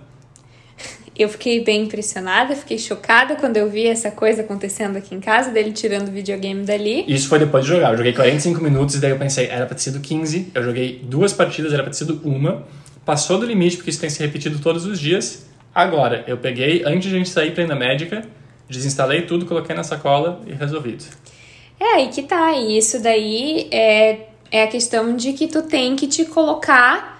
Eu 1.17 1.29
fiquei 1.29 1.63
bem 1.63 1.83
impressionada, 1.83 2.55
fiquei 2.55 2.79
chocada 2.79 3.35
quando 3.35 3.57
eu 3.57 3.69
vi 3.69 3.85
essa 3.85 4.09
coisa 4.09 4.41
acontecendo 4.41 4.97
aqui 4.97 5.13
em 5.13 5.19
casa, 5.19 5.51
dele 5.51 5.71
tirando 5.71 6.07
o 6.07 6.11
videogame 6.11 6.63
dali. 6.63 7.05
Isso 7.07 7.27
foi 7.27 7.37
depois 7.37 7.63
de 7.63 7.69
jogar. 7.69 7.91
Eu 7.91 7.97
joguei 7.97 8.13
45 8.13 8.61
minutos 8.61 8.95
e 8.95 8.99
daí 8.99 9.11
eu 9.11 9.19
pensei, 9.19 9.45
era 9.45 9.65
pra 9.67 9.75
ter 9.75 9.81
sido 9.81 9.99
15. 9.99 10.51
Eu 10.55 10.63
joguei 10.63 11.01
duas 11.03 11.31
partidas, 11.31 11.71
era 11.71 11.83
pra 11.83 11.91
ter 11.91 11.97
sido 11.97 12.19
uma. 12.23 12.65
Passou 13.05 13.37
do 13.37 13.45
limite, 13.45 13.77
porque 13.77 13.91
isso 13.91 14.01
tem 14.01 14.09
se 14.09 14.19
repetido 14.19 14.57
todos 14.59 14.85
os 14.85 14.99
dias. 14.99 15.45
Agora, 15.73 16.23
eu 16.25 16.37
peguei, 16.37 16.83
antes 16.85 17.09
de 17.09 17.15
a 17.15 17.17
gente 17.17 17.29
sair 17.29 17.51
pra 17.51 17.63
ir 17.63 17.67
na 17.67 17.75
médica, 17.75 18.23
desinstalei 18.67 19.23
tudo, 19.23 19.45
coloquei 19.45 19.75
na 19.75 19.83
sacola 19.83 20.41
e 20.47 20.53
resolvido. 20.53 21.03
É, 21.79 21.95
aí 21.95 22.07
que 22.07 22.23
tá. 22.23 22.53
E 22.53 22.77
isso 22.77 23.01
daí 23.01 23.67
é, 23.71 24.19
é 24.51 24.63
a 24.63 24.67
questão 24.67 25.15
de 25.15 25.33
que 25.33 25.47
tu 25.47 25.61
tem 25.63 25.95
que 25.95 26.07
te 26.07 26.25
colocar 26.25 27.12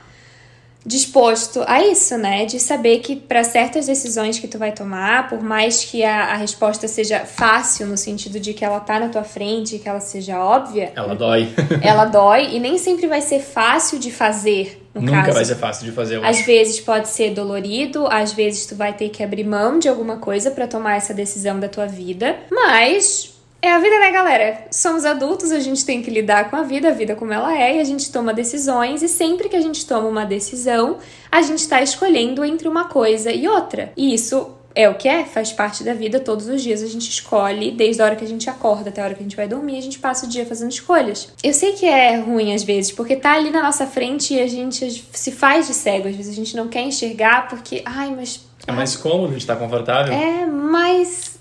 disposto 0.86 1.64
a 1.66 1.82
isso, 1.82 2.18
né? 2.18 2.46
De 2.46 2.60
saber 2.60 3.00
que 3.00 3.16
para 3.16 3.44
certas 3.44 3.86
decisões 3.86 4.40
que 4.40 4.48
tu 4.48 4.58
vai 4.58 4.72
tomar, 4.72 5.30
por 5.30 5.42
mais 5.42 5.86
que 5.86 6.04
a, 6.04 6.34
a, 6.34 6.36
resposta 6.36 6.88
seja 6.88 7.22
fácil 7.22 7.88
no 7.88 7.98
sentido 7.98 8.40
de 8.40 8.54
que 8.54 8.66
ela 8.66 8.80
tá 8.80 9.00
na 9.00 9.10
tua 9.10 9.24
frente, 9.24 9.80
que 9.80 9.88
ela 9.88 10.02
seja 10.02 10.40
óbvia, 10.40 10.92
ela 10.96 11.16
dói. 11.16 11.50
ela 11.82 12.06
dói 12.06 12.56
e 12.56 12.60
nem 12.60 12.78
sempre 12.78 13.08
vai 13.08 13.22
ser 13.22 13.40
fácil 13.40 13.98
de 13.98 14.12
fazer. 14.12 14.82
Nunca 14.94 15.24
caso. 15.24 15.34
vai 15.34 15.46
ser 15.46 15.56
fácil 15.56 15.86
de 15.86 15.92
fazer. 15.92 16.24
Às 16.24 16.42
vezes 16.42 16.80
pode 16.80 17.08
ser 17.08 17.34
dolorido, 17.34 18.06
às 18.08 18.32
vezes 18.34 18.66
tu 18.66 18.76
vai 18.76 18.94
ter 18.94 19.10
que 19.10 19.24
abrir 19.24 19.44
mão 19.44 19.80
de 19.80 19.90
alguma 19.90 20.18
coisa 20.18 20.52
para 20.52 20.68
tomar 20.68 20.98
essa 20.98 21.14
decisão 21.14 21.60
da 21.60 21.68
tua 21.68 21.88
vida, 21.88 22.36
mas 22.52 23.33
é 23.64 23.72
a 23.72 23.80
vida, 23.80 23.98
né, 23.98 24.12
galera? 24.12 24.68
Somos 24.70 25.06
adultos, 25.06 25.50
a 25.50 25.60
gente 25.62 25.86
tem 25.86 26.02
que 26.02 26.12
lidar 26.12 26.50
com 26.50 26.58
a 26.58 26.64
vida, 26.64 26.90
a 26.90 26.92
vida 26.92 27.16
como 27.16 27.32
ela 27.32 27.58
é, 27.58 27.78
e 27.78 27.80
a 27.80 27.84
gente 27.86 28.12
toma 28.12 28.34
decisões, 28.34 29.02
e 29.02 29.08
sempre 29.08 29.48
que 29.48 29.56
a 29.56 29.62
gente 29.62 29.86
toma 29.86 30.06
uma 30.10 30.26
decisão, 30.26 30.98
a 31.32 31.42
gente 31.42 31.60
está 31.60 31.82
escolhendo 31.82 32.44
entre 32.44 32.68
uma 32.68 32.90
coisa 32.90 33.32
e 33.32 33.48
outra. 33.48 33.94
E 33.96 34.14
isso 34.14 34.50
é 34.76 34.90
o 34.90 34.96
que 34.96 35.08
é, 35.08 35.24
faz 35.24 35.54
parte 35.54 35.82
da 35.82 35.94
vida, 35.94 36.20
todos 36.20 36.50
os 36.50 36.62
dias 36.62 36.84
a 36.84 36.88
gente 36.88 37.10
escolhe, 37.10 37.72
desde 37.72 38.02
a 38.02 38.06
hora 38.06 38.18
que 38.18 38.26
a 38.26 38.28
gente 38.28 38.50
acorda 38.50 38.90
até 38.90 39.02
a 39.02 39.06
hora 39.06 39.14
que 39.14 39.22
a 39.22 39.24
gente 39.24 39.38
vai 39.38 39.48
dormir, 39.48 39.78
a 39.78 39.82
gente 39.82 39.98
passa 39.98 40.26
o 40.26 40.30
dia 40.30 40.46
fazendo 40.46 40.72
escolhas. 40.72 41.30
Eu 41.42 41.54
sei 41.54 41.72
que 41.72 41.86
é 41.86 42.18
ruim 42.18 42.54
às 42.54 42.64
vezes, 42.64 42.92
porque 42.92 43.16
tá 43.16 43.34
ali 43.34 43.50
na 43.50 43.64
nossa 43.64 43.88
frente 43.88 44.34
e 44.34 44.42
a 44.42 44.48
gente 44.48 45.06
se 45.14 45.32
faz 45.32 45.68
de 45.68 45.74
cego, 45.74 46.10
às 46.10 46.16
vezes 46.18 46.34
a 46.34 46.36
gente 46.36 46.54
não 46.54 46.68
quer 46.68 46.82
enxergar 46.82 47.48
porque, 47.48 47.82
ai, 47.86 48.14
mas. 48.14 48.42
É 48.68 48.74
mais 48.74 48.98
cômodo, 48.98 49.30
a 49.30 49.34
gente 49.34 49.48
tá 49.48 49.56
confortável. 49.56 50.14
É, 50.14 50.46
mas 50.46 51.33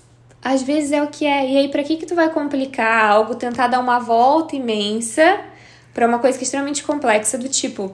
às 0.43 0.61
vezes 0.61 0.91
é 0.91 1.01
o 1.01 1.07
que 1.07 1.25
é. 1.25 1.49
E 1.49 1.57
aí, 1.57 1.67
para 1.69 1.83
que 1.83 1.97
que 1.97 2.05
tu 2.05 2.15
vai 2.15 2.29
complicar 2.29 3.11
algo, 3.11 3.35
tentar 3.35 3.67
dar 3.67 3.79
uma 3.79 3.99
volta 3.99 4.55
imensa 4.55 5.39
para 5.93 6.07
uma 6.07 6.19
coisa 6.19 6.37
que 6.37 6.43
é 6.43 6.45
extremamente 6.45 6.83
complexa 6.83 7.37
do 7.37 7.47
tipo, 7.47 7.93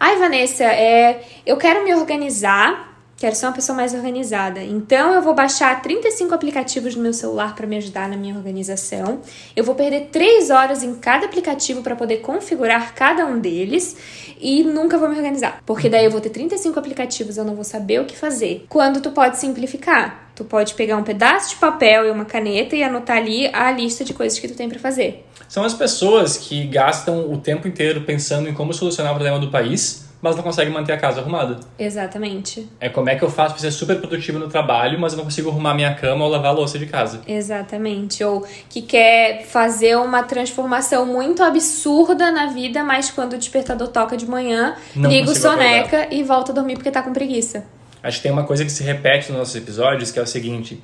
ai, 0.00 0.18
Vanessa, 0.18 0.64
é, 0.64 1.22
eu 1.44 1.56
quero 1.56 1.84
me 1.84 1.94
organizar 1.94 2.94
Quero 3.16 3.36
ser 3.36 3.46
uma 3.46 3.52
pessoa 3.52 3.76
mais 3.76 3.94
organizada. 3.94 4.62
Então 4.62 5.14
eu 5.14 5.22
vou 5.22 5.34
baixar 5.34 5.80
35 5.80 6.34
aplicativos 6.34 6.96
no 6.96 7.02
meu 7.02 7.12
celular 7.12 7.54
para 7.54 7.66
me 7.66 7.76
ajudar 7.76 8.08
na 8.08 8.16
minha 8.16 8.34
organização. 8.34 9.20
Eu 9.54 9.62
vou 9.62 9.74
perder 9.74 10.08
3 10.10 10.50
horas 10.50 10.82
em 10.82 10.94
cada 10.96 11.26
aplicativo 11.26 11.80
para 11.80 11.94
poder 11.94 12.18
configurar 12.18 12.92
cada 12.94 13.24
um 13.24 13.38
deles 13.38 13.96
e 14.40 14.64
nunca 14.64 14.98
vou 14.98 15.08
me 15.08 15.16
organizar. 15.16 15.62
Porque 15.64 15.88
daí 15.88 16.04
eu 16.04 16.10
vou 16.10 16.20
ter 16.20 16.30
35 16.30 16.78
aplicativos, 16.78 17.36
eu 17.36 17.44
não 17.44 17.54
vou 17.54 17.64
saber 17.64 18.00
o 18.00 18.04
que 18.04 18.16
fazer. 18.16 18.66
Quando 18.68 19.00
tu 19.00 19.10
pode 19.12 19.38
simplificar? 19.38 20.23
Tu 20.34 20.44
pode 20.44 20.74
pegar 20.74 20.96
um 20.96 21.04
pedaço 21.04 21.50
de 21.50 21.56
papel 21.56 22.06
e 22.06 22.10
uma 22.10 22.24
caneta 22.24 22.74
e 22.74 22.82
anotar 22.82 23.18
ali 23.18 23.48
a 23.52 23.70
lista 23.70 24.04
de 24.04 24.12
coisas 24.12 24.38
que 24.38 24.48
tu 24.48 24.54
tem 24.54 24.68
para 24.68 24.78
fazer. 24.78 25.24
São 25.48 25.62
as 25.62 25.74
pessoas 25.74 26.36
que 26.36 26.66
gastam 26.66 27.32
o 27.32 27.38
tempo 27.38 27.68
inteiro 27.68 28.00
pensando 28.02 28.48
em 28.48 28.54
como 28.54 28.72
solucionar 28.72 29.12
o 29.12 29.14
problema 29.14 29.38
do 29.38 29.50
país 29.50 30.04
mas 30.24 30.36
não 30.36 30.42
consegue 30.42 30.70
manter 30.70 30.92
a 30.92 30.96
casa 30.96 31.20
arrumada. 31.20 31.60
Exatamente. 31.78 32.66
É 32.80 32.88
como 32.88 33.10
é 33.10 33.14
que 33.14 33.22
eu 33.22 33.30
faço 33.30 33.52
para 33.52 33.60
ser 33.60 33.70
super 33.70 33.98
produtivo 33.98 34.38
no 34.38 34.48
trabalho, 34.48 34.98
mas 34.98 35.12
eu 35.12 35.18
não 35.18 35.24
consigo 35.24 35.50
arrumar 35.50 35.74
minha 35.74 35.94
cama 35.94 36.24
ou 36.24 36.30
lavar 36.30 36.52
a 36.52 36.54
louça 36.54 36.78
de 36.78 36.86
casa. 36.86 37.20
Exatamente. 37.28 38.24
Ou 38.24 38.42
que 38.70 38.80
quer 38.80 39.44
fazer 39.44 39.98
uma 39.98 40.22
transformação 40.22 41.04
muito 41.04 41.42
absurda 41.42 42.30
na 42.32 42.46
vida, 42.46 42.82
mas 42.82 43.10
quando 43.10 43.34
o 43.34 43.38
despertador 43.38 43.88
toca 43.88 44.16
de 44.16 44.26
manhã, 44.26 44.76
não 44.96 45.10
liga 45.10 45.30
o 45.30 45.34
soneca 45.34 45.98
acordar. 45.98 46.12
e 46.14 46.22
volta 46.22 46.52
a 46.52 46.54
dormir 46.54 46.76
porque 46.76 46.90
tá 46.90 47.02
com 47.02 47.12
preguiça. 47.12 47.66
Acho 48.04 48.18
que 48.18 48.24
tem 48.24 48.32
uma 48.32 48.44
coisa 48.44 48.64
que 48.66 48.70
se 48.70 48.84
repete 48.84 49.30
nos 49.30 49.38
nossos 49.38 49.56
episódios, 49.56 50.10
que 50.10 50.18
é 50.18 50.22
o 50.22 50.26
seguinte: 50.26 50.80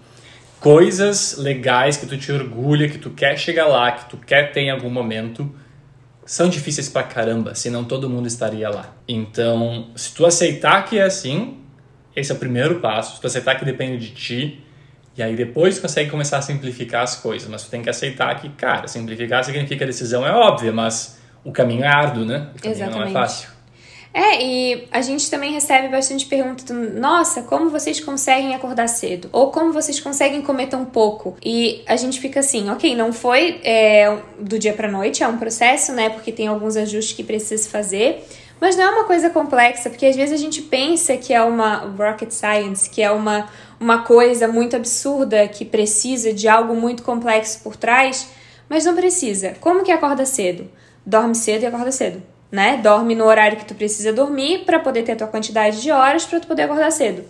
coisas 0.59 1.37
legais 1.37 1.99
que 1.99 2.07
tu 2.07 2.17
te 2.17 2.33
orgulha, 2.33 2.89
que 2.89 2.97
tu 2.97 3.11
quer 3.11 3.39
chegar 3.39 3.67
lá, 3.67 3.93
que 3.93 4.09
tu 4.09 4.17
quer 4.17 4.53
ter 4.53 4.63
em 4.63 4.71
algum 4.71 4.89
momento, 4.89 5.55
são 6.25 6.49
difíceis 6.49 6.89
pra 6.89 7.03
caramba, 7.03 7.55
senão 7.55 7.85
todo 7.85 8.09
mundo 8.09 8.27
estaria 8.27 8.71
lá. 8.71 8.97
Então, 9.07 9.91
se 9.95 10.15
tu 10.15 10.25
aceitar 10.25 10.87
que 10.87 10.99
é 10.99 11.03
assim, 11.03 11.59
esse 12.17 12.33
é 12.33 12.35
o 12.35 12.39
primeiro 12.39 12.81
passo. 12.81 13.17
Se 13.17 13.21
tu 13.21 13.27
aceitar 13.27 13.55
que 13.57 13.67
depende 13.67 13.99
de 13.99 14.15
ti, 14.15 14.65
e 15.15 15.23
aí 15.23 15.37
depois 15.37 15.77
tu 15.77 15.83
consegue 15.83 16.09
começar 16.09 16.39
a 16.39 16.43
simplificar 16.43 17.03
as 17.03 17.17
coisas. 17.17 17.47
Mas 17.51 17.65
tu 17.65 17.71
tem 17.71 17.83
que 17.83 17.91
aceitar 17.91 18.35
que, 18.41 18.49
cara, 18.49 18.89
simplificar 18.89 19.45
significa 19.45 19.85
a 19.85 19.87
decisão 19.87 20.27
é 20.27 20.33
óbvia, 20.33 20.73
mas 20.73 21.21
o 21.45 21.53
caminho 21.53 21.85
é 21.85 21.89
árduo, 21.89 22.25
né? 22.25 22.49
O 22.57 22.63
caminho 22.63 22.77
Exatamente. 22.77 22.99
não 22.99 23.09
é 23.09 23.13
fácil. 23.13 23.60
É, 24.13 24.43
e 24.43 24.89
a 24.91 25.01
gente 25.03 25.31
também 25.31 25.53
recebe 25.53 25.89
bastante 25.89 26.27
perguntas 26.27 26.65
do, 26.65 26.75
nossa, 26.75 27.43
como 27.43 27.71
vocês 27.71 28.01
conseguem 28.01 28.55
acordar 28.55 28.89
cedo? 28.89 29.29
Ou 29.33 29.53
como 29.53 29.73
vocês 29.73 30.01
conseguem 30.01 30.43
comer 30.43 30.67
tão 30.67 30.85
pouco? 30.85 31.37
E 31.43 31.83
a 31.87 31.95
gente 31.95 32.19
fica 32.19 32.41
assim, 32.41 32.69
ok, 32.71 32.97
não 32.97 33.13
foi 33.13 33.61
é, 33.63 34.19
do 34.39 34.59
dia 34.59 34.73
pra 34.73 34.91
noite, 34.91 35.23
é 35.23 35.29
um 35.29 35.39
processo, 35.39 35.93
né? 35.93 36.11
Porque 36.11 36.33
tem 36.33 36.49
alguns 36.49 36.77
ajustes 36.77 37.15
que 37.17 37.23
precisa 37.23 37.69
fazer. 37.69 38.25
Mas 38.61 38.77
não 38.77 38.85
é 38.85 38.91
uma 38.91 39.05
coisa 39.05 39.31
complexa, 39.31 39.89
porque 39.89 40.05
às 40.05 40.17
vezes 40.17 40.35
a 40.35 40.43
gente 40.43 40.61
pensa 40.61 41.17
que 41.17 41.33
é 41.33 41.43
uma 41.43 41.77
rocket 41.97 42.31
science, 42.31 42.91
que 42.91 43.01
é 43.01 43.11
uma, 43.11 43.49
uma 43.79 44.03
coisa 44.03 44.49
muito 44.49 44.77
absurda, 44.77 45.47
que 45.49 45.65
precisa 45.65 46.35
de 46.35 46.47
algo 46.49 46.75
muito 46.75 47.03
complexo 47.03 47.61
por 47.63 47.77
trás, 47.77 48.29
mas 48.69 48.85
não 48.85 48.95
precisa. 48.95 49.55
Como 49.61 49.83
que 49.83 49.93
acorda 49.93 50.27
cedo? 50.27 50.69
Dorme 51.07 51.35
cedo 51.35 51.63
e 51.63 51.67
acorda 51.67 51.91
cedo 51.91 52.30
né? 52.51 52.79
Dorme 52.83 53.15
no 53.15 53.25
horário 53.25 53.57
que 53.57 53.65
tu 53.65 53.75
precisa 53.75 54.13
dormir 54.13 54.65
para 54.65 54.79
poder 54.79 55.03
ter 55.03 55.13
a 55.13 55.17
tua 55.17 55.27
quantidade 55.27 55.81
de 55.81 55.91
horas 55.91 56.25
para 56.25 56.41
tu 56.41 56.47
poder 56.47 56.63
acordar 56.63 56.91
cedo. 56.91 57.25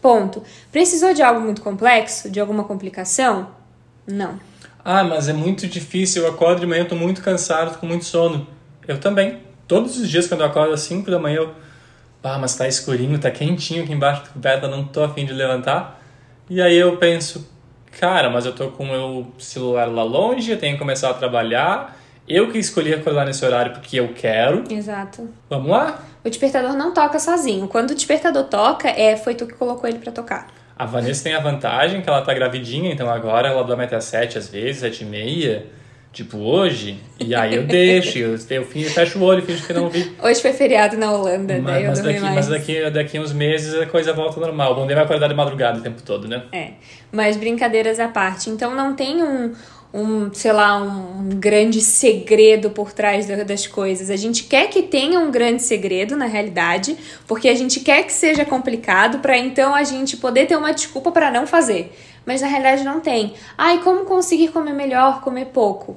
Ponto. 0.00 0.42
Precisou 0.70 1.12
de 1.12 1.22
algo 1.22 1.40
muito 1.40 1.62
complexo, 1.62 2.30
de 2.30 2.38
alguma 2.38 2.64
complicação? 2.64 3.48
Não. 4.06 4.38
Ah, 4.84 5.02
mas 5.02 5.28
é 5.28 5.32
muito 5.32 5.66
difícil. 5.66 6.22
Eu 6.22 6.30
acordo 6.30 6.60
de 6.60 6.66
manhã, 6.66 6.82
eu 6.82 6.88
tô 6.88 6.94
muito 6.94 7.22
cansado, 7.22 7.78
com 7.78 7.86
muito 7.86 8.04
sono. 8.04 8.46
Eu 8.86 9.00
também. 9.00 9.38
Todos 9.66 9.98
os 9.98 10.08
dias 10.08 10.28
quando 10.28 10.42
eu 10.42 10.46
acordo 10.46 10.74
às 10.74 10.80
5 10.82 11.10
da 11.10 11.18
manhã, 11.18 11.38
eu 11.38 11.54
ah, 12.26 12.38
mas 12.38 12.56
tá 12.56 12.66
escurinho, 12.66 13.18
tá 13.20 13.30
quentinho 13.30 13.84
aqui 13.84 13.92
embaixo 13.92 14.22
da 14.22 14.28
coberta, 14.30 14.66
não 14.66 14.84
tô 14.84 15.04
afim 15.04 15.24
de 15.24 15.32
levantar. 15.32 16.02
E 16.50 16.60
aí 16.60 16.76
eu 16.76 16.96
penso, 16.96 17.48
cara, 18.00 18.28
mas 18.28 18.44
eu 18.44 18.52
tô 18.52 18.68
com 18.72 18.82
o 18.82 18.86
meu 18.86 19.32
celular 19.38 19.86
lá 19.86 20.02
longe, 20.02 20.50
eu 20.50 20.58
tenho 20.58 20.72
que 20.74 20.78
começar 20.80 21.08
a 21.10 21.14
trabalhar. 21.14 21.96
Eu 22.28 22.50
que 22.50 22.58
escolhi 22.58 22.92
acordar 22.92 23.24
nesse 23.24 23.44
horário 23.44 23.72
porque 23.72 23.98
eu 24.00 24.12
quero. 24.14 24.64
Exato. 24.70 25.28
Vamos 25.48 25.70
lá? 25.70 26.02
O 26.24 26.28
despertador 26.28 26.72
não 26.72 26.92
toca 26.92 27.18
sozinho. 27.18 27.68
Quando 27.68 27.90
o 27.90 27.94
despertador 27.94 28.44
toca, 28.44 28.88
é 28.88 29.16
foi 29.16 29.34
tu 29.34 29.46
que 29.46 29.54
colocou 29.54 29.88
ele 29.88 29.98
para 29.98 30.10
tocar. 30.10 30.48
A 30.76 30.84
Vanessa 30.84 31.24
tem 31.24 31.34
a 31.34 31.40
vantagem 31.40 32.02
que 32.02 32.08
ela 32.08 32.20
tá 32.22 32.34
gravidinha, 32.34 32.92
então 32.92 33.08
agora 33.08 33.48
ela 33.48 33.62
dorme 33.64 33.84
até 33.84 33.98
sete 34.00 34.36
às 34.36 34.48
vezes, 34.48 34.80
sete 34.80 35.04
e 35.04 35.06
meia. 35.06 35.66
Tipo, 36.12 36.38
hoje, 36.38 36.98
e 37.20 37.34
aí 37.34 37.54
eu 37.54 37.64
deixo, 37.68 38.18
eu, 38.18 38.30
eu, 38.30 38.62
eu 38.62 38.64
fecho 38.64 39.18
o 39.18 39.22
olho 39.22 39.42
finge 39.42 39.62
que 39.62 39.72
não 39.74 39.90
vi. 39.90 40.16
Hoje 40.22 40.40
foi 40.40 40.54
feriado 40.54 40.96
na 40.96 41.12
Holanda, 41.12 41.58
mas, 41.60 41.64
daí 41.64 41.84
eu 41.84 41.90
mas 41.90 42.00
daqui, 42.00 42.20
mais. 42.20 42.34
mas 42.34 42.48
daqui, 42.48 42.90
daqui 42.90 43.18
uns 43.18 43.32
meses 43.34 43.74
a 43.74 43.84
coisa 43.84 44.14
volta 44.14 44.40
ao 44.40 44.46
normal. 44.46 44.72
O 44.72 44.74
bom 44.76 44.86
dia 44.86 44.96
vai 44.96 45.04
acordar 45.04 45.28
de 45.28 45.34
madrugada 45.34 45.78
o 45.78 45.82
tempo 45.82 46.00
todo, 46.02 46.26
né? 46.26 46.44
É, 46.52 46.70
mas 47.12 47.36
brincadeiras 47.36 48.00
à 48.00 48.08
parte. 48.08 48.48
Então 48.48 48.74
não 48.74 48.96
tem 48.96 49.22
um, 49.22 49.52
um 49.96 50.32
sei 50.32 50.52
lá, 50.52 50.76
um 50.76 51.30
grande 51.30 51.80
segredo 51.80 52.70
por 52.70 52.92
trás 52.92 53.26
da- 53.26 53.42
das 53.44 53.66
coisas. 53.66 54.10
A 54.10 54.16
gente 54.16 54.44
quer 54.44 54.68
que 54.68 54.82
tenha 54.82 55.18
um 55.18 55.30
grande 55.30 55.62
segredo 55.62 56.16
na 56.16 56.26
realidade, 56.26 56.96
porque 57.26 57.48
a 57.48 57.54
gente 57.54 57.80
quer 57.80 58.02
que 58.04 58.12
seja 58.12 58.44
complicado 58.44 59.20
para 59.20 59.38
então 59.38 59.74
a 59.74 59.82
gente 59.84 60.16
poder 60.18 60.46
ter 60.46 60.56
uma 60.56 60.72
desculpa 60.72 61.10
para 61.10 61.30
não 61.30 61.46
fazer. 61.46 61.96
Mas 62.26 62.40
na 62.42 62.48
realidade 62.48 62.84
não 62.84 63.00
tem. 63.00 63.34
Ai, 63.56 63.80
como 63.82 64.04
conseguir 64.04 64.48
comer 64.48 64.72
melhor, 64.72 65.22
comer 65.22 65.46
pouco? 65.46 65.96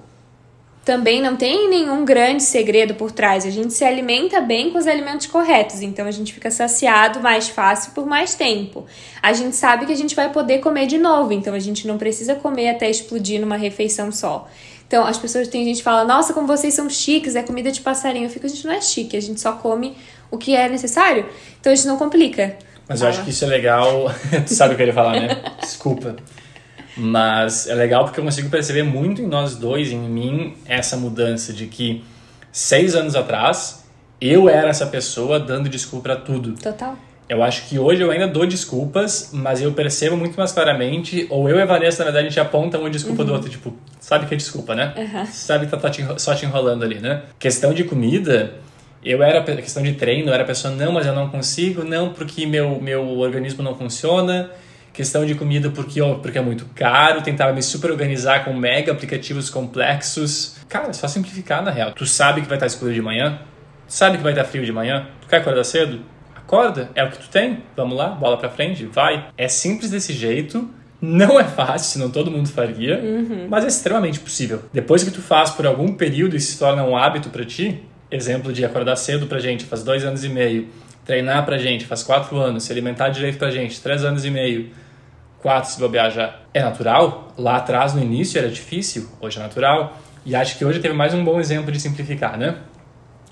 Também 0.89 1.21
não 1.21 1.36
tem 1.36 1.69
nenhum 1.69 2.04
grande 2.04 2.41
segredo 2.41 2.95
por 2.95 3.12
trás. 3.12 3.45
A 3.45 3.52
gente 3.52 3.71
se 3.75 3.86
alimenta 3.86 4.41
bem 4.41 4.71
com 4.71 4.80
os 4.80 4.88
alimentos 4.88 5.28
corretos, 5.28 5.84
então 5.84 6.08
a 6.08 6.10
gente 6.10 6.34
fica 6.34 6.49
saciado 6.49 7.19
mais 7.19 7.47
fácil 7.47 7.91
por 7.91 8.08
mais 8.08 8.34
tempo. 8.34 8.88
A 9.21 9.32
gente 9.32 9.56
sabe 9.56 9.86
que 9.86 9.93
a 9.93 9.95
gente 9.95 10.15
vai 10.15 10.32
poder 10.32 10.58
comer 10.58 10.88
de 10.88 10.97
novo, 10.97 11.32
então 11.32 11.54
a 11.54 11.60
gente 11.60 11.86
não 11.88 11.99
precisa 11.99 12.34
comer 12.34 12.69
até 12.69 12.89
explodir 12.89 13.39
numa 13.39 13.56
refeição 13.56 14.12
só. 14.12 14.49
Então, 14.88 15.06
as 15.06 15.15
pessoas 15.15 15.47
tem 15.47 15.63
gente 15.63 15.78
que 15.78 15.84
fala: 15.84 16.04
"Nossa, 16.04 16.34
como 16.34 16.47
vocês 16.47 16.73
são 16.73 16.89
chiques, 16.89 17.36
é 17.36 17.43
comida 17.43 17.71
de 17.71 17.82
passarinho". 17.82 18.25
Eu 18.25 18.32
fico, 18.32 18.47
a 18.47 18.49
gente 18.49 18.65
não 18.65 18.73
é 18.73 18.82
chique, 18.82 19.15
a 19.15 19.21
gente 19.21 19.39
só 19.39 19.52
come 19.52 19.95
o 20.32 20.39
que 20.39 20.56
é 20.56 20.67
necessário. 20.67 21.23
Então 21.60 21.71
a 21.71 21.75
gente 21.75 21.88
não 21.88 21.97
complica. 21.97 22.58
Mas 22.88 23.04
eu 23.04 23.10
acho 23.10 23.23
que 23.23 23.30
isso 23.30 23.45
é 23.45 23.47
legal. 23.47 24.12
tu 24.43 24.56
sabe 24.56 24.73
o 24.73 24.75
que 24.75 24.82
eu 24.82 24.88
ia 24.88 24.93
falar, 24.93 25.19
né? 25.19 25.39
Desculpa. 25.62 26.15
Mas 27.00 27.68
é 27.68 27.74
legal 27.74 28.04
porque 28.04 28.20
eu 28.20 28.24
consigo 28.24 28.50
perceber 28.50 28.84
muito 28.84 29.22
em 29.22 29.28
nós 29.28 29.56
dois, 29.56 29.92
em 29.92 29.98
mim, 29.98 30.56
essa 30.66 30.98
mudança 30.98 31.54
de 31.54 31.66
que 31.66 32.04
seis 32.52 32.94
anos 32.94 33.16
atrás 33.16 33.86
eu 34.20 34.50
era 34.50 34.70
essa 34.70 34.86
pessoa 34.86 35.40
dando 35.40 35.70
desculpa 35.70 36.10
pra 36.10 36.16
tudo. 36.18 36.54
Total. 36.62 36.98
Eu 37.30 37.44
acho 37.44 37.70
que 37.70 37.78
hoje 37.78 38.02
eu 38.02 38.10
ainda 38.10 38.28
dou 38.28 38.46
desculpas, 38.46 39.30
mas 39.32 39.62
eu 39.62 39.72
percebo 39.72 40.18
muito 40.18 40.36
mais 40.36 40.52
claramente, 40.52 41.28
ou 41.30 41.48
eu 41.48 41.58
e 41.58 41.62
a 41.62 41.66
Vanessa, 41.66 42.00
na 42.00 42.06
verdade, 42.06 42.26
a 42.26 42.30
gente 42.30 42.40
aponta 42.40 42.80
uma 42.80 42.90
desculpa 42.90 43.24
do 43.24 43.32
outro, 43.32 43.48
tipo, 43.50 43.72
sabe 44.00 44.26
que 44.26 44.34
é 44.34 44.38
desculpa, 44.38 44.74
né? 44.74 44.94
Sabe 45.28 45.68
que 45.68 45.78
tá 45.78 46.18
só 46.18 46.34
te 46.34 46.46
enrolando 46.46 46.84
ali, 46.84 47.00
né? 47.00 47.22
Questão 47.38 47.72
de 47.72 47.84
comida, 47.84 48.56
eu 49.06 49.22
era, 49.22 49.44
questão 49.44 49.84
de 49.84 49.94
treino, 49.94 50.30
eu 50.30 50.34
era 50.34 50.42
a 50.42 50.46
pessoa, 50.46 50.74
não, 50.74 50.92
mas 50.92 51.06
eu 51.06 51.14
não 51.14 51.30
consigo, 51.30 51.84
não, 51.84 52.14
porque 52.14 52.48
meu, 52.48 52.82
meu 52.82 53.08
organismo 53.20 53.62
não 53.64 53.76
funciona. 53.76 54.50
Questão 54.93 55.25
de 55.25 55.36
comida 55.36 55.69
porque, 55.69 56.02
ó, 56.02 56.15
porque 56.15 56.38
é 56.38 56.41
muito 56.41 56.65
caro, 56.75 57.21
tentava 57.21 57.54
me 57.54 57.62
super 57.62 57.91
organizar 57.91 58.43
com 58.43 58.54
mega 58.54 58.91
aplicativos 58.91 59.49
complexos. 59.49 60.58
Cara, 60.67 60.89
é 60.89 60.93
só 60.93 61.08
simplificar 61.08 61.63
na 61.63 61.71
real. 61.71 61.91
Tu 61.93 62.06
sabe 62.06 62.41
que 62.41 62.47
vai 62.47 62.58
estar 62.58 62.67
escuro 62.67 62.93
de 62.93 63.02
manhã? 63.02 63.39
Tu 63.88 63.93
sabe 63.93 64.17
que 64.17 64.23
vai 64.23 64.34
estar 64.34 64.43
frio 64.43 64.65
de 64.65 64.71
manhã? 64.71 65.08
Tu 65.21 65.28
quer 65.28 65.38
acordar 65.38 65.63
cedo? 65.63 66.02
Acorda, 66.36 66.89
é 66.95 67.04
o 67.04 67.12
que 67.12 67.19
tu 67.19 67.30
tem. 67.30 67.63
Vamos 67.75 67.97
lá, 67.97 68.10
bola 68.10 68.38
pra 68.38 68.49
frente, 68.49 68.86
vai. 68.86 69.28
É 69.38 69.47
simples 69.47 69.91
desse 69.91 70.13
jeito. 70.13 70.69
Não 71.02 71.39
é 71.39 71.45
fácil, 71.45 71.93
senão 71.93 72.10
todo 72.10 72.30
mundo 72.30 72.49
faria, 72.49 73.02
mas 73.49 73.63
é 73.63 73.67
extremamente 73.69 74.19
possível. 74.19 74.63
Depois 74.73 75.02
que 75.02 75.12
tu 75.12 75.21
faz 75.21 75.49
por 75.49 75.65
algum 75.65 75.93
período 75.93 76.36
e 76.36 76.41
se 76.41 76.60
torna 76.60 76.84
um 76.84 76.97
hábito 76.97 77.30
pra 77.30 77.45
ti, 77.45 77.84
exemplo 78.12 78.52
de 78.52 78.65
acordar 78.65 78.97
cedo 78.97 79.25
pra 79.25 79.39
gente 79.39 79.63
faz 79.63 79.82
dois 79.82 80.04
anos 80.04 80.25
e 80.25 80.30
meio, 80.30 80.67
treinar 81.10 81.43
pra 81.43 81.58
gente 81.58 81.86
faz 81.86 82.04
quatro 82.04 82.38
anos, 82.38 82.62
se 82.62 82.72
alimentar 82.72 83.10
direito 83.10 83.39
pra 83.39 83.50
gente 83.50 83.82
três 83.82 84.04
anos 84.06 84.26
e 84.26 84.30
meio, 84.30 84.69
quatro 85.39 85.67
se 85.67 85.80
bobear 85.80 86.12
já 86.12 86.36
é 86.54 86.62
natural. 86.62 87.34
Lá 87.36 87.56
atrás, 87.56 87.95
no 87.95 88.04
início, 88.04 88.38
era 88.38 88.48
difícil, 88.48 89.10
hoje 89.19 89.39
é 89.39 89.41
natural. 89.41 89.98
E 90.24 90.36
acho 90.36 90.56
que 90.56 90.63
hoje 90.63 90.80
teve 90.80 90.93
mais 90.93 91.12
um 91.15 91.24
bom 91.24 91.39
exemplo 91.39 91.72
de 91.72 91.80
simplificar, 91.80 92.38
né? 92.38 92.58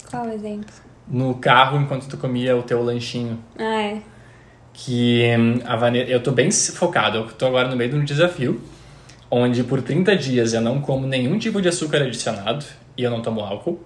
Qual 0.10 0.28
exemplo? 0.28 0.66
No 1.08 1.36
carro, 1.36 1.80
enquanto 1.80 2.08
tu 2.08 2.18
comia 2.18 2.58
o 2.58 2.64
teu 2.64 2.82
lanchinho. 2.82 3.38
Ah, 3.60 3.84
é. 3.84 4.02
Que 4.74 5.36
hum, 5.38 5.60
a 5.64 5.76
Vanessa... 5.76 6.10
Eu 6.10 6.24
tô 6.24 6.32
bem 6.32 6.50
focado, 6.50 7.18
eu 7.20 7.28
tô 7.28 7.46
agora 7.46 7.68
no 7.68 7.76
meio 7.76 7.92
de 7.92 7.96
um 7.96 8.04
desafio, 8.04 8.60
onde 9.30 9.64
por 9.64 9.84
30 9.84 10.16
dias 10.16 10.52
eu 10.56 10.62
não 10.62 10.82
como 10.82 11.06
nenhum 11.06 11.38
tipo 11.38 11.62
de 11.62 11.68
açúcar 11.68 12.02
adicionado 12.02 12.66
e 12.98 13.04
eu 13.04 13.12
não 13.12 13.22
tomo 13.22 13.42
álcool. 13.42 13.86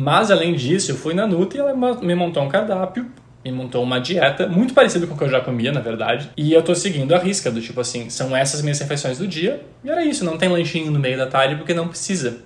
Mas, 0.00 0.30
além 0.30 0.54
disso, 0.54 0.92
eu 0.92 0.96
fui 0.96 1.12
na 1.12 1.26
Nuta 1.26 1.56
e 1.56 1.60
ela 1.60 1.74
me 1.74 2.14
montou 2.14 2.40
um 2.44 2.48
cardápio, 2.48 3.10
me 3.50 3.56
montou 3.56 3.82
uma 3.82 3.98
dieta, 3.98 4.46
muito 4.46 4.74
parecida 4.74 5.06
com 5.06 5.14
o 5.14 5.18
que 5.18 5.24
eu 5.24 5.28
já 5.30 5.40
comia, 5.40 5.72
na 5.72 5.80
verdade. 5.80 6.30
E 6.36 6.52
eu 6.52 6.62
tô 6.62 6.74
seguindo 6.74 7.14
a 7.14 7.18
risca, 7.18 7.50
do 7.50 7.60
tipo 7.60 7.80
assim, 7.80 8.10
são 8.10 8.36
essas 8.36 8.60
minhas 8.62 8.78
refeições 8.78 9.18
do 9.18 9.26
dia, 9.26 9.62
e 9.82 9.90
era 9.90 10.04
isso, 10.04 10.24
não 10.24 10.36
tem 10.36 10.48
lanchinho 10.48 10.90
no 10.90 10.98
meio 10.98 11.16
da 11.16 11.26
tarde 11.26 11.56
porque 11.56 11.72
não 11.72 11.88
precisa. 11.88 12.38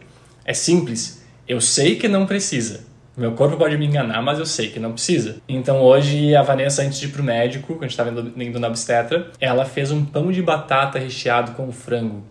É 0.44 0.54
simples. 0.54 1.22
Eu 1.46 1.60
sei 1.60 1.96
que 1.96 2.08
não 2.08 2.26
precisa. 2.26 2.84
Meu 3.16 3.32
corpo 3.32 3.56
pode 3.56 3.76
me 3.76 3.86
enganar, 3.86 4.22
mas 4.22 4.38
eu 4.38 4.46
sei 4.46 4.68
que 4.68 4.80
não 4.80 4.92
precisa. 4.92 5.36
Então 5.46 5.82
hoje 5.82 6.34
a 6.34 6.42
Vanessa, 6.42 6.82
antes 6.82 6.98
de 6.98 7.06
ir 7.06 7.08
pro 7.10 7.22
médico, 7.22 7.74
quando 7.74 7.84
a 7.84 7.88
gente 7.88 7.96
tava 7.96 8.10
indo, 8.10 8.32
indo 8.42 8.58
na 8.58 8.68
obstetra, 8.68 9.30
ela 9.38 9.64
fez 9.64 9.90
um 9.90 10.04
pão 10.04 10.32
de 10.32 10.40
batata 10.40 10.98
recheado 10.98 11.52
com 11.52 11.70
frango. 11.70 12.24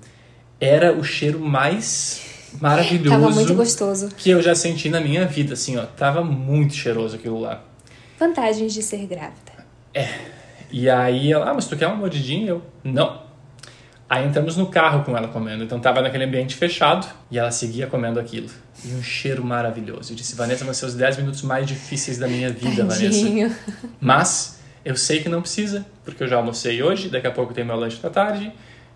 Era 0.59 0.91
o 0.91 1.03
cheiro 1.03 1.39
mais 1.39 2.21
maravilhoso 2.59 3.09
Tava 3.09 3.29
muito 3.29 3.53
gostoso. 3.53 4.09
que 4.17 4.29
eu 4.29 4.41
já 4.41 4.55
senti 4.55 4.89
na 4.89 4.99
minha 4.99 5.25
vida, 5.25 5.53
assim, 5.53 5.77
ó. 5.77 5.83
Tava 5.85 6.23
muito 6.23 6.73
cheiroso 6.73 7.15
aquilo 7.15 7.39
lá. 7.39 7.63
Vantagens 8.21 8.71
de 8.71 8.83
ser 8.83 9.07
grávida. 9.07 9.65
E 10.71 10.87
aí 10.87 11.33
ela, 11.33 11.49
ah, 11.49 11.53
mas 11.55 11.65
tu 11.65 11.75
quer 11.75 11.87
uma 11.87 11.95
mordidinha? 11.95 12.49
Eu, 12.49 12.61
não. 12.83 13.23
Aí 14.07 14.27
entramos 14.27 14.55
no 14.55 14.67
carro 14.67 15.03
com 15.03 15.17
ela 15.17 15.27
comendo. 15.27 15.63
Então 15.63 15.79
tava 15.79 16.01
naquele 16.01 16.25
ambiente 16.25 16.55
fechado 16.55 17.07
e 17.31 17.39
ela 17.39 17.49
seguia 17.49 17.87
comendo 17.87 18.19
aquilo. 18.19 18.47
E 18.85 18.93
um 18.93 19.01
cheiro 19.01 19.43
maravilhoso. 19.43 20.13
Eu 20.13 20.15
disse, 20.15 20.35
Vanessa, 20.35 20.63
vão 20.63 20.71
ser 20.71 20.85
os 20.85 20.93
10 20.93 21.17
minutos 21.17 21.41
mais 21.41 21.65
difíceis 21.65 22.19
da 22.19 22.27
minha 22.27 22.51
vida, 22.51 22.85
Vanessa. 22.85 23.05
Tadinho. 23.05 23.55
Mas 23.99 24.61
eu 24.85 24.95
sei 24.95 25.23
que 25.23 25.27
não 25.27 25.41
precisa, 25.41 25.83
porque 26.05 26.21
eu 26.21 26.27
já 26.27 26.35
almocei 26.35 26.83
hoje, 26.83 27.09
daqui 27.09 27.25
a 27.25 27.31
pouco 27.31 27.55
tem 27.55 27.65
meu 27.65 27.75
lanche 27.75 27.99
da 27.99 28.11
tarde. 28.11 28.53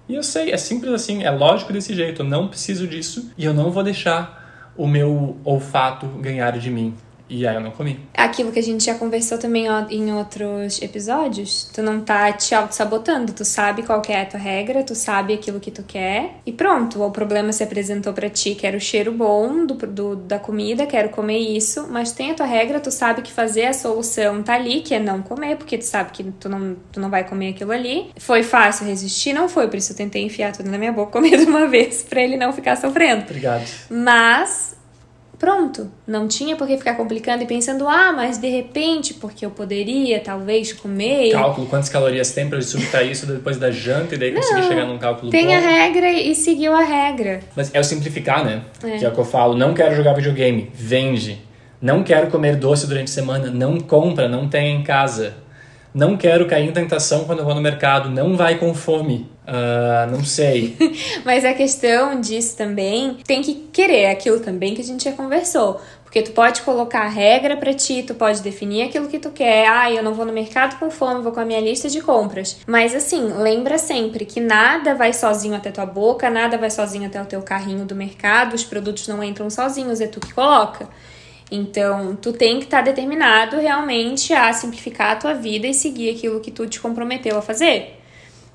E 0.08 0.14
eu 0.14 0.22
sei, 0.22 0.52
é 0.52 0.58
simples 0.58 0.94
assim, 0.94 1.24
é 1.24 1.32
lógico 1.32 1.74
desse 1.74 1.96
jeito. 1.96 2.22
Eu 2.22 2.28
não 2.28 2.48
preciso 2.48 2.88
disso 2.88 3.32
e 3.36 3.44
eu 3.44 3.56
não 3.56 3.72
vou 3.72 3.82
deixar 3.82 4.72
o 4.78 4.86
meu 4.86 5.40
olfato 5.44 6.06
ganhar 6.20 6.56
de 6.60 6.70
mim. 6.70 6.96
E 7.28 7.48
aí 7.48 7.56
eu 7.56 7.62
não 7.62 7.72
comi. 7.72 8.00
Aquilo 8.16 8.52
que 8.52 8.60
a 8.60 8.64
gente 8.64 8.84
já 8.86 8.94
conversou 8.96 9.38
também 9.38 9.66
em 9.90 10.14
outros 10.14 10.82
episódios, 10.82 11.70
tu 11.74 11.82
não 11.82 12.02
tá 12.02 12.32
te 12.32 12.54
auto-sabotando, 12.54 13.34
tu 13.34 13.44
sabe 13.44 13.84
qual 13.84 14.02
que 14.02 14.12
é 14.12 14.22
a 14.22 14.26
tua 14.26 14.40
regra, 14.40 14.84
tu 14.84 14.94
sabe 14.94 15.34
aquilo 15.34 15.60
que 15.60 15.72
tu 15.72 15.84
quer 15.84 16.36
e 16.46 16.52
pronto, 16.52 17.02
o 17.02 17.10
problema 17.12 17.52
se 17.52 17.64
apresentou 17.64 18.14
pra 18.14 18.30
ti, 18.30 18.54
quero 18.56 18.78
o 18.78 18.80
cheiro 18.80 19.12
bom 19.12 19.66
do, 19.66 19.74
do- 19.76 20.16
da 20.16 20.38
comida, 20.38 20.86
quero 20.86 21.10
comer 21.10 21.40
isso, 21.40 21.88
mas 21.90 22.12
tem 22.12 22.32
a 22.32 22.36
tua 22.36 22.46
regra, 22.46 22.80
tu 22.80 22.92
sabe 22.92 23.22
que 23.22 23.32
fazer 23.32 23.66
a 23.66 23.74
solução 23.74 24.44
tá 24.44 24.54
ali, 24.54 24.82
que 24.82 24.94
é 24.94 25.00
não 25.00 25.22
comer, 25.22 25.56
porque 25.58 25.78
tu 25.78 25.86
sabe 25.86 26.12
que 26.12 26.24
tu 26.24 26.48
não, 26.48 26.76
tu 26.92 27.00
não 27.00 27.10
vai 27.10 27.24
comer 27.24 27.50
aquilo 27.50 27.72
ali. 27.72 28.12
Foi 28.18 28.44
fácil 28.44 28.86
resistir? 28.86 29.34
Não 29.34 29.50
foi, 29.50 29.68
por 29.68 29.78
isso 29.78 29.92
eu 29.94 29.98
tentei 29.98 30.24
enfiar 30.24 30.52
tudo 30.52 30.70
na 30.70 30.78
minha 30.78 30.92
boca 30.94 31.12
comer 31.16 31.38
de 31.38 31.46
uma 31.46 31.68
vez, 31.68 32.04
pra 32.04 32.22
ele 32.22 32.38
não 32.38 32.54
ficar 32.54 32.76
sofrendo. 32.76 33.24
Obrigado. 33.24 33.66
Mas 33.90 34.75
pronto, 35.46 35.92
não 36.08 36.28
tinha 36.28 36.56
por 36.56 36.66
que 36.66 36.76
ficar 36.76 36.96
complicando 36.96 37.44
e 37.44 37.46
pensando, 37.46 37.88
ah, 37.88 38.12
mas 38.12 38.40
de 38.40 38.50
repente, 38.50 39.14
porque 39.14 39.46
eu 39.46 39.52
poderia 39.52 40.20
talvez 40.20 40.74
comer. 40.74 41.34
Cálculo, 41.34 41.68
quantas 41.68 41.88
calorias 41.88 42.32
tem 42.32 42.50
pra 42.50 42.60
subtrair 42.64 43.12
isso 43.12 43.28
depois 43.28 43.56
da 43.58 43.70
janta 43.70 44.16
e 44.16 44.18
daí 44.18 44.32
conseguir 44.32 44.64
chegar 44.64 44.88
num 44.88 44.98
cálculo 44.98 45.30
Tem 45.30 45.46
bom. 45.46 45.54
a 45.54 45.60
regra 45.60 46.12
e 46.12 46.34
seguiu 46.34 46.74
a 46.74 46.82
regra. 46.82 47.42
Mas 47.56 47.70
é 47.76 47.80
o 47.80 47.84
simplificar, 47.84 48.44
né? 48.44 48.64
É. 48.84 48.98
Que 48.98 49.06
é 49.06 49.08
o 49.08 49.12
que 49.12 49.20
eu 49.20 49.26
falo. 49.26 49.56
Não 49.56 49.76
quero 49.76 49.96
jogar 49.96 50.14
videogame. 50.14 50.72
Vende. 50.74 51.40
Não 51.80 52.02
quero 52.02 52.32
comer 52.32 52.56
doce 52.56 52.88
durante 52.88 53.10
a 53.12 53.14
semana. 53.14 53.52
Não 53.52 53.80
compra. 53.80 54.28
Não 54.28 54.50
tem 54.50 54.78
em 54.78 54.82
casa. 54.82 55.36
Não 55.96 56.18
quero 56.18 56.46
cair 56.46 56.68
em 56.68 56.74
tentação 56.74 57.24
quando 57.24 57.40
eu 57.40 57.46
vou 57.46 57.56
no 57.56 57.62
mercado. 57.62 58.10
Não 58.10 58.36
vai 58.36 58.58
com 58.58 58.74
fome. 58.74 59.32
Ah, 59.48 60.06
não 60.12 60.26
sei. 60.26 60.76
Mas 61.24 61.46
a 61.46 61.54
questão 61.54 62.20
disso 62.20 62.58
também 62.58 63.20
tem 63.26 63.42
que 63.42 63.54
querer 63.72 64.08
aquilo 64.08 64.42
também 64.42 64.76
que 64.76 64.82
a 64.82 64.84
gente 64.84 65.06
já 65.06 65.14
conversou. 65.14 65.80
Porque 66.04 66.22
tu 66.22 66.34
pode 66.34 66.64
colocar 66.64 67.04
a 67.04 67.08
regra 67.08 67.56
pra 67.56 67.74
ti, 67.74 68.04
tu 68.04 68.14
pode 68.14 68.42
definir 68.42 68.84
aquilo 68.84 69.08
que 69.08 69.20
tu 69.20 69.30
quer. 69.30 69.70
Ah, 69.70 69.90
eu 69.90 70.04
não 70.04 70.14
vou 70.14 70.26
no 70.26 70.34
mercado 70.34 70.78
com 70.78 70.92
fome, 70.92 71.22
vou 71.22 71.32
com 71.32 71.40
a 71.40 71.46
minha 71.46 71.62
lista 71.62 71.90
de 71.90 72.02
compras. 72.02 72.58
Mas 72.68 72.94
assim, 72.94 73.32
lembra 73.32 73.78
sempre 73.78 74.26
que 74.26 74.42
nada 74.42 74.96
vai 74.96 75.14
sozinho 75.14 75.56
até 75.56 75.72
tua 75.72 75.86
boca, 75.86 76.30
nada 76.30 76.58
vai 76.58 76.70
sozinho 76.70 77.08
até 77.08 77.22
o 77.22 77.26
teu 77.26 77.42
carrinho 77.42 77.86
do 77.86 77.96
mercado, 77.96 78.54
os 78.54 78.66
produtos 78.66 79.08
não 79.08 79.24
entram 79.24 79.50
sozinhos, 79.50 80.02
é 80.02 80.08
tu 80.08 80.20
que 80.20 80.34
coloca. 80.34 80.90
Então, 81.52 82.18
tu 82.20 82.34
tem 82.34 82.60
que 82.60 82.66
estar 82.66 82.78
tá 82.78 82.84
determinado 82.84 83.58
realmente 83.58 84.34
a 84.34 84.52
simplificar 84.52 85.12
a 85.12 85.16
tua 85.16 85.34
vida 85.34 85.68
e 85.68 85.74
seguir 85.74 86.10
aquilo 86.10 86.40
que 86.40 86.52
tu 86.52 86.68
te 86.68 86.80
comprometeu 86.80 87.38
a 87.38 87.42
fazer. 87.42 88.00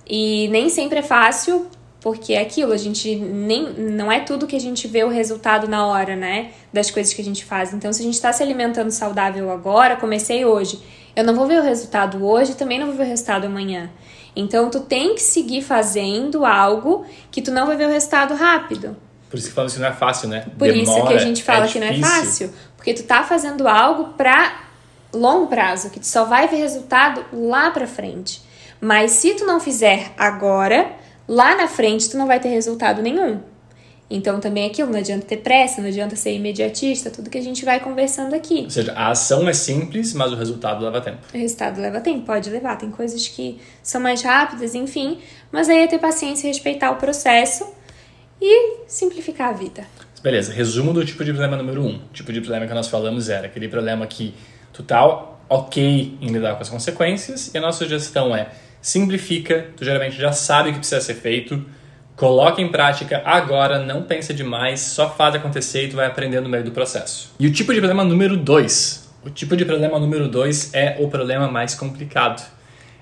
E 0.07 0.48
nem 0.48 0.68
sempre 0.68 0.98
é 0.98 1.03
fácil, 1.03 1.68
porque 2.00 2.33
é 2.33 2.40
aquilo, 2.40 2.72
a 2.72 2.76
gente 2.76 3.14
nem 3.14 3.72
não 3.74 4.11
é 4.11 4.20
tudo 4.20 4.46
que 4.46 4.57
a 4.57 4.61
gente 4.61 4.88
vê 4.88 5.05
o 5.05 5.09
resultado 5.09 5.68
na 5.68 5.87
hora, 5.87 6.16
né? 6.16 6.50
Das 6.72 6.90
coisas 6.90 7.12
que 7.12 7.20
a 7.20 7.24
gente 7.24 7.44
faz. 7.44 7.72
Então, 7.72 7.92
se 7.92 8.00
a 8.00 8.05
gente 8.05 8.14
está 8.14 8.33
se 8.33 8.42
alimentando 8.42 8.90
saudável 8.90 9.50
agora, 9.50 9.96
comecei 9.96 10.44
hoje, 10.44 10.81
eu 11.14 11.22
não 11.22 11.35
vou 11.35 11.46
ver 11.46 11.61
o 11.61 11.62
resultado 11.62 12.24
hoje, 12.24 12.55
também 12.55 12.79
não 12.79 12.87
vou 12.87 12.96
ver 12.96 13.05
o 13.05 13.07
resultado 13.07 13.46
amanhã. 13.46 13.90
Então, 14.35 14.70
tu 14.70 14.81
tem 14.81 15.14
que 15.14 15.22
seguir 15.22 15.62
fazendo 15.62 16.44
algo 16.44 17.05
que 17.31 17.42
tu 17.42 17.50
não 17.50 17.66
vai 17.66 17.76
ver 17.76 17.87
o 17.87 17.90
resultado 17.90 18.35
rápido. 18.35 18.96
Por 19.29 19.38
isso 19.38 19.48
que 19.48 19.55
fala 19.55 19.68
que 19.68 19.79
não 19.79 19.87
é 19.87 19.92
fácil, 19.92 20.29
né? 20.29 20.46
Por 20.59 20.66
Demora, 20.66 20.83
isso 20.83 21.07
que 21.07 21.14
a 21.14 21.18
gente 21.18 21.42
fala 21.44 21.66
é 21.66 21.68
que 21.68 21.79
não 21.79 21.87
é 21.87 21.98
fácil. 22.00 22.53
Porque 22.80 22.94
tu 22.94 23.02
tá 23.02 23.22
fazendo 23.22 23.68
algo 23.68 24.14
pra 24.14 24.62
longo 25.12 25.48
prazo, 25.48 25.90
que 25.90 26.00
tu 26.00 26.06
só 26.06 26.24
vai 26.24 26.48
ver 26.48 26.56
resultado 26.56 27.22
lá 27.30 27.70
pra 27.70 27.86
frente. 27.86 28.40
Mas 28.80 29.10
se 29.10 29.34
tu 29.34 29.44
não 29.44 29.60
fizer 29.60 30.12
agora, 30.16 30.90
lá 31.28 31.54
na 31.54 31.68
frente 31.68 32.08
tu 32.08 32.16
não 32.16 32.26
vai 32.26 32.40
ter 32.40 32.48
resultado 32.48 33.02
nenhum. 33.02 33.38
Então 34.08 34.40
também 34.40 34.64
é 34.64 34.66
aquilo, 34.68 34.90
não 34.90 34.98
adianta 34.98 35.26
ter 35.26 35.36
pressa, 35.36 35.82
não 35.82 35.88
adianta 35.88 36.16
ser 36.16 36.32
imediatista, 36.32 37.10
tudo 37.10 37.28
que 37.28 37.36
a 37.36 37.42
gente 37.42 37.66
vai 37.66 37.80
conversando 37.80 38.34
aqui. 38.34 38.62
Ou 38.64 38.70
seja, 38.70 38.94
a 38.94 39.10
ação 39.10 39.46
é 39.46 39.52
simples, 39.52 40.14
mas 40.14 40.32
o 40.32 40.36
resultado 40.36 40.82
leva 40.82 41.02
tempo. 41.02 41.18
O 41.34 41.36
resultado 41.36 41.78
leva 41.78 42.00
tempo, 42.00 42.24
pode 42.24 42.48
levar. 42.48 42.76
Tem 42.76 42.90
coisas 42.90 43.28
que 43.28 43.60
são 43.82 44.00
mais 44.00 44.22
rápidas, 44.22 44.74
enfim. 44.74 45.18
Mas 45.52 45.68
aí 45.68 45.80
é 45.80 45.86
ter 45.86 45.98
paciência 45.98 46.48
respeitar 46.48 46.90
o 46.92 46.96
processo 46.96 47.70
e 48.40 48.86
simplificar 48.86 49.50
a 49.50 49.52
vida. 49.52 49.86
Beleza, 50.22 50.52
resumo 50.52 50.92
do 50.92 51.02
tipo 51.02 51.24
de 51.24 51.30
problema 51.30 51.56
número 51.56 51.83
um. 51.83 51.94
O 51.94 52.12
tipo 52.12 52.30
de 52.30 52.40
problema 52.40 52.66
que 52.66 52.74
nós 52.74 52.88
falamos 52.88 53.30
era 53.30 53.46
aquele 53.46 53.68
problema 53.68 54.06
que 54.06 54.35
tu 54.70 54.83
tá 54.83 55.02
ok 55.48 56.18
em 56.20 56.26
lidar 56.26 56.56
com 56.56 56.62
as 56.62 56.68
consequências 56.68 57.54
e 57.54 57.59
a 57.59 57.61
nossa 57.61 57.78
sugestão 57.78 58.37
é 58.37 58.48
simplifica, 58.83 59.68
tu 59.76 59.85
geralmente 59.85 60.16
já 60.16 60.30
sabe 60.30 60.68
o 60.68 60.72
que 60.72 60.78
precisa 60.78 61.00
ser 61.00 61.14
feito, 61.14 61.64
coloca 62.16 62.61
em 62.61 62.68
prática 62.68 63.22
agora, 63.24 63.78
não 63.78 64.02
pensa 64.02 64.35
demais, 64.35 64.80
só 64.80 65.09
faz 65.09 65.35
acontecer 65.35 65.87
e 65.87 65.88
tu 65.88 65.96
vai 65.96 66.06
aprender 66.06 66.40
no 66.40 66.50
meio 66.50 66.64
do 66.64 66.70
processo. 66.70 67.35
E 67.40 67.46
o 67.46 67.52
tipo 67.52 67.72
de 67.72 67.78
problema 67.78 68.04
número 68.04 68.37
dois, 68.37 69.11
o 69.24 69.30
tipo 69.30 69.56
de 69.56 69.64
problema 69.64 69.98
número 69.98 70.28
dois 70.28 70.72
é 70.74 70.96
o 71.00 71.09
problema 71.09 71.48
mais 71.48 71.74
complicado. 71.74 72.46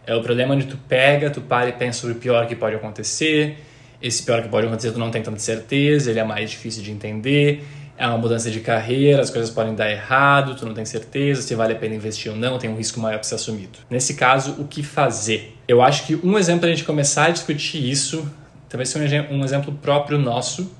É 0.07 0.15
o 0.15 0.23
problema 0.23 0.55
onde 0.55 0.67
tu 0.67 0.79
pega, 0.89 1.29
tu 1.31 1.41
para 1.41 1.69
e 1.69 1.73
pensa 1.73 2.01
sobre 2.01 2.17
o 2.17 2.19
pior 2.19 2.47
que 2.47 2.57
pode 2.57 2.77
acontecer, 2.77 3.59
esse 4.01 4.23
pior 4.23 4.43
que 4.43 4.49
pode 4.49 4.67
acontecer 4.67 4.93
tu 4.93 4.99
não 4.99 5.11
tem 5.11 5.23
tanta 5.23 5.39
certeza, 5.39 6.11
ele 6.11 6.21
é 6.21 6.25
mais 6.25 6.51
difícil 6.51 6.83
de 6.83 6.91
entender, 6.91 7.65
é 7.97 8.07
uma 8.07 8.19
mudança 8.19 8.51
de 8.51 8.61
carreira, 8.61 9.21
as 9.21 9.29
coisas 9.29 9.51
podem 9.51 9.75
dar 9.75 9.91
errado, 9.91 10.55
tu 10.55 10.65
não 10.65 10.73
tem 10.73 10.85
certeza 10.85 11.43
se 11.43 11.55
vale 11.55 11.73
a 11.73 11.77
pena 11.77 11.95
investir 11.95 12.31
ou 12.31 12.39
não, 12.39 12.59
tem 12.59 12.71
um 12.71 12.77
risco 12.77 13.01
maior 13.01 13.17
para 13.17 13.25
ser 13.25 13.35
assumido. 13.35 13.79
Nesse 13.91 14.15
caso, 14.15 14.55
o 14.59 14.65
que 14.65 14.83
fazer? 14.83 15.57
Eu 15.67 15.83
acho 15.83 16.07
que 16.07 16.15
um 16.25 16.39
exemplo 16.39 16.67
a 16.67 16.69
gente 16.69 16.85
começar 16.85 17.27
a 17.27 17.31
discutir 17.31 17.85
isso, 17.91 18.31
talvez 18.69 18.89
seja 18.89 19.27
um 19.31 19.45
exemplo 19.45 19.73
próprio 19.83 20.17
nosso, 20.17 20.71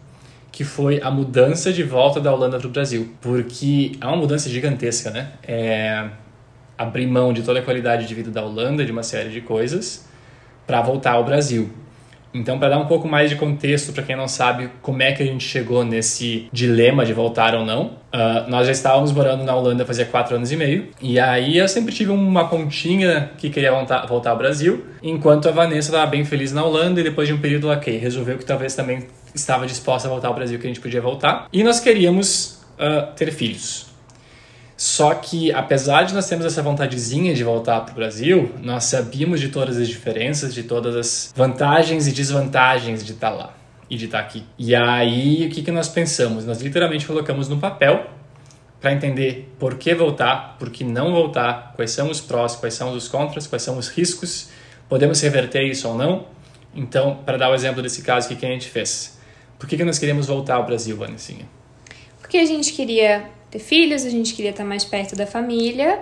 que 0.53 0.65
foi 0.65 1.01
a 1.03 1.11
mudança 1.11 1.73
de 1.73 1.83
volta 1.83 2.21
da 2.21 2.33
Holanda 2.33 2.59
para 2.59 2.67
o 2.67 2.71
Brasil. 2.71 3.15
Porque 3.21 3.93
é 4.01 4.07
uma 4.07 4.17
mudança 4.17 4.49
gigantesca, 4.49 5.11
né? 5.11 5.33
É 5.47 6.09
abrir 6.77 7.07
mão 7.07 7.33
de 7.33 7.43
toda 7.43 7.59
a 7.59 7.63
qualidade 7.63 8.07
de 8.07 8.15
vida 8.15 8.31
da 8.31 8.43
Holanda, 8.45 8.85
de 8.85 8.93
uma 8.93 9.03
série 9.03 9.31
de 9.31 9.41
coisas, 9.41 10.07
para 10.67 10.81
voltar 10.81 11.13
ao 11.13 11.25
Brasil. 11.25 11.71
Então, 12.39 12.59
para 12.59 12.71
dar 12.71 12.79
um 12.79 12.87
pouco 12.87 13.09
mais 13.09 13.29
de 13.29 13.37
contexto 13.37 13.93
para 13.93 14.03
quem 14.03 14.17
não 14.17 14.29
sabe 14.29 14.71
como 14.81 15.03
é 15.03 15.13
que 15.13 15.23
a 15.23 15.27
gente 15.27 15.45
chegou 15.45 15.85
nesse 15.85 16.49
dilema 16.53 17.05
de 17.05 17.13
voltar 17.13 17.55
ou 17.55 17.65
não, 17.65 17.87
uh, 17.87 18.49
nós 18.49 18.67
já 18.67 18.73
estávamos 18.73 19.13
morando 19.13 19.45
na 19.45 19.55
Holanda 19.55 19.85
fazia 19.85 20.05
quatro 20.05 20.37
anos 20.37 20.53
e 20.53 20.57
meio, 20.57 20.89
e 21.01 21.19
aí 21.19 21.59
eu 21.59 21.69
sempre 21.69 21.93
tive 21.93 22.11
uma 22.11 22.49
pontinha 22.49 23.31
que 23.37 23.51
queria 23.51 23.73
voltar, 23.73 24.07
voltar 24.07 24.31
ao 24.31 24.39
Brasil, 24.39 24.85
enquanto 25.03 25.49
a 25.49 25.53
Vanessa 25.53 25.91
estava 25.91 26.07
bem 26.07 26.25
feliz 26.25 26.53
na 26.53 26.65
Holanda 26.65 27.01
e 27.01 27.05
depois 27.05 27.27
de 27.27 27.35
um 27.35 27.41
período 27.41 27.69
ok, 27.69 27.97
resolveu 27.99 28.39
que 28.39 28.45
talvez 28.45 28.75
também 28.75 29.07
estava 29.35 29.67
disposta 29.67 30.09
a 30.09 30.11
voltar 30.11 30.29
ao 30.29 30.35
Brasil, 30.35 30.59
que 30.59 30.67
a 30.67 30.69
gente 30.69 30.81
podia 30.81 31.01
voltar, 31.01 31.49
e 31.53 31.65
nós 31.65 31.81
queríamos 31.81 32.61
uh, 32.79 33.13
ter 33.15 33.33
filhos. 33.33 33.88
Só 34.79 35.13
que, 35.13 35.51
apesar 35.51 36.05
de 36.05 36.15
nós 36.15 36.29
termos 36.29 36.47
essa 36.47 36.63
vontadezinha 36.63 37.35
de 37.35 37.43
voltar 37.43 37.81
para 37.81 37.91
o 37.91 37.95
Brasil, 37.97 38.55
nós 38.63 38.85
sabíamos 38.85 39.41
de 39.41 39.49
todas 39.49 39.77
as 39.77 39.89
diferenças, 39.89 40.55
de 40.55 40.63
todas 40.63 40.95
as 40.95 41.33
vantagens 41.35 42.07
e 42.07 42.13
desvantagens 42.13 43.05
de 43.05 43.11
estar 43.11 43.31
tá 43.31 43.37
lá 43.37 43.55
e 43.91 43.97
de 43.97 44.05
estar 44.05 44.19
tá 44.19 44.25
aqui. 44.25 44.45
E 44.57 44.77
aí, 44.77 45.49
o 45.49 45.51
que, 45.51 45.63
que 45.63 45.73
nós 45.73 45.89
pensamos? 45.89 46.47
Nós 46.47 46.63
literalmente 46.63 47.05
colocamos 47.05 47.49
no 47.49 47.59
papel 47.59 48.07
para 48.81 48.93
entender 48.93 49.53
por 49.59 49.75
que 49.75 49.93
voltar, 49.97 50.57
por 50.61 50.71
que 50.71 50.85
não 50.85 51.11
voltar, 51.11 51.73
quais 51.75 51.91
são 51.91 52.09
os 52.09 52.21
prós, 52.21 52.55
quais 52.55 52.75
são 52.75 52.95
os 52.95 53.09
contras, 53.09 53.49
quais 53.49 53.63
são 53.63 53.79
os 53.79 53.89
riscos, 53.89 54.49
podemos 54.89 55.21
reverter 55.21 55.65
isso 55.65 55.89
ou 55.89 55.97
não. 55.97 56.27
Então, 56.73 57.19
para 57.27 57.37
dar 57.37 57.51
o 57.51 57.55
exemplo 57.57 57.83
desse 57.83 58.03
caso, 58.03 58.27
o 58.27 58.29
que, 58.29 58.37
que 58.37 58.47
a 58.47 58.51
gente 58.51 58.69
fez? 58.69 59.19
Por 59.59 59.69
que, 59.69 59.77
que 59.77 59.83
nós 59.83 59.99
queríamos 59.99 60.29
voltar 60.29 60.55
ao 60.55 60.65
Brasil, 60.65 60.97
Vanessinha? 60.97 61.47
Porque 62.21 62.37
a 62.39 62.47
gente 62.47 62.73
queria 62.73 63.37
ter 63.51 63.59
filhos, 63.59 64.05
a 64.05 64.11
gente 64.11 64.35
queria 64.35 64.51
estar 64.51 64.65
mais 64.65 64.85
perto 64.85 65.17
da 65.17 65.27
família. 65.27 66.01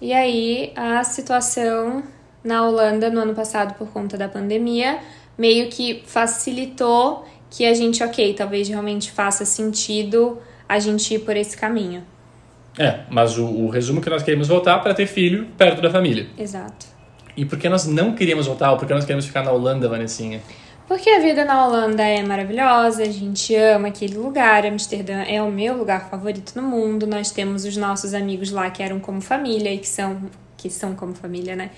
E 0.00 0.12
aí 0.12 0.72
a 0.74 1.02
situação 1.04 2.02
na 2.42 2.66
Holanda 2.66 3.08
no 3.08 3.20
ano 3.20 3.34
passado 3.34 3.74
por 3.74 3.88
conta 3.88 4.16
da 4.16 4.28
pandemia 4.28 4.98
meio 5.38 5.68
que 5.68 6.02
facilitou 6.06 7.24
que 7.50 7.64
a 7.64 7.74
gente, 7.74 8.02
ok, 8.02 8.34
talvez 8.34 8.68
realmente 8.68 9.10
faça 9.10 9.44
sentido 9.44 10.38
a 10.68 10.78
gente 10.78 11.14
ir 11.14 11.20
por 11.20 11.36
esse 11.36 11.56
caminho. 11.56 12.02
É, 12.78 13.00
mas 13.10 13.36
o, 13.36 13.44
o 13.44 13.68
resumo 13.68 14.00
é 14.00 14.02
que 14.02 14.10
nós 14.10 14.22
queríamos 14.22 14.48
voltar 14.48 14.78
para 14.78 14.94
ter 14.94 15.06
filho 15.06 15.46
perto 15.58 15.82
da 15.82 15.90
família. 15.90 16.26
Exato. 16.38 16.86
E 17.36 17.44
por 17.44 17.58
que 17.58 17.68
nós 17.68 17.86
não 17.86 18.14
queríamos 18.14 18.46
voltar? 18.46 18.70
Ou 18.72 18.76
por 18.76 18.86
que 18.86 18.94
nós 18.94 19.04
queremos 19.04 19.26
ficar 19.26 19.42
na 19.42 19.52
Holanda, 19.52 19.88
Vanessinha? 19.88 20.40
Porque 20.92 21.08
a 21.08 21.20
vida 21.20 21.42
na 21.42 21.66
Holanda 21.66 22.02
é 22.02 22.22
maravilhosa, 22.22 23.02
a 23.02 23.08
gente 23.08 23.56
ama 23.56 23.88
aquele 23.88 24.14
lugar, 24.18 24.66
Amsterdã 24.66 25.22
é 25.22 25.42
o 25.42 25.50
meu 25.50 25.74
lugar 25.74 26.10
favorito 26.10 26.52
no 26.54 26.60
mundo. 26.60 27.06
Nós 27.06 27.30
temos 27.30 27.64
os 27.64 27.78
nossos 27.78 28.12
amigos 28.12 28.50
lá 28.50 28.68
que 28.68 28.82
eram 28.82 29.00
como 29.00 29.18
família 29.18 29.72
e 29.72 29.78
que 29.78 29.88
são 29.88 30.30
que 30.54 30.68
são 30.68 30.94
como 30.94 31.14
família, 31.14 31.56
né? 31.56 31.70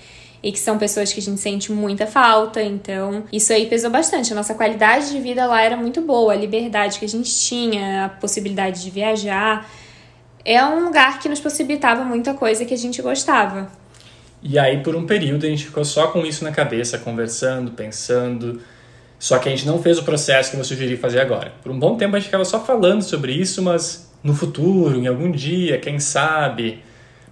E 0.43 0.51
que 0.51 0.59
são 0.59 0.77
pessoas 0.77 1.13
que 1.13 1.21
a 1.21 1.23
gente 1.23 1.39
sente 1.39 1.71
muita 1.71 2.05
falta, 2.05 2.61
então 2.61 3.23
isso 3.31 3.53
aí 3.53 3.67
pesou 3.67 3.89
bastante. 3.89 4.33
A 4.33 4.35
nossa 4.35 4.53
qualidade 4.53 5.09
de 5.09 5.19
vida 5.21 5.45
lá 5.45 5.61
era 5.61 5.77
muito 5.77 6.01
boa, 6.01 6.33
a 6.33 6.35
liberdade 6.35 6.99
que 6.99 7.05
a 7.05 7.09
gente 7.09 7.33
tinha, 7.33 8.07
a 8.07 8.09
possibilidade 8.09 8.83
de 8.83 8.89
viajar. 8.89 9.65
É 10.43 10.61
um 10.65 10.83
lugar 10.83 11.19
que 11.19 11.29
nos 11.29 11.39
possibilitava 11.39 12.03
muita 12.03 12.33
coisa 12.33 12.65
que 12.65 12.73
a 12.73 12.77
gente 12.77 13.01
gostava. 13.01 13.71
E 14.43 14.59
aí, 14.59 14.83
por 14.83 14.93
um 14.93 15.05
período, 15.05 15.45
a 15.45 15.49
gente 15.49 15.63
ficou 15.63 15.85
só 15.85 16.07
com 16.07 16.25
isso 16.25 16.43
na 16.43 16.51
cabeça, 16.51 16.97
conversando, 16.97 17.71
pensando, 17.71 18.61
só 19.17 19.39
que 19.39 19.47
a 19.47 19.51
gente 19.51 19.65
não 19.65 19.81
fez 19.81 19.97
o 19.97 20.03
processo 20.03 20.51
que 20.51 20.57
eu 20.57 20.63
sugeri 20.63 20.97
fazer 20.97 21.19
agora. 21.19 21.53
Por 21.63 21.71
um 21.71 21.79
bom 21.79 21.95
tempo 21.95 22.15
a 22.15 22.19
gente 22.19 22.27
ficava 22.27 22.45
só 22.45 22.63
falando 22.63 23.01
sobre 23.01 23.31
isso, 23.33 23.61
mas 23.61 24.11
no 24.23 24.33
futuro, 24.33 24.97
em 24.97 25.07
algum 25.07 25.31
dia, 25.31 25.77
quem 25.79 25.99
sabe. 25.99 26.83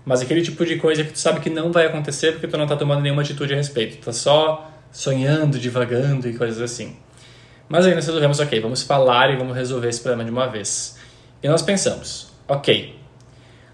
Mas 0.06 0.22
aquele 0.22 0.42
tipo 0.42 0.66
de 0.66 0.78
coisa 0.78 1.04
que 1.04 1.14
tu 1.14 1.20
sabe 1.20 1.40
que 1.40 1.50
não 1.50 1.72
vai 1.72 1.86
acontecer 1.86 2.34
porque 2.34 2.48
tu 2.48 2.58
não 2.58 2.68
tá 2.68 2.76
tomando 2.76 3.02
nenhuma 3.02 3.22
atitude 3.22 3.54
a 3.54 3.56
respeito. 3.56 3.98
Tu 3.98 4.06
tá 4.06 4.14
só 4.14 4.72
sonhando, 4.92 5.58
divagando 5.58 6.28
e 6.28 6.38
coisas 6.38 6.62
assim. 6.62 6.96
Mas 7.68 7.86
aí 7.86 7.96
nós 7.96 8.06
resolvemos, 8.06 8.40
ok, 8.40 8.60
vamos 8.60 8.84
falar 8.84 9.32
e 9.32 9.38
vamos 9.38 9.56
resolver 9.56 9.90
esse 9.90 10.02
problema 10.02 10.24
de 10.24 10.32
uma 10.32 10.48
vez. 10.48 10.98
E 11.42 11.48
nós 11.48 11.62
pensamos, 11.62 12.32
ok, 12.48 12.96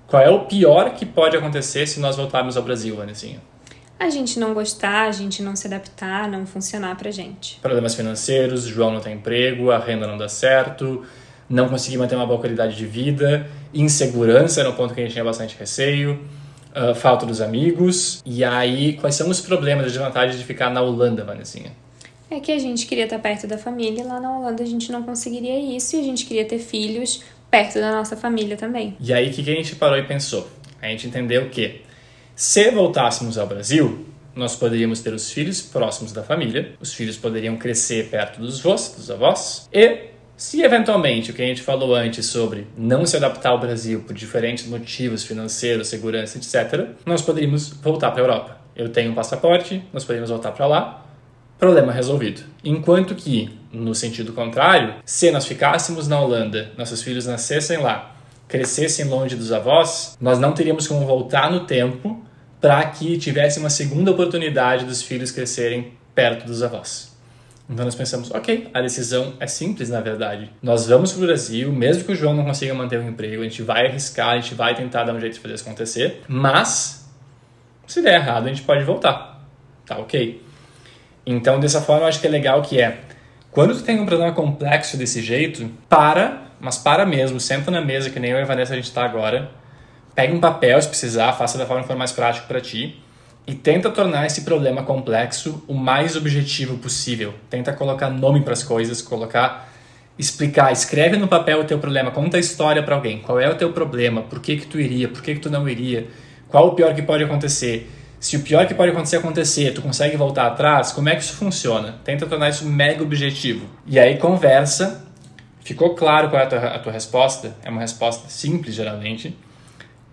qual 0.08 0.24
é 0.24 0.30
o 0.30 0.46
pior 0.46 0.94
que 0.94 1.06
pode 1.06 1.36
acontecer 1.36 1.86
se 1.88 2.00
nós 2.00 2.16
voltarmos 2.16 2.56
ao 2.56 2.64
Brasil, 2.64 2.96
Vanessinha? 2.96 3.42
A 4.00 4.10
gente 4.10 4.40
não 4.40 4.54
gostar, 4.54 5.08
a 5.08 5.12
gente 5.12 5.44
não 5.44 5.56
se 5.56 5.68
adaptar, 5.68 6.30
não 6.30 6.46
funcionar 6.46 6.96
pra 6.96 7.12
gente. 7.12 7.60
Problemas 7.62 7.94
financeiros, 7.94 8.64
João 8.64 8.94
não 8.94 9.02
tem 9.02 9.16
emprego, 9.16 9.72
a 9.72 9.78
renda 9.78 10.08
não 10.08 10.18
dá 10.18 10.30
certo, 10.30 11.04
não 11.50 11.68
conseguir 11.68 11.98
manter 11.98 12.16
uma 12.16 12.26
boa 12.26 12.40
qualidade 12.40 12.78
de 12.78 12.86
vida, 12.86 13.46
insegurança 13.74 14.62
era 14.62 14.70
um 14.70 14.74
ponto 14.74 14.94
que 14.94 15.02
a 15.02 15.04
gente 15.04 15.12
tinha 15.12 15.26
bastante 15.26 15.58
receio, 15.60 16.18
uh, 16.74 16.96
falta 16.96 17.26
dos 17.26 17.42
amigos. 17.42 18.24
E 18.26 18.44
aí, 18.44 18.94
quais 18.94 19.16
são 19.16 19.30
os 19.30 19.42
problemas, 19.42 19.88
as 19.88 19.92
desvantagens 19.92 20.40
de 20.40 20.46
ficar 20.46 20.70
na 20.70 20.82
Holanda, 20.82 21.26
Vanessinha? 21.26 21.72
É 22.32 22.40
que 22.40 22.52
a 22.52 22.60
gente 22.60 22.86
queria 22.86 23.06
estar 23.06 23.20
perto 23.20 23.48
da 23.48 23.58
família, 23.58 24.02
e 24.02 24.06
lá 24.06 24.20
na 24.20 24.38
Holanda 24.38 24.64
a 24.64 24.66
gente 24.66 24.92
não 24.92 25.04
conseguiria 25.04 25.60
isso 25.76 25.96
e 25.96 26.00
a 26.00 26.04
gente 26.04 26.26
queria 26.26 26.46
ter 26.46 26.60
filhos 26.60 27.24
perto 27.50 27.80
da 27.80 27.92
nossa 27.92 28.16
família 28.16 28.56
também. 28.56 28.96
E 29.00 29.12
aí, 29.12 29.30
o 29.30 29.34
que, 29.34 29.44
que 29.44 29.52
a 29.52 29.56
gente 29.56 29.76
parou 29.76 29.98
e 29.98 30.04
pensou? 30.04 30.48
A 30.82 30.88
gente 30.88 31.08
entendeu 31.08 31.50
que 31.50 31.82
se 32.40 32.72
voltássemos 32.72 33.38
ao 33.38 33.46
Brasil, 33.46 34.06
nós 34.34 34.56
poderíamos 34.56 35.02
ter 35.02 35.14
os 35.14 35.30
filhos 35.30 35.62
próximos 35.62 36.14
da 36.14 36.24
família, 36.24 36.72
os 36.80 36.94
filhos 36.94 37.18
poderiam 37.18 37.58
crescer 37.58 38.08
perto 38.08 38.40
dos 38.40 38.62
vós, 38.62 38.96
dos 38.96 39.12
avós, 39.12 39.68
e 39.74 40.06
se 40.38 40.62
eventualmente 40.62 41.32
o 41.32 41.34
que 41.34 41.42
a 41.42 41.46
gente 41.46 41.62
falou 41.62 41.94
antes 41.94 42.28
sobre 42.28 42.66
não 42.78 43.06
se 43.06 43.18
adaptar 43.18 43.50
ao 43.50 43.60
Brasil 43.60 44.06
por 44.08 44.14
diferentes 44.14 44.66
motivos 44.68 45.26
financeiros, 45.26 45.90
segurança, 45.90 46.38
etc., 46.38 46.92
nós 47.06 47.22
poderíamos 47.22 47.74
voltar 47.74 48.12
para 48.12 48.22
a 48.22 48.24
Europa. 48.24 48.58
Eu 48.74 48.88
tenho 48.88 49.12
um 49.12 49.16
passaporte, 49.16 49.84
nós 49.92 50.06
poderíamos 50.06 50.30
voltar 50.30 50.54
para 50.54 50.66
lá, 50.66 51.06
problema 51.58 51.92
resolvido. 51.92 52.44
Enquanto 52.64 53.16
que, 53.16 53.50
no 53.70 53.94
sentido 53.94 54.32
contrário, 54.32 54.96
se 55.04 55.30
nós 55.30 55.46
ficássemos 55.46 56.08
na 56.08 56.18
Holanda, 56.18 56.72
nossos 56.78 57.04
filhos 57.04 57.26
nascessem 57.26 57.80
lá 57.80 58.16
crescessem 58.50 59.06
longe 59.06 59.36
dos 59.36 59.52
avós, 59.52 60.18
nós 60.20 60.40
não 60.40 60.52
teríamos 60.54 60.88
como 60.88 61.06
voltar 61.06 61.52
no 61.52 61.68
tempo 61.68 62.26
para 62.62 62.84
que 62.86 63.18
tivesse 63.18 63.60
uma 63.60 63.70
segunda 63.70 64.12
oportunidade 64.12 64.86
dos 64.86 65.02
filhos 65.02 65.32
crescerem 65.32 65.94
perto 66.14 66.46
dos 66.46 66.62
avós. 66.62 67.10
Então 67.70 67.86
nós 67.86 67.94
pensamos, 67.94 68.32
ok, 68.32 68.68
a 68.74 68.82
decisão 68.82 69.36
é 69.40 69.46
simples 69.46 69.90
na 69.90 70.02
verdade. 70.02 70.50
Nós 70.62 70.88
vamos 70.88 71.12
para 71.12 71.24
o 71.24 71.28
Brasil, 71.28 71.72
mesmo 71.72 72.04
que 72.04 72.12
o 72.12 72.16
João 72.16 72.34
não 72.34 72.44
consiga 72.44 72.74
manter 72.74 73.00
o 73.00 73.04
emprego, 73.04 73.42
a 73.42 73.46
gente 73.46 73.62
vai 73.62 73.86
arriscar, 73.86 74.30
a 74.30 74.40
gente 74.40 74.56
vai 74.56 74.74
tentar 74.74 75.04
dar 75.04 75.14
um 75.14 75.20
jeito 75.20 75.34
de 75.34 75.40
fazer 75.40 75.54
isso 75.54 75.64
acontecer, 75.64 76.24
mas 76.28 77.08
se 77.86 78.02
der 78.02 78.16
errado 78.16 78.46
a 78.46 78.50
gente 78.50 78.64
pode 78.64 78.84
voltar, 78.84 79.46
tá 79.86 80.00
ok? 80.00 80.44
Então 81.26 81.60
dessa 81.60 81.80
forma 81.80 82.04
eu 82.04 82.08
acho 82.08 82.20
que 82.20 82.26
é 82.26 82.30
legal 82.30 82.62
que 82.64 82.82
é, 82.82 83.02
quando 83.52 83.76
tu 83.76 83.84
tem 83.84 84.00
um 84.00 84.06
problema 84.06 84.34
complexo 84.34 84.98
desse 84.98 85.22
jeito, 85.22 85.70
para, 85.88 86.50
mas 86.60 86.78
para 86.78 87.06
mesmo, 87.06 87.40
senta 87.40 87.70
na 87.70 87.82
mesa 87.82 88.10
que 88.10 88.20
nem 88.20 88.32
eu 88.32 88.40
e 88.40 88.42
a 88.42 88.46
Vanessa 88.46 88.74
a 88.74 88.76
gente 88.76 88.86
está 88.86 89.06
agora, 89.06 89.52
pega 90.20 90.36
um 90.36 90.40
papel 90.42 90.82
se 90.82 90.90
precisar, 90.90 91.32
faça 91.32 91.58
da 91.58 91.66
forma 91.66 91.84
que 91.84 91.88
for 91.88 91.96
mais 91.96 92.12
prático 92.12 92.46
para 92.46 92.60
ti, 92.60 93.02
e 93.48 93.56
tenta 93.56 93.90
tornar 93.90 94.26
esse 94.26 94.42
problema 94.42 94.84
complexo 94.84 95.64
o 95.66 95.74
mais 95.74 96.18
objetivo 96.18 96.78
possível. 96.78 97.34
Tenta 97.50 97.72
colocar 97.72 98.10
nome 98.10 98.42
para 98.42 98.52
as 98.52 98.62
coisas, 98.62 99.02
colocar 99.02 99.72
explicar, 100.18 100.74
escreve 100.74 101.16
no 101.16 101.30
papel 101.30 101.62
o 101.62 101.64
teu 101.64 101.80
problema, 101.80 102.12
conta 102.12 102.36
a 102.36 102.40
história 102.40 102.84
para 102.84 102.96
alguém. 102.96 103.20
Qual 103.20 103.40
é 103.40 103.50
o 103.50 103.56
teu 103.56 103.72
problema? 103.72 104.24
Por 104.24 104.42
que 104.42 104.58
que 104.58 104.68
tu 104.68 104.78
iria? 104.78 105.08
Por 105.08 105.22
que 105.22 105.36
que 105.36 105.40
tu 105.40 105.50
não 105.50 105.70
iria? 105.70 106.08
Qual 106.50 106.68
o 106.68 106.72
pior 106.74 106.94
que 106.94 107.02
pode 107.02 107.24
acontecer? 107.24 107.90
Se 108.20 108.36
o 108.36 108.42
pior 108.42 108.68
que 108.68 108.74
pode 108.74 108.92
acontecer 108.92 109.16
acontecer, 109.16 109.72
tu 109.74 109.82
consegue 109.82 110.18
voltar 110.18 110.48
atrás? 110.48 110.92
Como 110.92 111.08
é 111.08 111.16
que 111.16 111.22
isso 111.22 111.36
funciona? 111.36 111.96
Tenta 112.04 112.26
tornar 112.26 112.50
isso 112.50 112.66
mega 112.66 113.02
objetivo. 113.02 113.66
E 113.88 113.98
aí 113.98 114.18
conversa. 114.18 115.06
Ficou 115.62 115.96
claro 115.96 116.30
qual 116.30 116.42
é 116.42 116.46
a 116.46 116.48
tua, 116.50 116.60
a 116.60 116.80
tua 116.80 116.92
resposta? 116.92 117.56
É 117.64 117.70
uma 117.70 117.80
resposta 117.80 118.28
simples 118.28 118.76
geralmente. 118.76 119.34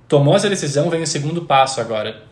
Tomou 0.08 0.36
essa 0.36 0.48
decisão, 0.48 0.88
vem 0.88 1.02
o 1.02 1.06
segundo 1.06 1.42
passo 1.42 1.80
agora 1.80 2.26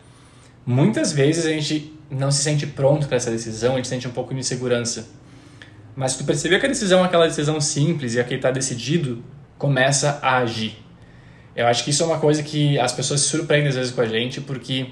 Muitas 0.65 1.13
vezes 1.13 1.45
a 1.45 1.49
gente 1.49 1.93
não 2.09 2.31
se 2.31 2.41
sente 2.41 2.65
pronto 2.65 3.07
para 3.07 3.17
essa 3.17 3.29
decisão, 3.29 3.73
a 3.73 3.75
gente 3.75 3.87
sente 3.87 4.07
um 4.07 4.11
pouco 4.11 4.33
de 4.33 4.39
insegurança. 4.39 5.07
Mas 5.95 6.13
se 6.13 6.17
tu 6.17 6.23
perceber 6.23 6.59
que 6.59 6.65
a 6.65 6.69
decisão 6.69 7.01
é 7.01 7.05
aquela 7.05 7.27
decisão 7.27 7.61
simples 7.61 8.15
e 8.15 8.19
aquele 8.19 8.37
está 8.37 8.49
decidido, 8.49 9.23
começa 9.57 10.19
a 10.21 10.37
agir. 10.37 10.83
Eu 11.55 11.67
acho 11.67 11.83
que 11.83 11.91
isso 11.91 12.03
é 12.03 12.05
uma 12.05 12.17
coisa 12.17 12.41
que 12.41 12.79
as 12.79 12.91
pessoas 12.91 13.21
se 13.21 13.27
surpreendem 13.29 13.69
às 13.69 13.75
vezes 13.75 13.93
com 13.93 14.01
a 14.01 14.05
gente, 14.07 14.41
porque 14.41 14.87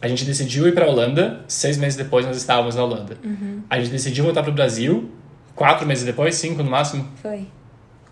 a 0.00 0.06
gente 0.06 0.24
decidiu 0.24 0.68
ir 0.68 0.74
para 0.74 0.84
a 0.84 0.88
Holanda, 0.88 1.40
seis 1.48 1.76
meses 1.78 1.96
depois 1.96 2.26
nós 2.26 2.36
estávamos 2.36 2.76
na 2.76 2.84
Holanda. 2.84 3.16
Uhum. 3.24 3.62
A 3.68 3.80
gente 3.80 3.90
decidiu 3.90 4.24
voltar 4.24 4.42
para 4.42 4.50
o 4.52 4.54
Brasil, 4.54 5.10
quatro 5.56 5.86
meses 5.86 6.04
depois, 6.04 6.34
cinco 6.34 6.62
no 6.62 6.70
máximo? 6.70 7.08
Foi. 7.20 7.48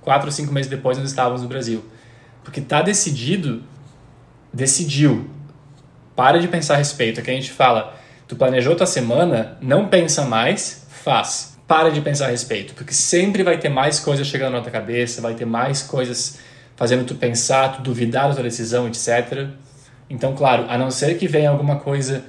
Quatro 0.01 0.27
ou 0.27 0.33
cinco 0.33 0.53
meses 0.53 0.71
depois 0.71 0.97
nós 0.97 1.09
estávamos 1.09 1.43
no 1.43 1.49
Brasil. 1.49 1.85
Porque 2.43 2.61
tá 2.61 2.81
decidido, 2.81 3.63
decidiu. 4.53 5.29
Para 6.15 6.39
de 6.39 6.49
pensar 6.49 6.75
a 6.75 6.79
respeito. 6.79 7.21
Aqui 7.21 7.31
a 7.31 7.35
gente 7.35 7.51
fala, 7.51 7.95
tu 8.27 8.37
planejou 8.37 8.75
tua 8.75 8.87
semana, 8.87 9.57
não 9.61 9.89
pensa 9.89 10.25
mais, 10.25 10.87
faz. 10.89 11.57
Para 11.67 11.91
de 11.91 12.01
pensar 12.01 12.27
a 12.27 12.31
respeito, 12.31 12.75
porque 12.75 12.95
sempre 12.95 13.43
vai 13.43 13.59
ter 13.59 13.69
mais 13.69 13.99
coisas 13.99 14.27
chegando 14.27 14.53
na 14.53 14.61
tua 14.61 14.71
cabeça, 14.71 15.21
vai 15.21 15.35
ter 15.35 15.45
mais 15.45 15.83
coisas 15.83 16.39
fazendo 16.77 17.05
tu 17.05 17.15
pensar, 17.15 17.77
tu 17.77 17.83
duvidar 17.83 18.29
da 18.29 18.35
tua 18.35 18.45
decisão, 18.45 18.87
etc. 18.87 19.49
Então, 20.09 20.35
claro, 20.35 20.67
a 20.69 20.79
não 20.79 20.91
ser 20.91 21.19
que 21.19 21.27
venha 21.27 21.51
alguma 21.51 21.77
coisa 21.77 22.25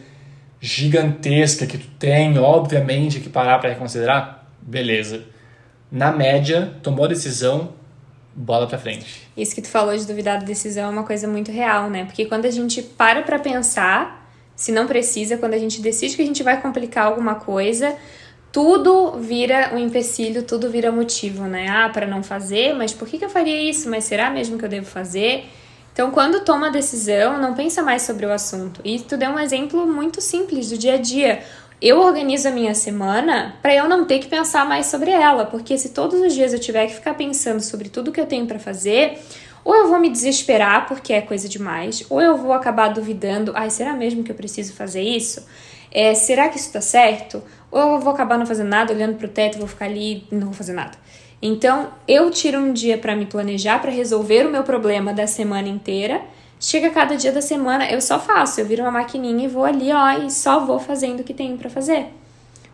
gigantesca 0.59 1.67
que 1.67 1.77
tu 1.77 1.87
tem, 1.99 2.37
obviamente, 2.39 3.19
que 3.19 3.29
parar 3.29 3.59
para 3.59 3.69
reconsiderar, 3.69 4.45
beleza. 4.61 5.21
Na 5.91 6.11
média, 6.11 6.73
tomou 6.81 7.05
a 7.05 7.09
decisão, 7.09 7.73
bola 8.37 8.67
pra 8.67 8.77
frente. 8.77 9.27
Isso 9.35 9.55
que 9.55 9.61
tu 9.61 9.67
falou 9.67 9.97
de 9.97 10.05
duvidar 10.05 10.39
da 10.39 10.45
decisão 10.45 10.85
é 10.85 10.89
uma 10.89 11.03
coisa 11.03 11.27
muito 11.27 11.51
real, 11.51 11.89
né? 11.89 12.05
Porque 12.05 12.25
quando 12.25 12.45
a 12.45 12.51
gente 12.51 12.83
para 12.83 13.23
pra 13.23 13.39
pensar, 13.39 14.31
se 14.55 14.71
não 14.71 14.85
precisa, 14.85 15.37
quando 15.37 15.55
a 15.55 15.57
gente 15.57 15.81
decide 15.81 16.15
que 16.15 16.21
a 16.21 16.25
gente 16.25 16.43
vai 16.43 16.61
complicar 16.61 17.07
alguma 17.07 17.35
coisa, 17.35 17.95
tudo 18.51 19.13
vira 19.19 19.71
um 19.73 19.79
empecilho, 19.79 20.43
tudo 20.43 20.69
vira 20.69 20.91
motivo, 20.91 21.45
né? 21.45 21.67
Ah, 21.67 21.89
para 21.89 22.05
não 22.05 22.21
fazer, 22.21 22.75
mas 22.75 22.93
por 22.93 23.07
que, 23.07 23.17
que 23.17 23.25
eu 23.25 23.29
faria 23.29 23.59
isso? 23.59 23.89
Mas 23.89 24.03
será 24.03 24.29
mesmo 24.29 24.57
que 24.57 24.65
eu 24.65 24.69
devo 24.69 24.85
fazer? 24.85 25.45
Então, 25.91 26.11
quando 26.11 26.45
toma 26.45 26.67
a 26.67 26.69
decisão, 26.69 27.39
não 27.41 27.55
pensa 27.55 27.81
mais 27.81 28.03
sobre 28.03 28.23
o 28.23 28.31
assunto. 28.31 28.81
E 28.85 28.99
tu 28.99 29.17
deu 29.17 29.31
um 29.31 29.39
exemplo 29.39 29.87
muito 29.87 30.21
simples 30.21 30.69
do 30.69 30.77
dia 30.77 30.93
a 30.93 30.97
dia 30.97 31.43
eu 31.81 31.99
organizo 31.99 32.47
a 32.47 32.51
minha 32.51 32.73
semana 32.73 33.55
para 33.61 33.75
eu 33.75 33.87
não 33.87 34.05
ter 34.05 34.19
que 34.19 34.27
pensar 34.27 34.65
mais 34.67 34.87
sobre 34.87 35.11
ela, 35.11 35.45
porque 35.45 35.77
se 35.77 35.89
todos 35.89 36.19
os 36.19 36.33
dias 36.33 36.53
eu 36.53 36.59
tiver 36.59 36.87
que 36.87 36.95
ficar 36.95 37.13
pensando 37.13 37.61
sobre 37.61 37.89
tudo 37.89 38.11
que 38.11 38.19
eu 38.19 38.25
tenho 38.25 38.47
para 38.47 38.57
fazer, 38.57 39.19
ou 39.63 39.75
eu 39.75 39.87
vou 39.87 39.99
me 39.99 40.09
desesperar 40.09 40.87
porque 40.87 41.13
é 41.13 41.21
coisa 41.21 41.47
demais, 41.47 42.03
ou 42.09 42.21
eu 42.21 42.35
vou 42.35 42.53
acabar 42.53 42.87
duvidando, 42.87 43.51
ai, 43.55 43.69
será 43.69 43.93
mesmo 43.93 44.23
que 44.23 44.31
eu 44.31 44.35
preciso 44.35 44.73
fazer 44.73 45.01
isso? 45.01 45.45
É, 45.91 46.15
será 46.15 46.49
que 46.49 46.57
isso 46.57 46.71
tá 46.73 46.81
certo? 46.81 47.43
Ou 47.69 47.79
eu 47.93 47.99
vou 47.99 48.13
acabar 48.13 48.37
não 48.37 48.45
fazendo 48.45 48.69
nada, 48.69 48.93
olhando 48.93 49.15
pro 49.15 49.27
teto, 49.27 49.57
vou 49.57 49.67
ficar 49.67 49.85
ali 49.85 50.25
e 50.31 50.35
não 50.35 50.47
vou 50.47 50.53
fazer 50.53 50.73
nada. 50.73 50.97
Então, 51.41 51.89
eu 52.07 52.31
tiro 52.31 52.57
um 52.59 52.73
dia 52.73 52.97
para 52.97 53.15
me 53.15 53.25
planejar, 53.27 53.79
para 53.79 53.91
resolver 53.91 54.47
o 54.47 54.49
meu 54.49 54.63
problema 54.63 55.13
da 55.13 55.27
semana 55.27 55.67
inteira 55.67 56.21
Chega 56.59 56.89
cada 56.89 57.15
dia 57.15 57.31
da 57.31 57.41
semana, 57.41 57.89
eu 57.89 58.01
só 58.01 58.19
faço, 58.19 58.59
eu 58.59 58.65
viro 58.65 58.81
uma 58.81 58.91
maquininha 58.91 59.45
e 59.45 59.47
vou 59.47 59.63
ali, 59.63 59.91
ó, 59.91 60.11
e 60.25 60.31
só 60.31 60.65
vou 60.65 60.79
fazendo 60.79 61.19
o 61.19 61.23
que 61.23 61.33
tenho 61.33 61.57
para 61.57 61.69
fazer. 61.69 62.07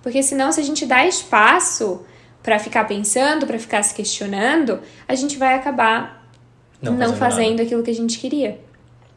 Porque 0.01 0.23
senão, 0.23 0.51
se 0.51 0.59
a 0.59 0.63
gente 0.63 0.85
dá 0.85 1.05
espaço 1.05 2.01
para 2.41 2.59
ficar 2.59 2.85
pensando, 2.85 3.45
para 3.45 3.59
ficar 3.59 3.83
se 3.83 3.93
questionando, 3.93 4.79
a 5.07 5.15
gente 5.15 5.37
vai 5.37 5.55
acabar 5.55 6.27
não, 6.81 6.93
não 6.93 7.13
fazendo, 7.13 7.19
fazendo 7.19 7.61
aquilo 7.61 7.83
que 7.83 7.91
a 7.91 7.95
gente 7.95 8.19
queria. 8.19 8.59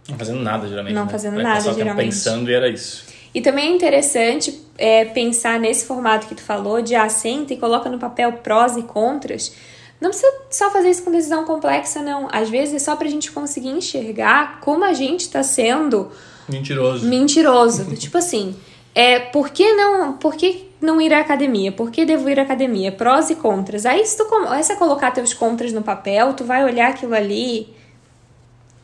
Não 0.09 0.17
fazendo 0.17 0.41
nada, 0.41 0.69
geralmente. 0.69 0.95
Não 0.95 1.05
né? 1.05 1.11
fazendo 1.11 1.35
vai 1.35 1.43
nada, 1.43 1.73
geralmente. 1.73 2.07
pensando 2.07 2.51
e 2.51 2.55
era 2.55 2.69
isso. 2.69 3.05
E 3.35 3.41
também 3.41 3.73
é 3.73 3.75
interessante 3.75 4.63
é, 4.79 5.05
pensar 5.05 5.59
nesse 5.61 5.85
formato 5.85 6.27
que 6.27 6.35
tu 6.35 6.43
falou, 6.43 6.81
de 6.81 6.95
assenta 6.95 7.53
e 7.53 7.57
coloca 7.57 7.91
no 7.91 7.99
papel 7.99 8.33
prós 8.35 8.77
e 8.77 8.83
contras, 8.83 9.53
não 10.01 10.11
precisa 10.11 10.33
só 10.51 10.71
fazer 10.71 10.91
isso 10.91 11.03
com 11.03 11.11
decisão 11.11 11.45
complexa, 11.45 12.03
não. 12.03 12.29
Às 12.31 12.51
vezes 12.51 12.75
é 12.75 12.79
só 12.79 12.97
pra 12.97 13.09
gente 13.09 13.33
conseguir 13.33 13.71
enxergar 13.71 14.61
como 14.61 14.85
a 14.85 14.93
gente 14.93 15.29
tá 15.29 15.43
sendo 15.43 16.11
mentiroso. 16.49 17.07
Mentiroso. 17.07 17.85
tipo 17.97 18.19
assim, 18.19 18.55
é, 18.95 19.19
por 19.19 19.51
que 19.51 19.75
não, 19.75 20.15
por 20.15 20.35
que 20.35 20.71
não 20.81 21.01
ir 21.01 21.13
à 21.13 21.21
academia? 21.21 21.73
Por 21.73 21.91
que 21.91 22.05
devo 22.05 22.29
ir 22.29 22.39
à 22.39 22.43
academia? 22.43 22.93
Prós 22.93 23.31
e 23.31 23.35
contras. 23.35 23.87
Aí 23.87 24.05
se 24.05 24.17
tu 24.17 24.27
começa 24.27 24.75
a 24.75 24.77
colocar 24.77 25.11
teus 25.11 25.33
contras 25.33 25.73
no 25.73 25.83
papel, 25.83 26.35
tu 26.35 26.45
vai 26.45 26.65
olhar 26.65 26.91
aquilo 26.91 27.15
ali 27.15 27.76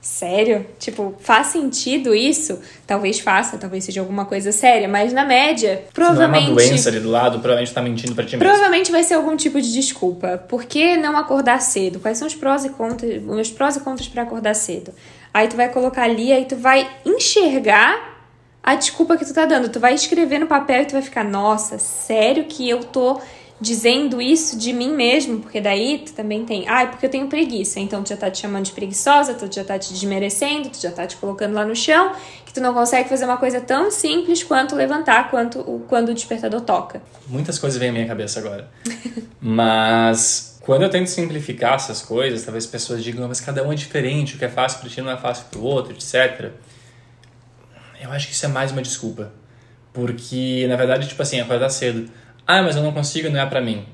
Sério? 0.02 0.66
Tipo, 0.80 1.14
faz 1.20 1.46
sentido 1.46 2.12
isso? 2.12 2.58
Talvez 2.84 3.20
faça, 3.20 3.56
talvez 3.56 3.84
seja 3.84 4.00
alguma 4.00 4.24
coisa 4.24 4.50
séria, 4.50 4.88
mas 4.88 5.12
na 5.12 5.24
média, 5.24 5.84
provavelmente. 5.94 6.46
Se 6.46 6.50
não 6.50 6.58
é 6.58 6.62
uma 6.62 6.68
doença 6.68 6.88
ali 6.88 6.98
do 6.98 7.08
lado, 7.08 7.38
provavelmente 7.38 7.72
tá 7.72 7.80
mentindo 7.80 8.12
pra 8.12 8.24
ti 8.24 8.36
mesmo. 8.36 8.44
Provavelmente 8.44 8.90
vai 8.90 9.04
ser 9.04 9.14
algum 9.14 9.36
tipo 9.36 9.62
de 9.62 9.72
desculpa. 9.72 10.38
Por 10.48 10.64
que 10.64 10.96
não 10.96 11.16
acordar 11.16 11.62
cedo? 11.62 12.00
Quais 12.00 12.18
são 12.18 12.26
os 12.26 12.34
prós 12.34 12.64
e 12.64 12.70
contras, 12.70 13.22
os 13.24 13.50
prós 13.52 13.76
e 13.76 13.80
contras 13.80 14.08
para 14.08 14.22
acordar 14.22 14.54
cedo? 14.54 14.92
Aí 15.32 15.46
tu 15.46 15.54
vai 15.54 15.68
colocar 15.68 16.02
ali, 16.02 16.32
aí 16.32 16.46
tu 16.46 16.56
vai 16.56 16.90
enxergar 17.06 18.26
a 18.60 18.74
desculpa 18.74 19.16
que 19.16 19.24
tu 19.24 19.32
tá 19.32 19.46
dando. 19.46 19.68
Tu 19.68 19.78
vai 19.78 19.94
escrever 19.94 20.40
no 20.40 20.48
papel 20.48 20.82
e 20.82 20.86
tu 20.86 20.92
vai 20.92 21.02
ficar, 21.02 21.24
nossa, 21.24 21.78
sério 21.78 22.46
que 22.46 22.68
eu 22.68 22.80
tô 22.80 23.20
dizendo 23.62 24.20
isso 24.20 24.58
de 24.58 24.72
mim 24.72 24.92
mesmo, 24.92 25.38
porque 25.38 25.60
daí 25.60 26.02
tu 26.04 26.12
também 26.12 26.44
tem, 26.44 26.68
ai, 26.68 26.84
ah, 26.84 26.86
porque 26.88 27.06
eu 27.06 27.10
tenho 27.10 27.28
preguiça, 27.28 27.78
então 27.78 28.02
tu 28.02 28.08
já 28.08 28.16
tá 28.16 28.28
te 28.28 28.38
chamando 28.38 28.64
de 28.64 28.72
preguiçosa, 28.72 29.34
tu 29.34 29.48
já 29.54 29.62
tá 29.62 29.78
te 29.78 29.92
desmerecendo, 29.92 30.68
tu 30.68 30.80
já 30.80 30.90
tá 30.90 31.06
te 31.06 31.16
colocando 31.16 31.54
lá 31.54 31.64
no 31.64 31.74
chão, 31.76 32.12
que 32.44 32.52
tu 32.52 32.60
não 32.60 32.74
consegue 32.74 33.08
fazer 33.08 33.24
uma 33.24 33.36
coisa 33.36 33.60
tão 33.60 33.88
simples 33.90 34.42
quanto 34.42 34.74
levantar 34.74 35.30
quanto 35.30 35.62
quando 35.86 36.08
o 36.08 36.14
despertador 36.14 36.60
toca. 36.62 37.00
Muitas 37.28 37.56
coisas 37.56 37.78
vêm 37.78 37.90
à 37.90 37.92
minha 37.92 38.06
cabeça 38.06 38.40
agora. 38.40 38.68
mas 39.40 40.58
quando 40.60 40.82
eu 40.82 40.90
tento 40.90 41.06
simplificar 41.06 41.74
essas 41.74 42.02
coisas, 42.02 42.42
talvez 42.42 42.66
pessoas 42.66 43.02
digam, 43.04 43.28
mas 43.28 43.40
cada 43.40 43.62
um 43.66 43.72
é 43.72 43.76
diferente, 43.76 44.34
o 44.34 44.38
que 44.38 44.44
é 44.44 44.48
fácil 44.48 44.80
para 44.80 44.90
ti 44.90 45.00
não 45.00 45.10
é 45.10 45.16
fácil 45.16 45.44
para 45.50 45.60
o 45.60 45.62
outro, 45.62 45.92
etc. 45.92 46.50
Eu 48.00 48.10
acho 48.10 48.26
que 48.26 48.34
isso 48.34 48.44
é 48.44 48.48
mais 48.48 48.72
uma 48.72 48.82
desculpa. 48.82 49.32
Porque, 49.92 50.66
na 50.68 50.74
verdade, 50.74 51.06
tipo 51.06 51.22
assim, 51.22 51.38
acordar 51.38 51.68
cedo 51.68 52.10
ah, 52.58 52.62
mas 52.62 52.76
eu 52.76 52.82
não 52.82 52.92
consigo, 52.92 53.30
não 53.30 53.40
é 53.40 53.46
para 53.46 53.60
mim. 53.60 53.84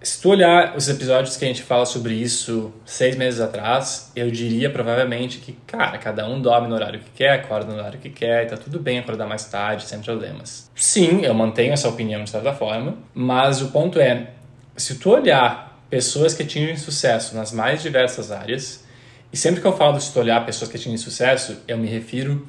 Se 0.00 0.20
tu 0.20 0.28
olhar 0.28 0.76
os 0.76 0.86
episódios 0.88 1.36
que 1.36 1.44
a 1.44 1.48
gente 1.48 1.62
fala 1.62 1.86
sobre 1.86 2.14
isso 2.14 2.72
seis 2.84 3.16
meses 3.16 3.40
atrás, 3.40 4.12
eu 4.14 4.30
diria 4.30 4.68
provavelmente 4.68 5.38
que, 5.38 5.52
cara, 5.66 5.96
cada 5.96 6.28
um 6.28 6.42
dorme 6.42 6.68
no 6.68 6.74
horário 6.74 7.00
que 7.00 7.10
quer, 7.10 7.30
acorda 7.30 7.72
no 7.72 7.78
horário 7.78 7.98
que 7.98 8.10
quer, 8.10 8.44
e 8.44 8.46
tá 8.46 8.56
tudo 8.56 8.78
bem 8.78 8.98
acordar 8.98 9.26
mais 9.26 9.46
tarde, 9.46 9.84
sem 9.84 10.00
problemas. 10.00 10.70
Sim, 10.74 11.22
eu 11.22 11.32
mantenho 11.32 11.72
essa 11.72 11.88
opinião 11.88 12.22
de 12.22 12.28
certa 12.28 12.52
forma, 12.52 12.98
mas 13.14 13.62
o 13.62 13.68
ponto 13.68 13.98
é, 13.98 14.30
se 14.76 14.96
tu 14.96 15.10
olhar 15.10 15.82
pessoas 15.88 16.34
que 16.34 16.42
atingem 16.42 16.76
sucesso 16.76 17.34
nas 17.34 17.50
mais 17.50 17.82
diversas 17.82 18.30
áreas, 18.30 18.84
e 19.32 19.36
sempre 19.38 19.62
que 19.62 19.66
eu 19.66 19.76
falo 19.76 19.98
se 19.98 20.12
tu 20.12 20.20
olhar 20.20 20.44
pessoas 20.44 20.70
que 20.70 20.76
atingem 20.76 20.98
sucesso, 20.98 21.62
eu 21.66 21.78
me 21.78 21.88
refiro 21.88 22.46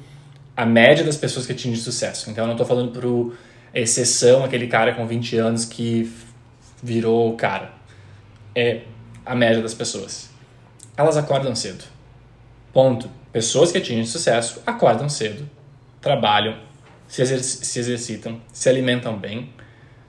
à 0.54 0.66
média 0.66 1.04
das 1.04 1.16
pessoas 1.16 1.46
que 1.46 1.52
atingem 1.52 1.76
sucesso. 1.76 2.30
Então 2.30 2.44
eu 2.44 2.48
não 2.48 2.54
estou 2.54 2.66
falando 2.66 2.92
pro 2.92 3.34
exceção 3.80 4.44
aquele 4.44 4.66
cara 4.66 4.94
com 4.94 5.06
20 5.06 5.36
anos 5.36 5.64
que 5.64 6.10
virou 6.82 7.30
o 7.30 7.36
cara. 7.36 7.72
É 8.54 8.82
a 9.24 9.34
média 9.34 9.60
das 9.60 9.74
pessoas. 9.74 10.30
Elas 10.96 11.16
acordam 11.16 11.54
cedo. 11.54 11.84
Ponto. 12.72 13.10
Pessoas 13.32 13.70
que 13.70 13.78
atingem 13.78 14.06
sucesso 14.06 14.62
acordam 14.66 15.10
cedo, 15.10 15.48
trabalham, 16.00 16.56
se, 17.06 17.20
exerc 17.20 17.42
se 17.42 17.78
exercitam, 17.78 18.40
se 18.50 18.68
alimentam 18.68 19.16
bem. 19.18 19.50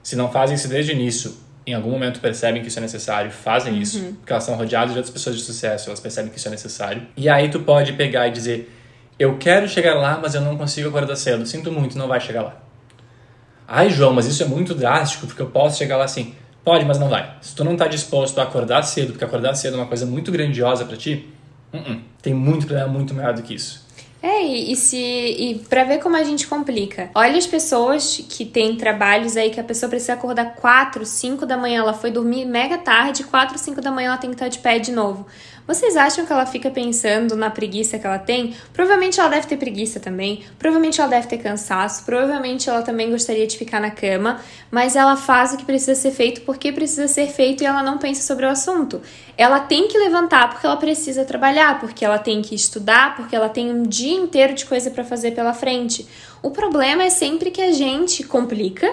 Se 0.02 0.16
não 0.16 0.30
fazem 0.30 0.54
isso 0.54 0.68
desde 0.68 0.92
o 0.92 0.94
início, 0.94 1.36
em 1.66 1.74
algum 1.74 1.90
momento 1.90 2.20
percebem 2.20 2.62
que 2.62 2.68
isso 2.68 2.78
é 2.78 2.82
necessário, 2.82 3.30
fazem 3.30 3.74
uhum. 3.74 3.82
isso, 3.82 4.16
porque 4.20 4.32
elas 4.32 4.44
são 4.44 4.54
rodeadas 4.54 4.92
de 4.92 4.98
outras 4.98 5.12
pessoas 5.12 5.36
de 5.36 5.42
sucesso, 5.42 5.90
elas 5.90 6.00
percebem 6.00 6.30
que 6.30 6.38
isso 6.38 6.48
é 6.48 6.50
necessário. 6.50 7.06
E 7.14 7.28
aí 7.28 7.50
tu 7.50 7.60
pode 7.60 7.92
pegar 7.92 8.28
e 8.28 8.30
dizer: 8.30 8.74
Eu 9.18 9.36
quero 9.36 9.68
chegar 9.68 9.94
lá, 9.94 10.18
mas 10.22 10.34
eu 10.34 10.40
não 10.40 10.56
consigo 10.56 10.88
acordar 10.88 11.16
cedo. 11.16 11.44
Sinto 11.44 11.70
muito, 11.70 11.98
não 11.98 12.08
vai 12.08 12.20
chegar 12.20 12.42
lá. 12.42 12.67
Ai, 13.70 13.90
João, 13.90 14.14
mas 14.14 14.24
isso 14.24 14.42
é 14.42 14.46
muito 14.46 14.74
drástico, 14.74 15.26
porque 15.26 15.42
eu 15.42 15.50
posso 15.50 15.76
chegar 15.76 15.98
lá 15.98 16.04
assim. 16.04 16.34
Pode, 16.64 16.86
mas 16.86 16.98
não 16.98 17.10
vai. 17.10 17.36
Se 17.42 17.54
tu 17.54 17.62
não 17.62 17.72
está 17.72 17.86
disposto 17.86 18.38
a 18.38 18.44
acordar 18.44 18.82
cedo, 18.82 19.12
porque 19.12 19.24
acordar 19.24 19.54
cedo 19.54 19.74
é 19.74 19.76
uma 19.76 19.86
coisa 19.86 20.06
muito 20.06 20.32
grandiosa 20.32 20.86
para 20.86 20.96
ti, 20.96 21.28
uh 21.72 21.76
-uh. 21.76 22.00
tem 22.22 22.32
muito 22.32 22.66
problema 22.66 22.88
muito 22.88 23.12
maior 23.12 23.34
do 23.34 23.42
que 23.42 23.54
isso. 23.54 23.86
É, 24.22 24.42
e, 24.42 24.72
e 24.72 24.76
se 24.76 24.96
e 24.96 25.62
para 25.68 25.84
ver 25.84 25.98
como 25.98 26.16
a 26.16 26.24
gente 26.24 26.46
complica. 26.46 27.10
Olha 27.14 27.38
as 27.38 27.46
pessoas 27.46 28.24
que 28.28 28.44
têm 28.44 28.76
trabalhos 28.76 29.36
aí 29.36 29.50
que 29.50 29.60
a 29.60 29.64
pessoa 29.64 29.88
precisa 29.88 30.14
acordar 30.14 30.56
4, 30.56 31.04
5 31.04 31.46
da 31.46 31.56
manhã, 31.56 31.80
ela 31.80 31.94
foi 31.94 32.10
dormir 32.10 32.44
mega 32.44 32.78
tarde, 32.78 33.22
4, 33.22 33.56
5 33.56 33.80
da 33.80 33.92
manhã 33.92 34.08
ela 34.08 34.16
tem 34.16 34.30
que 34.30 34.34
estar 34.34 34.48
de 34.48 34.58
pé 34.58 34.78
de 34.78 34.90
novo. 34.90 35.26
Vocês 35.68 35.98
acham 35.98 36.24
que 36.24 36.32
ela 36.32 36.46
fica 36.46 36.70
pensando 36.70 37.36
na 37.36 37.50
preguiça 37.50 37.98
que 37.98 38.06
ela 38.06 38.18
tem? 38.18 38.54
Provavelmente 38.72 39.20
ela 39.20 39.28
deve 39.28 39.46
ter 39.46 39.58
preguiça 39.58 40.00
também, 40.00 40.42
provavelmente 40.58 40.98
ela 40.98 41.10
deve 41.10 41.26
ter 41.26 41.36
cansaço, 41.36 42.06
provavelmente 42.06 42.70
ela 42.70 42.80
também 42.80 43.10
gostaria 43.10 43.46
de 43.46 43.58
ficar 43.58 43.78
na 43.78 43.90
cama, 43.90 44.40
mas 44.70 44.96
ela 44.96 45.14
faz 45.14 45.52
o 45.52 45.58
que 45.58 45.66
precisa 45.66 45.94
ser 45.94 46.12
feito 46.12 46.40
porque 46.40 46.72
precisa 46.72 47.06
ser 47.06 47.26
feito 47.26 47.62
e 47.62 47.66
ela 47.66 47.82
não 47.82 47.98
pensa 47.98 48.22
sobre 48.22 48.46
o 48.46 48.48
assunto. 48.48 49.02
Ela 49.36 49.60
tem 49.60 49.88
que 49.88 49.98
levantar 49.98 50.48
porque 50.48 50.66
ela 50.66 50.78
precisa 50.78 51.22
trabalhar, 51.26 51.78
porque 51.78 52.02
ela 52.02 52.18
tem 52.18 52.40
que 52.40 52.54
estudar, 52.54 53.14
porque 53.14 53.36
ela 53.36 53.50
tem 53.50 53.70
um 53.70 53.82
dia 53.82 54.16
inteiro 54.16 54.54
de 54.54 54.64
coisa 54.64 54.90
para 54.90 55.04
fazer 55.04 55.32
pela 55.32 55.52
frente. 55.52 56.08
O 56.42 56.50
problema 56.50 57.02
é 57.02 57.10
sempre 57.10 57.50
que 57.50 57.60
a 57.60 57.72
gente 57.72 58.22
complica 58.24 58.88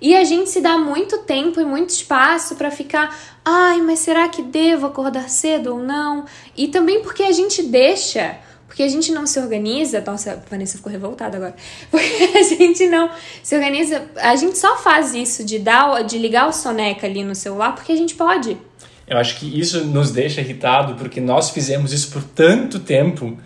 e 0.00 0.16
a 0.16 0.24
gente 0.24 0.50
se 0.50 0.60
dá 0.60 0.78
muito 0.78 1.18
tempo 1.18 1.60
e 1.60 1.64
muito 1.64 1.90
espaço 1.90 2.54
para 2.54 2.70
ficar, 2.70 3.16
ai, 3.44 3.80
mas 3.80 4.00
será 4.00 4.28
que 4.28 4.42
devo 4.42 4.86
acordar 4.86 5.28
cedo 5.28 5.74
ou 5.74 5.82
não? 5.82 6.24
E 6.56 6.68
também 6.68 7.02
porque 7.02 7.22
a 7.24 7.32
gente 7.32 7.62
deixa, 7.62 8.36
porque 8.66 8.82
a 8.82 8.88
gente 8.88 9.10
não 9.10 9.26
se 9.26 9.40
organiza. 9.40 10.00
Nossa, 10.00 10.32
a 10.32 10.50
Vanessa 10.50 10.76
ficou 10.76 10.92
revoltada 10.92 11.36
agora. 11.36 11.56
Porque 11.90 12.38
a 12.38 12.42
gente 12.42 12.86
não 12.86 13.10
se 13.42 13.56
organiza, 13.56 14.08
a 14.16 14.36
gente 14.36 14.56
só 14.58 14.76
faz 14.76 15.14
isso 15.14 15.44
de 15.44 15.58
dar, 15.58 16.02
de 16.04 16.18
ligar 16.18 16.48
o 16.48 16.52
soneca 16.52 17.06
ali 17.06 17.24
no 17.24 17.34
celular 17.34 17.74
porque 17.74 17.90
a 17.90 17.96
gente 17.96 18.14
pode. 18.14 18.56
Eu 19.06 19.16
acho 19.16 19.38
que 19.38 19.58
isso 19.58 19.84
nos 19.84 20.10
deixa 20.10 20.42
irritado 20.42 20.94
porque 20.96 21.20
nós 21.20 21.50
fizemos 21.50 21.92
isso 21.92 22.10
por 22.10 22.22
tanto 22.22 22.78
tempo 22.78 23.38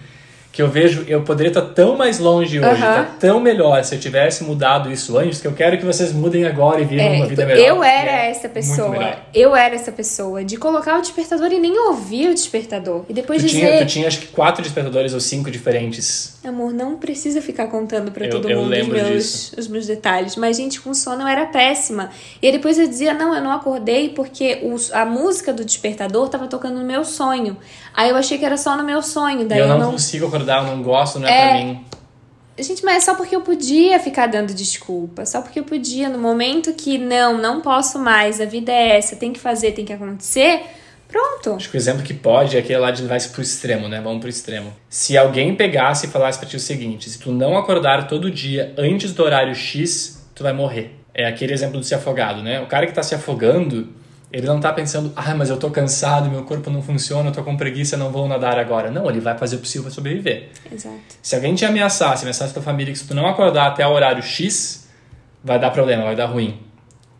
que 0.52 0.60
eu 0.60 0.68
vejo, 0.68 1.04
eu 1.08 1.22
poderia 1.22 1.48
estar 1.48 1.62
tão 1.62 1.96
mais 1.96 2.18
longe 2.18 2.60
hoje, 2.60 2.80
tá 2.80 3.16
tão 3.18 3.40
melhor 3.40 3.82
se 3.82 3.94
eu 3.94 3.98
tivesse 3.98 4.44
mudado 4.44 4.92
isso 4.92 5.16
antes, 5.16 5.40
que 5.40 5.46
eu 5.46 5.54
quero 5.54 5.78
que 5.78 5.84
vocês 5.84 6.12
mudem 6.12 6.44
agora 6.44 6.82
e 6.82 6.84
vivam 6.84 7.06
é, 7.06 7.16
uma 7.16 7.26
vida 7.26 7.46
melhor. 7.46 7.66
Eu 7.66 7.82
era 7.82 8.10
é 8.10 8.30
essa 8.30 8.50
pessoa. 8.50 9.16
Eu 9.32 9.56
era 9.56 9.74
essa 9.74 9.90
pessoa 9.90 10.44
de 10.44 10.58
colocar 10.58 10.98
o 10.98 11.00
despertador 11.00 11.50
e 11.50 11.58
nem 11.58 11.78
ouvir 11.78 12.28
o 12.28 12.34
despertador. 12.34 13.06
E 13.08 13.14
depois 13.14 13.40
tu 13.40 13.48
dizer. 13.48 13.60
Tinha, 13.60 13.78
tu 13.78 13.86
tinha 13.86 14.06
acho 14.06 14.20
que 14.20 14.26
quatro 14.26 14.62
despertadores 14.62 15.14
ou 15.14 15.20
cinco 15.20 15.50
diferentes. 15.50 16.34
Amor, 16.44 16.72
não 16.72 16.96
precisa 16.96 17.40
ficar 17.40 17.68
contando 17.68 18.10
para 18.10 18.28
todo 18.28 18.50
eu 18.50 18.60
mundo 18.60 18.72
os 18.72 18.88
meus, 18.88 19.52
os 19.52 19.68
meus 19.68 19.86
detalhes. 19.86 20.34
Mas, 20.34 20.56
gente, 20.56 20.80
com 20.80 20.92
sono 20.92 21.22
eu 21.22 21.28
era 21.28 21.46
péssima. 21.46 22.10
E 22.40 22.46
aí 22.46 22.52
depois 22.52 22.78
eu 22.78 22.88
dizia: 22.88 23.14
não, 23.14 23.32
eu 23.32 23.40
não 23.40 23.52
acordei 23.52 24.08
porque 24.08 24.60
os, 24.64 24.92
a 24.92 25.06
música 25.06 25.52
do 25.52 25.64
despertador 25.64 26.28
tava 26.28 26.48
tocando 26.48 26.80
no 26.80 26.84
meu 26.84 27.04
sonho. 27.04 27.56
Aí 27.94 28.10
eu 28.10 28.16
achei 28.16 28.38
que 28.38 28.44
era 28.44 28.56
só 28.56 28.76
no 28.76 28.82
meu 28.82 29.00
sonho. 29.02 29.46
Daí 29.46 29.60
eu, 29.60 29.66
eu 29.66 29.68
não, 29.68 29.78
não 29.78 29.92
consigo 29.92 30.26
acordar, 30.26 30.66
eu 30.66 30.76
não 30.76 30.82
gosto, 30.82 31.20
não 31.20 31.28
é, 31.28 31.30
é 31.30 31.48
pra 31.48 31.64
mim. 31.64 31.84
Gente, 32.58 32.84
mas 32.84 32.96
é 32.96 33.00
só 33.00 33.14
porque 33.14 33.36
eu 33.36 33.40
podia 33.40 34.00
ficar 34.00 34.26
dando 34.26 34.52
desculpa. 34.52 35.24
Só 35.24 35.42
porque 35.42 35.60
eu 35.60 35.64
podia. 35.64 36.08
No 36.08 36.18
momento 36.18 36.72
que 36.72 36.98
não, 36.98 37.38
não 37.38 37.60
posso 37.60 38.00
mais, 38.00 38.40
a 38.40 38.44
vida 38.44 38.72
é 38.72 38.98
essa, 38.98 39.14
tem 39.14 39.32
que 39.32 39.38
fazer, 39.38 39.72
tem 39.72 39.84
que 39.84 39.92
acontecer. 39.92 40.60
Pronto. 41.12 41.56
Acho 41.56 41.70
que 41.70 41.76
o 41.76 41.78
exemplo 41.78 42.02
que 42.02 42.14
pode 42.14 42.56
é 42.56 42.60
aquele 42.60 42.78
lá 42.78 42.90
de 42.90 43.06
vai 43.06 43.20
pro 43.20 43.42
extremo, 43.42 43.86
né? 43.86 44.00
Vamos 44.00 44.20
pro 44.20 44.30
extremo. 44.30 44.72
Se 44.88 45.16
alguém 45.18 45.54
pegasse 45.54 46.06
e 46.06 46.08
falasse 46.08 46.38
pra 46.38 46.48
ti 46.48 46.56
o 46.56 46.60
seguinte: 46.60 47.10
se 47.10 47.18
tu 47.18 47.30
não 47.30 47.56
acordar 47.58 48.08
todo 48.08 48.30
dia 48.30 48.72
antes 48.78 49.12
do 49.12 49.22
horário 49.22 49.54
X, 49.54 50.26
tu 50.34 50.42
vai 50.42 50.54
morrer. 50.54 50.98
É 51.12 51.26
aquele 51.26 51.52
exemplo 51.52 51.78
do 51.78 51.84
se 51.84 51.94
afogado, 51.94 52.42
né? 52.42 52.62
O 52.62 52.66
cara 52.66 52.86
que 52.86 52.94
tá 52.94 53.02
se 53.02 53.14
afogando, 53.14 53.88
ele 54.32 54.46
não 54.46 54.58
tá 54.58 54.72
pensando, 54.72 55.12
ah, 55.14 55.34
mas 55.34 55.50
eu 55.50 55.58
tô 55.58 55.70
cansado, 55.70 56.30
meu 56.30 56.44
corpo 56.44 56.70
não 56.70 56.80
funciona, 56.80 57.28
eu 57.28 57.32
tô 57.34 57.42
com 57.42 57.54
preguiça, 57.54 57.98
não 57.98 58.10
vou 58.10 58.26
nadar 58.26 58.58
agora. 58.58 58.90
Não, 58.90 59.10
ele 59.10 59.20
vai 59.20 59.36
fazer 59.36 59.56
o 59.56 59.58
possível 59.58 59.82
para 59.82 59.92
sobreviver. 59.92 60.48
Exato. 60.72 60.96
Se 61.20 61.34
alguém 61.34 61.54
te 61.54 61.66
ameaçar, 61.66 62.16
se 62.16 62.24
ameaçar 62.24 62.48
a 62.48 62.50
tua 62.50 62.62
família 62.62 62.90
que 62.90 62.98
se 62.98 63.06
tu 63.06 63.14
não 63.14 63.26
acordar 63.26 63.66
até 63.66 63.86
o 63.86 63.90
horário 63.90 64.22
X, 64.22 64.88
vai 65.44 65.58
dar 65.58 65.70
problema, 65.70 66.04
vai 66.04 66.16
dar 66.16 66.26
ruim. 66.26 66.58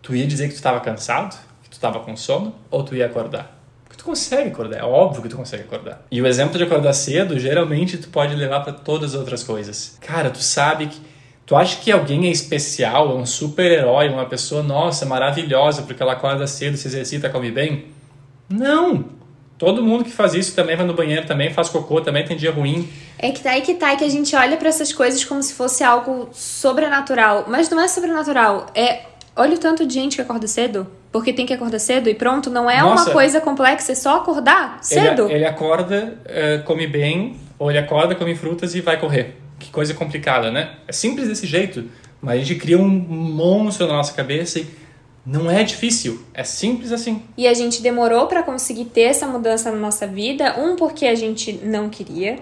Tu 0.01 0.17
ia 0.17 0.27
dizer 0.27 0.49
que 0.49 0.55
tu 0.55 0.63
tava 0.63 0.81
cansado, 0.81 1.39
que 1.63 1.69
tu 1.69 1.79
tava 1.79 2.01
com 2.01 2.17
sono, 2.17 2.55
ou 2.71 2.83
tu 2.83 2.97
ia 2.97 3.05
acordar? 3.05 3.62
Tu 4.03 4.07
consegue 4.07 4.49
acordar, 4.51 4.81
é 4.81 4.83
óbvio 4.83 5.23
que 5.23 5.29
tu 5.29 5.37
consegue 5.37 5.63
acordar. 5.63 6.03
E 6.11 6.21
o 6.21 6.27
exemplo 6.27 6.59
de 6.59 6.65
acordar 6.65 6.93
cedo, 6.93 7.39
geralmente 7.39 7.97
tu 7.97 8.09
pode 8.09 8.35
levar 8.35 8.59
para 8.59 8.73
todas 8.73 9.15
as 9.15 9.21
outras 9.21 9.45
coisas. 9.45 9.97
Cara, 10.01 10.29
tu 10.29 10.43
sabe 10.43 10.89
que 10.89 11.01
Tu 11.45 11.57
acha 11.57 11.77
que 11.81 11.91
alguém 11.91 12.29
é 12.29 12.31
especial, 12.31 13.11
é 13.11 13.15
um 13.15 13.27
super-herói, 13.27 14.09
uma 14.09 14.25
pessoa, 14.27 14.63
nossa, 14.63 15.05
maravilhosa, 15.05 15.83
porque 15.83 16.03
ela 16.03 16.13
acorda 16.13 16.47
cedo, 16.47 16.77
se 16.77 16.87
exercita, 16.87 17.29
come 17.29 17.51
bem? 17.51 17.87
Não! 18.49 19.05
Todo 19.59 19.83
mundo 19.83 20.05
que 20.05 20.11
faz 20.11 20.35
isso 20.35 20.55
também 20.55 20.77
vai 20.77 20.87
no 20.87 20.95
banheiro, 20.95 21.27
também 21.27 21.53
faz 21.53 21.69
cocô, 21.69 22.01
também 22.01 22.25
tem 22.25 22.37
dia 22.37 22.53
ruim. 22.53 22.89
É 23.19 23.31
que 23.33 23.43
tá 23.43 23.51
aí 23.51 23.61
que 23.61 23.75
tá, 23.75 23.93
é 23.93 23.97
que 23.97 24.05
a 24.05 24.09
gente 24.09 24.35
olha 24.35 24.57
para 24.57 24.69
essas 24.69 24.93
coisas 24.93 25.25
como 25.25 25.43
se 25.43 25.53
fosse 25.53 25.85
algo 25.85 26.29
sobrenatural. 26.33 27.45
Mas 27.49 27.69
não 27.69 27.81
é 27.81 27.87
sobrenatural, 27.87 28.67
é. 28.75 29.03
Olha 29.37 29.55
o 29.55 29.59
tanto 29.59 29.85
de 29.85 29.95
gente 29.95 30.17
que 30.17 30.23
acorda 30.23 30.47
cedo, 30.47 30.87
porque 31.13 31.33
tem 31.33 31.47
que 31.47 31.53
acordar 31.53 31.79
cedo 31.79 32.09
e 32.09 32.15
pronto, 32.15 32.51
não 32.51 32.69
é 32.69 32.81
Nossa, 32.81 33.05
uma 33.05 33.13
coisa 33.13 33.41
complexa, 33.41 33.93
é 33.93 33.95
só 33.95 34.17
acordar 34.17 34.79
cedo. 34.83 35.27
Ele, 35.27 35.35
ele 35.35 35.45
acorda, 35.45 36.19
uh, 36.25 36.65
come 36.65 36.87
bem, 36.87 37.37
ou 37.59 37.71
ele 37.71 37.79
acorda, 37.79 38.15
come 38.15 38.35
frutas 38.35 38.75
e 38.75 38.81
vai 38.81 38.99
correr 38.99 39.43
que 39.63 39.71
coisa 39.71 39.95
complicada, 39.95 40.51
né? 40.51 40.75
É 40.87 40.93
simples 40.93 41.29
desse 41.29 41.47
jeito, 41.47 41.85
mas 42.21 42.35
a 42.35 42.45
gente 42.45 42.57
cria 42.57 42.79
um 42.79 42.89
monstro 42.89 43.87
na 43.87 43.95
nossa 43.95 44.13
cabeça 44.13 44.59
e 44.59 44.67
não 45.25 45.49
é 45.51 45.63
difícil, 45.63 46.21
é 46.35 46.43
simples 46.43 46.91
assim. 46.91 47.23
E 47.37 47.47
a 47.47 47.55
gente 47.55 47.81
demorou 47.81 48.27
para 48.27 48.43
conseguir 48.43 48.87
ter 48.87 49.03
essa 49.03 49.27
mudança 49.27 49.71
na 49.71 49.79
nossa 49.79 50.07
vida, 50.07 50.59
um 50.59 50.75
porque 50.75 51.07
a 51.07 51.15
gente 51.15 51.53
não 51.53 51.89
queria, 51.89 52.41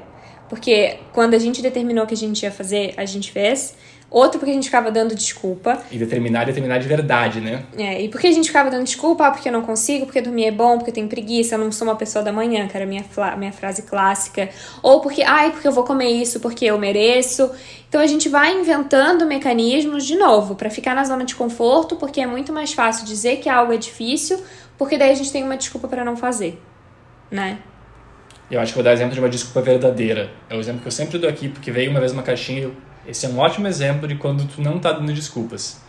porque 0.48 0.96
quando 1.12 1.34
a 1.34 1.38
gente 1.38 1.60
determinou 1.60 2.06
que 2.06 2.14
a 2.14 2.16
gente 2.16 2.42
ia 2.42 2.50
fazer, 2.50 2.94
a 2.96 3.04
gente 3.04 3.30
fez. 3.30 3.76
Outro 4.11 4.40
porque 4.40 4.50
a 4.50 4.54
gente 4.54 4.64
ficava 4.64 4.90
dando 4.90 5.14
desculpa. 5.14 5.80
E 5.88 5.96
determinar, 5.96 6.44
determinar 6.44 6.78
de 6.78 6.88
verdade, 6.88 7.40
né? 7.40 7.62
É, 7.78 8.02
e 8.02 8.08
porque 8.08 8.26
a 8.26 8.32
gente 8.32 8.48
ficava 8.48 8.68
dando 8.68 8.82
desculpa, 8.82 9.28
ah, 9.28 9.30
porque 9.30 9.48
eu 9.48 9.52
não 9.52 9.62
consigo, 9.62 10.04
porque 10.04 10.20
dormir 10.20 10.46
é 10.46 10.50
bom, 10.50 10.78
porque 10.78 10.90
eu 10.90 10.94
tenho 10.94 11.06
preguiça, 11.06 11.54
eu 11.54 11.61
não 11.61 11.70
sou 11.70 11.86
uma 11.86 11.94
pessoa 11.94 12.24
da 12.24 12.32
manhã, 12.32 12.66
que 12.66 12.76
era 12.76 12.84
a 12.84 12.88
minha, 12.88 13.04
minha 13.38 13.52
frase 13.52 13.82
clássica. 13.82 14.48
Ou 14.82 15.00
porque, 15.00 15.22
ai, 15.22 15.52
porque 15.52 15.68
eu 15.68 15.70
vou 15.70 15.84
comer 15.84 16.08
isso, 16.08 16.40
porque 16.40 16.64
eu 16.64 16.76
mereço. 16.76 17.52
Então 17.88 18.00
a 18.00 18.06
gente 18.06 18.28
vai 18.28 18.52
inventando 18.52 19.24
mecanismos 19.26 20.04
de 20.04 20.16
novo 20.16 20.56
para 20.56 20.70
ficar 20.70 20.96
na 20.96 21.04
zona 21.04 21.24
de 21.24 21.36
conforto, 21.36 21.94
porque 21.94 22.20
é 22.20 22.26
muito 22.26 22.52
mais 22.52 22.72
fácil 22.72 23.06
dizer 23.06 23.36
que 23.36 23.48
algo 23.48 23.72
é 23.72 23.76
difícil, 23.76 24.42
porque 24.76 24.98
daí 24.98 25.12
a 25.12 25.14
gente 25.14 25.30
tem 25.30 25.44
uma 25.44 25.56
desculpa 25.56 25.86
para 25.86 26.04
não 26.04 26.16
fazer, 26.16 26.61
né? 27.30 27.58
Eu 28.50 28.58
acho 28.61 28.72
que 28.72 28.76
vou 28.76 28.82
dar 28.84 28.92
exemplo 28.92 29.14
de 29.14 29.20
uma 29.20 29.28
desculpa 29.28 29.62
verdadeira. 29.62 30.32
É 30.48 30.56
o 30.56 30.58
exemplo 30.58 30.80
que 30.80 30.88
eu 30.88 30.92
sempre 30.92 31.16
dou 31.16 31.30
aqui, 31.30 31.48
porque 31.48 31.70
veio 31.70 31.92
uma 31.92 32.00
vez 32.00 32.11
uma 32.11 32.24
caixinha 32.24 32.72
esse 33.07 33.26
é 33.26 33.28
um 33.28 33.38
ótimo 33.38 33.66
exemplo 33.66 34.07
de 34.07 34.16
quando 34.16 34.46
tu 34.46 34.61
não 34.61 34.76
está 34.76 34.92
dando 34.92 35.12
desculpas. 35.12 35.80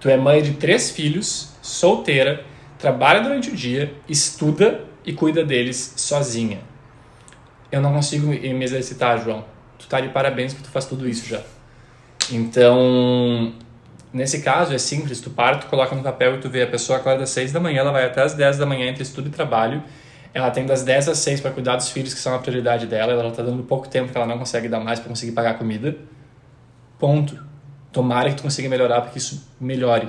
Tu 0.00 0.08
é 0.08 0.16
mãe 0.16 0.42
de 0.42 0.52
três 0.54 0.90
filhos, 0.90 1.52
solteira, 1.62 2.44
trabalha 2.78 3.20
durante 3.20 3.50
o 3.50 3.56
dia, 3.56 3.94
estuda 4.08 4.84
e 5.04 5.12
cuida 5.12 5.44
deles 5.44 5.94
sozinha. 5.96 6.60
Eu 7.70 7.80
não 7.80 7.92
consigo 7.92 8.28
me 8.28 8.64
exercitar, 8.64 9.22
João. 9.22 9.44
Tu 9.78 9.86
tá 9.86 10.00
de 10.00 10.08
parabéns 10.08 10.52
que 10.52 10.62
tu 10.62 10.68
faz 10.68 10.84
tudo 10.84 11.08
isso 11.08 11.26
já. 11.26 11.42
Então, 12.30 13.52
nesse 14.12 14.40
caso 14.40 14.72
é 14.74 14.78
simples, 14.78 15.20
tu 15.20 15.30
para, 15.30 15.58
tu 15.58 15.66
coloca 15.66 15.94
no 15.94 16.02
papel 16.02 16.36
e 16.36 16.38
tu 16.38 16.48
vê 16.48 16.62
a 16.62 16.66
pessoa 16.66 16.98
acorda 16.98 17.24
às 17.24 17.30
6 17.30 17.52
da 17.52 17.60
manhã, 17.60 17.80
ela 17.80 17.92
vai 17.92 18.04
até 18.04 18.22
às 18.22 18.34
10 18.34 18.58
da 18.58 18.66
manhã 18.66 18.88
entre 18.88 19.02
estudo 19.02 19.28
e 19.28 19.30
trabalho. 19.30 19.82
Ela 20.34 20.50
tem 20.50 20.66
das 20.66 20.82
10 20.82 21.08
às 21.08 21.18
6 21.18 21.40
para 21.40 21.50
cuidar 21.50 21.76
dos 21.76 21.90
filhos 21.90 22.12
que 22.12 22.20
são 22.20 22.34
a 22.34 22.38
prioridade 22.38 22.86
dela, 22.86 23.12
ela 23.12 23.30
tá 23.30 23.42
dando 23.42 23.62
pouco 23.62 23.88
tempo 23.88 24.10
que 24.10 24.16
ela 24.16 24.26
não 24.26 24.38
consegue 24.38 24.68
dar 24.68 24.80
mais 24.80 25.00
para 25.00 25.08
conseguir 25.08 25.32
pagar 25.32 25.52
a 25.52 25.54
comida. 25.54 25.96
Ponto. 26.98 27.38
Tomara 27.92 28.30
que 28.30 28.36
tu 28.36 28.42
consiga 28.42 28.68
melhorar 28.68 29.00
para 29.00 29.10
que 29.10 29.18
isso 29.18 29.46
melhore. 29.60 30.08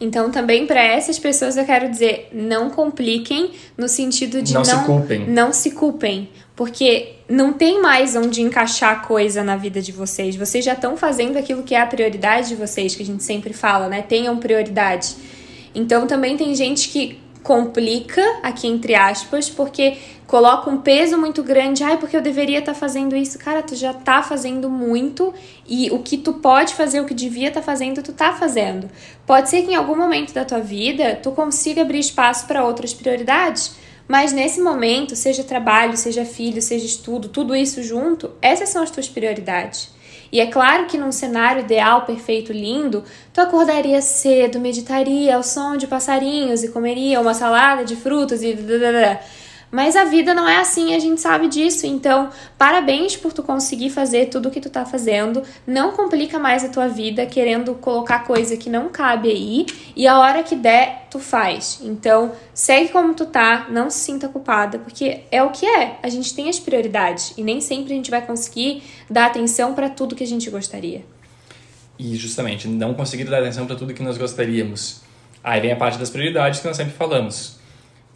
Então, 0.00 0.30
também 0.30 0.66
para 0.66 0.80
essas 0.80 1.18
pessoas 1.18 1.56
eu 1.56 1.64
quero 1.64 1.90
dizer, 1.90 2.30
não 2.32 2.70
compliquem 2.70 3.52
no 3.76 3.88
sentido 3.88 4.40
de 4.40 4.54
não, 4.54 4.62
não 4.62 4.64
se 4.64 4.84
culpem. 4.84 5.26
Não 5.28 5.52
se 5.52 5.70
culpem, 5.72 6.28
porque 6.54 7.14
não 7.28 7.52
tem 7.52 7.82
mais 7.82 8.14
onde 8.14 8.40
encaixar 8.40 9.06
coisa 9.06 9.42
na 9.42 9.56
vida 9.56 9.82
de 9.82 9.90
vocês. 9.90 10.36
Vocês 10.36 10.64
já 10.64 10.74
estão 10.74 10.96
fazendo 10.96 11.36
aquilo 11.36 11.64
que 11.64 11.74
é 11.74 11.80
a 11.80 11.86
prioridade 11.86 12.48
de 12.48 12.54
vocês, 12.54 12.94
que 12.94 13.02
a 13.02 13.06
gente 13.06 13.24
sempre 13.24 13.52
fala, 13.52 13.88
né? 13.88 14.02
Tenham 14.02 14.36
prioridade. 14.38 15.16
Então, 15.74 16.06
também 16.06 16.36
tem 16.36 16.54
gente 16.54 16.88
que 16.88 17.18
complica, 17.48 18.22
aqui 18.42 18.68
entre 18.68 18.94
aspas, 18.94 19.48
porque 19.48 19.96
coloca 20.26 20.68
um 20.68 20.82
peso 20.82 21.16
muito 21.16 21.42
grande. 21.42 21.82
Ai, 21.82 21.96
porque 21.96 22.14
eu 22.14 22.20
deveria 22.20 22.58
estar 22.58 22.74
tá 22.74 22.78
fazendo 22.78 23.16
isso. 23.16 23.38
Cara, 23.38 23.62
tu 23.62 23.74
já 23.74 23.94
tá 23.94 24.22
fazendo 24.22 24.68
muito 24.68 25.32
e 25.66 25.90
o 25.90 26.00
que 26.00 26.18
tu 26.18 26.34
pode 26.34 26.74
fazer, 26.74 27.00
o 27.00 27.06
que 27.06 27.14
devia 27.14 27.48
estar 27.48 27.60
tá 27.60 27.64
fazendo, 27.64 28.02
tu 28.02 28.12
tá 28.12 28.34
fazendo. 28.34 28.90
Pode 29.26 29.48
ser 29.48 29.62
que 29.62 29.72
em 29.72 29.74
algum 29.74 29.96
momento 29.96 30.34
da 30.34 30.44
tua 30.44 30.60
vida 30.60 31.18
tu 31.22 31.32
consiga 31.32 31.80
abrir 31.80 32.00
espaço 32.00 32.46
para 32.46 32.62
outras 32.62 32.92
prioridades. 32.92 33.74
Mas 34.06 34.30
nesse 34.30 34.60
momento, 34.60 35.16
seja 35.16 35.42
trabalho, 35.42 35.96
seja 35.96 36.26
filho, 36.26 36.60
seja 36.60 36.84
estudo, 36.84 37.30
tudo 37.30 37.56
isso 37.56 37.82
junto, 37.82 38.30
essas 38.42 38.68
são 38.68 38.82
as 38.82 38.90
tuas 38.90 39.08
prioridades. 39.08 39.90
E 40.30 40.40
é 40.40 40.46
claro 40.46 40.86
que 40.86 40.98
num 40.98 41.10
cenário 41.10 41.62
ideal, 41.62 42.02
perfeito, 42.02 42.52
lindo, 42.52 43.02
tu 43.32 43.40
acordaria 43.40 44.00
cedo, 44.02 44.60
meditaria 44.60 45.36
ao 45.36 45.42
som 45.42 45.76
de 45.76 45.86
passarinhos 45.86 46.62
e 46.62 46.68
comeria 46.68 47.20
uma 47.20 47.34
salada 47.34 47.84
de 47.84 47.96
frutas 47.96 48.42
e. 48.42 48.56
Mas 49.70 49.96
a 49.96 50.04
vida 50.04 50.32
não 50.32 50.48
é 50.48 50.58
assim, 50.58 50.94
a 50.94 50.98
gente 50.98 51.20
sabe 51.20 51.46
disso. 51.46 51.86
Então, 51.86 52.30
parabéns 52.56 53.16
por 53.16 53.32
tu 53.32 53.42
conseguir 53.42 53.90
fazer 53.90 54.26
tudo 54.26 54.48
o 54.48 54.50
que 54.50 54.60
tu 54.60 54.70
tá 54.70 54.86
fazendo. 54.86 55.42
Não 55.66 55.92
complica 55.92 56.38
mais 56.38 56.64
a 56.64 56.68
tua 56.68 56.88
vida 56.88 57.26
querendo 57.26 57.74
colocar 57.74 58.20
coisa 58.24 58.56
que 58.56 58.70
não 58.70 58.88
cabe 58.88 59.30
aí. 59.30 59.66
E 59.94 60.06
a 60.06 60.18
hora 60.18 60.42
que 60.42 60.56
der, 60.56 61.06
tu 61.10 61.18
faz. 61.18 61.80
Então, 61.82 62.32
segue 62.54 62.88
como 62.88 63.14
tu 63.14 63.26
tá, 63.26 63.66
não 63.70 63.90
se 63.90 63.98
sinta 63.98 64.28
culpada, 64.28 64.78
porque 64.78 65.20
é 65.30 65.42
o 65.42 65.50
que 65.50 65.66
é. 65.66 65.98
A 66.02 66.08
gente 66.08 66.34
tem 66.34 66.48
as 66.48 66.58
prioridades 66.58 67.34
e 67.36 67.42
nem 67.42 67.60
sempre 67.60 67.92
a 67.92 67.96
gente 67.96 68.10
vai 68.10 68.24
conseguir 68.24 68.82
dar 69.10 69.26
atenção 69.26 69.74
para 69.74 69.90
tudo 69.90 70.14
que 70.14 70.24
a 70.24 70.26
gente 70.26 70.48
gostaria. 70.48 71.04
E 71.98 72.14
justamente, 72.16 72.68
não 72.68 72.94
conseguir 72.94 73.24
dar 73.24 73.40
atenção 73.40 73.66
para 73.66 73.76
tudo 73.76 73.92
que 73.92 74.02
nós 74.02 74.16
gostaríamos. 74.16 75.02
Aí 75.44 75.60
vem 75.60 75.72
a 75.72 75.76
parte 75.76 75.98
das 75.98 76.08
prioridades 76.08 76.60
que 76.60 76.66
nós 76.66 76.76
sempre 76.76 76.94
falamos 76.94 77.57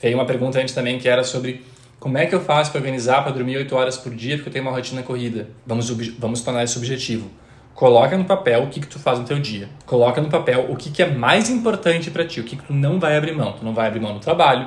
Veio 0.03 0.17
uma 0.19 0.27
pergunta 0.27 0.61
antes 0.61 0.75
também 0.75 0.99
que 0.99 1.09
era 1.09 1.23
sobre 1.23 1.65
como 2.01 2.19
é 2.19 2.27
que 2.27 2.35
eu 2.35 2.41
faço 2.41 2.73
para 2.73 2.81
organizar 2.81 3.23
para 3.23 3.31
dormir 3.31 3.57
8 3.59 3.77
horas 3.77 3.97
por 3.97 4.13
dia 4.13 4.35
porque 4.35 4.49
eu 4.49 4.53
tenho 4.53 4.65
uma 4.65 4.73
rotina 4.73 5.03
corrida. 5.03 5.49
Vamos, 5.65 5.89
vamos 6.19 6.43
tornar 6.43 6.65
isso 6.65 6.77
objetivo. 6.79 7.31
Coloca 7.73 8.19
no 8.19 8.25
papel 8.25 8.65
o 8.65 8.67
que, 8.67 8.81
que 8.81 8.89
tu 8.89 8.99
faz 8.99 9.21
no 9.21 9.25
teu 9.25 9.39
dia. 9.39 9.69
Coloca 9.87 10.21
no 10.21 10.29
papel 10.29 10.67
o 10.69 10.77
que, 10.77 10.91
que 10.91 11.03
é 11.03 11.07
mais 11.09 11.49
importante 11.49 12.11
para 12.11 12.27
ti, 12.27 12.41
o 12.41 12.45
que, 12.45 12.57
que 12.57 12.65
tu 12.65 12.73
não 12.73 12.99
vai 12.99 13.17
abrir 13.17 13.33
mão. 13.33 13.53
Tu 13.53 13.65
não 13.65 13.73
vai 13.73 13.87
abrir 13.87 14.01
mão 14.01 14.13
do 14.13 14.21
trabalho, 14.21 14.67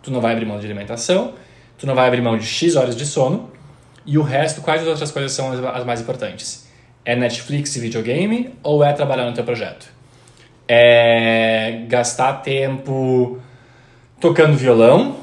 tu 0.00 0.12
não 0.12 0.20
vai 0.20 0.32
abrir 0.32 0.46
mão 0.46 0.60
de 0.60 0.64
alimentação, 0.64 1.34
tu 1.76 1.84
não 1.84 1.96
vai 1.96 2.06
abrir 2.06 2.22
mão 2.22 2.38
de 2.38 2.46
X 2.46 2.76
horas 2.76 2.94
de 2.94 3.04
sono 3.04 3.50
e 4.06 4.16
o 4.16 4.22
resto, 4.22 4.62
quais 4.62 4.80
as 4.82 4.88
outras 4.88 5.10
coisas 5.10 5.32
são 5.32 5.50
as, 5.68 5.84
mais 5.84 6.00
importantes? 6.00 6.66
É 7.04 7.16
Netflix 7.16 7.74
e 7.76 7.80
videogame 7.80 8.54
ou 8.62 8.84
é 8.84 8.92
trabalhar 8.92 9.26
no 9.26 9.34
teu 9.34 9.44
projeto? 9.44 9.92
É 10.66 11.84
gastar 11.88 12.34
tempo 12.34 13.38
tocando 14.20 14.56
violão 14.56 15.16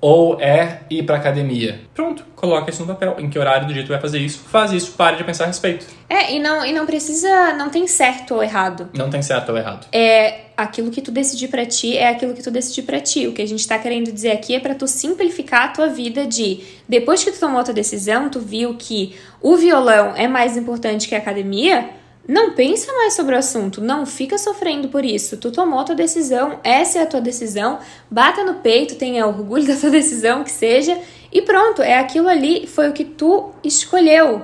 ou 0.00 0.40
é 0.40 0.80
ir 0.90 1.04
pra 1.04 1.16
academia? 1.16 1.80
Pronto, 1.94 2.24
coloca 2.34 2.70
isso 2.70 2.82
no 2.82 2.88
papel. 2.88 3.16
Em 3.18 3.30
que 3.30 3.38
horário 3.38 3.68
do 3.68 3.72
dia 3.72 3.84
tu 3.84 3.88
vai 3.88 4.00
fazer 4.00 4.18
isso? 4.18 4.40
Faz 4.40 4.72
isso, 4.72 4.92
pare 4.92 5.16
de 5.16 5.22
pensar 5.22 5.44
a 5.44 5.46
respeito. 5.46 5.86
É, 6.10 6.34
e 6.34 6.40
não, 6.40 6.66
e 6.66 6.72
não 6.72 6.84
precisa. 6.84 7.54
Não 7.54 7.70
tem 7.70 7.86
certo 7.86 8.34
ou 8.34 8.42
errado. 8.42 8.88
Não 8.94 9.08
tem 9.08 9.22
certo 9.22 9.50
ou 9.50 9.56
errado. 9.56 9.86
É 9.92 10.40
aquilo 10.56 10.90
que 10.90 11.00
tu 11.00 11.10
decidir 11.10 11.48
para 11.48 11.64
ti 11.64 11.96
é 11.96 12.08
aquilo 12.08 12.34
que 12.34 12.42
tu 12.42 12.50
decidir 12.50 12.82
para 12.82 13.00
ti. 13.00 13.28
O 13.28 13.32
que 13.32 13.42
a 13.42 13.46
gente 13.46 13.66
tá 13.66 13.78
querendo 13.78 14.10
dizer 14.12 14.32
aqui 14.32 14.54
é 14.54 14.60
para 14.60 14.74
tu 14.74 14.88
simplificar 14.88 15.66
a 15.66 15.68
tua 15.68 15.86
vida 15.86 16.26
de 16.26 16.60
depois 16.88 17.22
que 17.22 17.30
tu 17.30 17.38
tomou 17.38 17.60
a 17.60 17.64
tua 17.64 17.74
decisão, 17.74 18.28
tu 18.28 18.40
viu 18.40 18.74
que 18.74 19.14
o 19.40 19.56
violão 19.56 20.14
é 20.16 20.26
mais 20.26 20.56
importante 20.56 21.08
que 21.08 21.14
a 21.14 21.18
academia 21.18 21.90
não 22.26 22.52
pensa 22.52 22.92
mais 22.92 23.14
sobre 23.14 23.34
o 23.34 23.38
assunto, 23.38 23.80
não 23.80 24.06
fica 24.06 24.38
sofrendo 24.38 24.88
por 24.88 25.04
isso. 25.04 25.36
Tu 25.36 25.50
tomou 25.50 25.84
tua 25.84 25.94
decisão, 25.94 26.60
essa 26.62 27.00
é 27.00 27.02
a 27.02 27.06
tua 27.06 27.20
decisão, 27.20 27.80
bata 28.10 28.44
no 28.44 28.54
peito, 28.54 28.94
tenha 28.94 29.26
orgulho 29.26 29.66
da 29.68 29.76
tua 29.76 29.90
decisão 29.90 30.44
que 30.44 30.50
seja, 30.50 30.98
e 31.32 31.42
pronto, 31.42 31.82
é 31.82 31.98
aquilo 31.98 32.28
ali, 32.28 32.66
foi 32.66 32.88
o 32.88 32.92
que 32.92 33.04
tu 33.04 33.50
escolheu. 33.64 34.42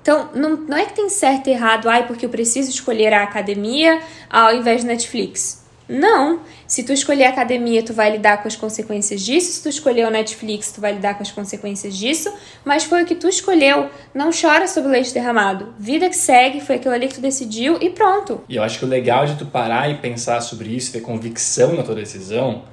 Então, 0.00 0.30
não, 0.34 0.50
não 0.50 0.76
é 0.76 0.84
que 0.84 0.94
tem 0.94 1.08
certo 1.08 1.48
e 1.48 1.50
errado, 1.50 1.88
ai, 1.88 2.06
porque 2.06 2.24
eu 2.24 2.30
preciso 2.30 2.70
escolher 2.70 3.12
a 3.12 3.24
academia 3.24 4.00
ao 4.30 4.54
invés 4.54 4.84
do 4.84 4.86
Netflix. 4.86 5.65
Não. 5.88 6.40
Se 6.66 6.82
tu 6.82 6.92
escolher 6.92 7.24
a 7.24 7.28
academia, 7.30 7.82
tu 7.82 7.92
vai 7.92 8.10
lidar 8.10 8.42
com 8.42 8.48
as 8.48 8.56
consequências 8.56 9.20
disso. 9.20 9.52
Se 9.52 9.62
tu 9.62 9.68
escolher 9.68 10.06
o 10.06 10.10
Netflix, 10.10 10.72
tu 10.72 10.80
vai 10.80 10.92
lidar 10.92 11.14
com 11.14 11.22
as 11.22 11.30
consequências 11.30 11.96
disso. 11.96 12.32
Mas 12.64 12.84
foi 12.84 13.04
o 13.04 13.06
que 13.06 13.14
tu 13.14 13.28
escolheu. 13.28 13.88
Não 14.12 14.30
chora 14.30 14.66
sobre 14.66 14.88
o 14.88 14.92
leite 14.92 15.14
derramado. 15.14 15.74
Vida 15.78 16.08
que 16.08 16.16
segue, 16.16 16.60
foi 16.60 16.76
aquilo 16.76 16.94
ali 16.94 17.06
que 17.06 17.14
tu 17.14 17.20
decidiu 17.20 17.78
e 17.80 17.90
pronto. 17.90 18.40
E 18.48 18.56
eu 18.56 18.62
acho 18.62 18.78
que 18.78 18.84
o 18.84 18.88
legal 18.88 19.26
de 19.26 19.36
tu 19.36 19.46
parar 19.46 19.88
e 19.90 19.98
pensar 19.98 20.40
sobre 20.40 20.68
isso, 20.70 20.92
ter 20.92 21.00
convicção 21.00 21.74
na 21.74 21.82
tua 21.82 21.94
decisão, 21.94 22.64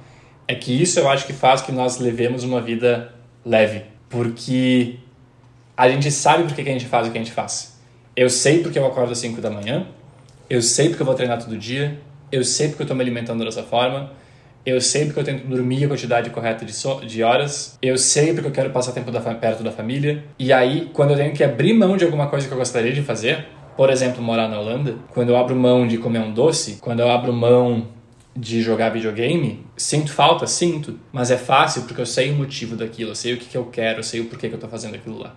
é 0.48 0.54
que 0.54 0.82
isso 0.82 0.98
eu 0.98 1.08
acho 1.08 1.26
que 1.26 1.32
faz 1.32 1.60
que 1.62 1.70
nós 1.70 1.98
levemos 1.98 2.42
uma 2.42 2.60
vida 2.60 3.14
leve. 3.44 3.84
Porque 4.08 4.96
a 5.76 5.88
gente 5.88 6.10
sabe 6.10 6.44
por 6.44 6.54
que 6.54 6.62
a 6.62 6.64
gente 6.64 6.86
faz 6.86 7.06
o 7.06 7.10
que 7.10 7.18
a 7.18 7.20
gente 7.20 7.32
faz. 7.32 7.78
Eu 8.16 8.28
sei 8.28 8.60
porque 8.60 8.78
eu 8.78 8.86
acordo 8.86 9.12
às 9.12 9.18
5 9.18 9.40
da 9.40 9.50
manhã. 9.50 9.86
Eu 10.50 10.60
sei 10.62 10.88
porque 10.88 11.02
eu 11.02 11.06
vou 11.06 11.14
treinar 11.14 11.38
todo 11.42 11.56
dia 11.56 12.00
eu 12.34 12.44
sei 12.44 12.68
porque 12.68 12.82
eu 12.82 12.84
estou 12.84 12.96
me 12.96 13.02
alimentando 13.02 13.44
dessa 13.44 13.62
forma, 13.62 14.10
eu 14.66 14.80
sei 14.80 15.04
porque 15.04 15.20
eu 15.20 15.24
tento 15.24 15.46
dormir 15.46 15.84
a 15.84 15.88
quantidade 15.88 16.30
correta 16.30 16.64
de, 16.64 16.72
so 16.72 17.00
de 17.06 17.22
horas, 17.22 17.78
eu 17.82 17.96
sei 17.98 18.32
porque 18.32 18.48
eu 18.48 18.52
quero 18.52 18.70
passar 18.70 18.92
tempo 18.92 19.10
da 19.10 19.20
perto 19.20 19.62
da 19.62 19.70
família, 19.70 20.24
e 20.38 20.52
aí, 20.52 20.90
quando 20.92 21.10
eu 21.10 21.16
tenho 21.16 21.32
que 21.32 21.44
abrir 21.44 21.74
mão 21.74 21.96
de 21.96 22.04
alguma 22.04 22.26
coisa 22.26 22.48
que 22.48 22.52
eu 22.52 22.58
gostaria 22.58 22.92
de 22.92 23.02
fazer, 23.02 23.46
por 23.76 23.90
exemplo, 23.90 24.22
morar 24.22 24.48
na 24.48 24.58
Holanda, 24.58 24.96
quando 25.12 25.28
eu 25.28 25.36
abro 25.36 25.54
mão 25.54 25.86
de 25.86 25.98
comer 25.98 26.20
um 26.20 26.32
doce, 26.32 26.78
quando 26.80 27.00
eu 27.00 27.10
abro 27.10 27.32
mão 27.32 27.88
de 28.36 28.62
jogar 28.62 28.88
videogame, 28.88 29.64
sinto 29.76 30.12
falta, 30.12 30.46
sinto, 30.46 30.98
mas 31.12 31.30
é 31.30 31.36
fácil 31.36 31.82
porque 31.82 32.00
eu 32.00 32.06
sei 32.06 32.32
o 32.32 32.34
motivo 32.34 32.74
daquilo, 32.74 33.10
eu 33.10 33.14
sei 33.14 33.34
o 33.34 33.36
que, 33.36 33.46
que 33.46 33.56
eu 33.56 33.66
quero, 33.66 34.00
eu 34.00 34.02
sei 34.02 34.20
o 34.20 34.24
porquê 34.24 34.48
que 34.48 34.54
eu 34.54 34.56
estou 34.56 34.70
fazendo 34.70 34.96
aquilo 34.96 35.18
lá. 35.18 35.36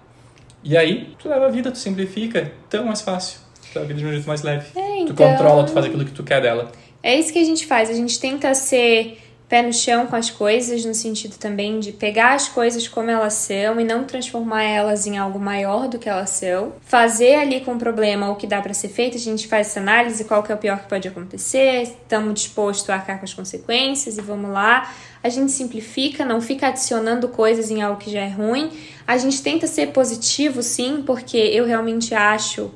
E 0.63 0.75
aí, 0.75 1.13
tu 1.19 1.29
leva 1.29 1.45
a 1.45 1.49
vida, 1.49 1.71
tu 1.71 1.77
simplifica, 1.77 2.51
tão 2.69 2.85
mais 2.85 3.01
fácil. 3.01 3.39
Tu 3.71 3.75
leva 3.75 3.85
a 3.85 3.87
vida 3.87 3.99
de 3.99 4.05
um 4.05 4.11
jeito 4.11 4.27
mais 4.27 4.41
leve. 4.41 4.67
É, 4.75 4.99
então... 4.99 5.07
Tu 5.07 5.13
controla, 5.15 5.63
tu 5.63 5.71
faz 5.71 5.85
aquilo 5.85 6.03
que 6.03 6.11
tu 6.11 6.23
quer 6.23 6.41
dela. 6.41 6.71
É 7.01 7.17
isso 7.17 7.31
que 7.31 7.39
a 7.39 7.45
gente 7.45 7.65
faz, 7.65 7.89
a 7.89 7.93
gente 7.93 8.19
tenta 8.19 8.53
ser 8.53 9.19
pé 9.47 9.61
no 9.61 9.71
chão 9.71 10.07
com 10.07 10.15
as 10.15 10.29
coisas, 10.29 10.83
no 10.83 10.93
sentido 10.93 11.37
também 11.37 11.79
de 11.79 11.93
pegar 11.93 12.33
as 12.33 12.49
coisas 12.49 12.85
como 12.85 13.09
elas 13.09 13.33
são 13.33 13.79
e 13.79 13.83
não 13.83 14.03
transformar 14.03 14.63
elas 14.63 15.07
em 15.07 15.17
algo 15.17 15.39
maior 15.39 15.87
do 15.87 15.97
que 15.97 16.09
elas 16.09 16.31
são. 16.31 16.73
Fazer 16.81 17.35
ali 17.35 17.61
com 17.61 17.75
o 17.75 17.79
problema 17.79 18.29
o 18.29 18.35
que 18.35 18.45
dá 18.45 18.61
para 18.61 18.73
ser 18.73 18.89
feito, 18.89 19.15
a 19.15 19.19
gente 19.19 19.47
faz 19.47 19.67
essa 19.67 19.79
análise, 19.79 20.25
qual 20.25 20.43
que 20.43 20.51
é 20.51 20.55
o 20.55 20.57
pior 20.57 20.79
que 20.79 20.89
pode 20.89 21.07
acontecer, 21.07 21.83
estamos 21.83 22.33
dispostos 22.33 22.89
a 22.89 22.95
arcar 22.95 23.19
com 23.19 23.25
as 23.25 23.33
consequências 23.33 24.17
e 24.17 24.21
vamos 24.21 24.51
lá. 24.51 24.93
A 25.23 25.29
gente 25.29 25.51
simplifica, 25.51 26.25
não 26.25 26.41
fica 26.41 26.67
adicionando 26.67 27.29
coisas 27.29 27.71
em 27.71 27.81
algo 27.81 27.99
que 27.99 28.11
já 28.11 28.21
é 28.21 28.29
ruim. 28.29 28.69
A 29.07 29.17
gente 29.17 29.41
tenta 29.41 29.65
ser 29.65 29.87
positivo, 29.87 30.61
sim, 30.61 31.03
porque 31.05 31.37
eu 31.37 31.65
realmente 31.65 32.13
acho 32.13 32.71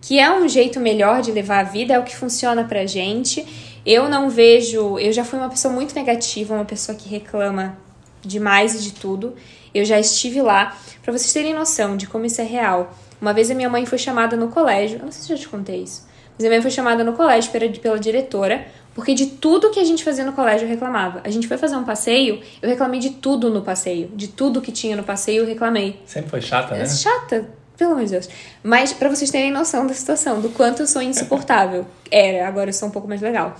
que 0.00 0.18
é 0.20 0.30
um 0.30 0.48
jeito 0.48 0.78
melhor 0.78 1.22
de 1.22 1.32
levar 1.32 1.60
a 1.60 1.62
vida, 1.64 1.94
é 1.94 1.98
o 1.98 2.04
que 2.04 2.14
funciona 2.14 2.64
pra 2.64 2.86
gente. 2.86 3.44
Eu 3.86 4.08
não 4.08 4.28
vejo. 4.28 4.98
Eu 4.98 5.12
já 5.12 5.24
fui 5.24 5.38
uma 5.38 5.48
pessoa 5.48 5.72
muito 5.72 5.94
negativa, 5.94 6.54
uma 6.54 6.64
pessoa 6.64 6.98
que 6.98 7.08
reclama 7.08 7.78
demais 8.20 8.74
e 8.74 8.82
de 8.82 8.92
tudo. 8.92 9.36
Eu 9.72 9.84
já 9.84 10.00
estive 10.00 10.42
lá. 10.42 10.76
Para 11.02 11.12
vocês 11.12 11.32
terem 11.32 11.54
noção 11.54 11.96
de 11.96 12.08
como 12.08 12.26
isso 12.26 12.40
é 12.40 12.44
real. 12.44 12.92
Uma 13.20 13.32
vez 13.32 13.48
a 13.50 13.54
minha 13.54 13.68
mãe 13.68 13.86
foi 13.86 13.98
chamada 13.98 14.36
no 14.36 14.48
colégio. 14.48 14.98
Eu 14.98 15.04
não 15.04 15.12
sei 15.12 15.22
se 15.22 15.32
eu 15.32 15.36
já 15.36 15.42
te 15.44 15.48
contei 15.48 15.84
isso. 15.84 16.04
Mas 16.36 16.44
a 16.44 16.48
minha 16.48 16.58
mãe 16.58 16.62
foi 16.62 16.70
chamada 16.72 17.04
no 17.04 17.12
colégio 17.12 17.52
pela, 17.52 17.70
pela 17.70 17.98
diretora. 17.98 18.66
Porque 18.92 19.14
de 19.14 19.26
tudo 19.26 19.70
que 19.70 19.78
a 19.78 19.84
gente 19.84 20.02
fazia 20.02 20.24
no 20.24 20.32
colégio 20.32 20.64
eu 20.64 20.68
reclamava. 20.68 21.20
A 21.22 21.30
gente 21.30 21.46
foi 21.46 21.56
fazer 21.58 21.76
um 21.76 21.84
passeio, 21.84 22.40
eu 22.62 22.68
reclamei 22.68 22.98
de 22.98 23.10
tudo 23.10 23.50
no 23.50 23.62
passeio. 23.62 24.08
De 24.14 24.26
tudo 24.26 24.60
que 24.60 24.72
tinha 24.72 24.96
no 24.96 25.04
passeio 25.04 25.42
eu 25.42 25.46
reclamei. 25.46 26.00
Sempre 26.06 26.30
foi 26.30 26.40
chata, 26.40 26.74
né? 26.74 26.86
Chata 26.86 27.46
pelo 27.76 27.92
amor 27.92 28.04
de 28.04 28.10
Deus. 28.12 28.28
Mas 28.62 28.92
para 28.92 29.08
vocês 29.08 29.30
terem 29.30 29.50
noção 29.50 29.86
da 29.86 29.94
situação, 29.94 30.40
do 30.40 30.48
quanto 30.50 30.82
eu 30.82 30.86
sou 30.86 31.02
insuportável. 31.02 31.86
Era, 32.10 32.48
agora 32.48 32.70
eu 32.70 32.74
sou 32.74 32.88
um 32.88 32.92
pouco 32.92 33.08
mais 33.08 33.20
legal. 33.20 33.56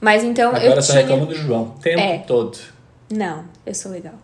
Mas 0.00 0.24
então 0.24 0.48
agora 0.48 0.64
eu 0.64 0.66
Agora 0.68 0.82
só 0.82 0.92
tinha... 0.92 1.02
reclama 1.02 1.26
do 1.26 1.34
João, 1.34 1.74
o 1.76 1.80
tempo 1.80 2.00
é. 2.00 2.18
todo. 2.18 2.58
Não, 3.10 3.44
eu 3.66 3.74
sou 3.74 3.92
legal. 3.92 4.14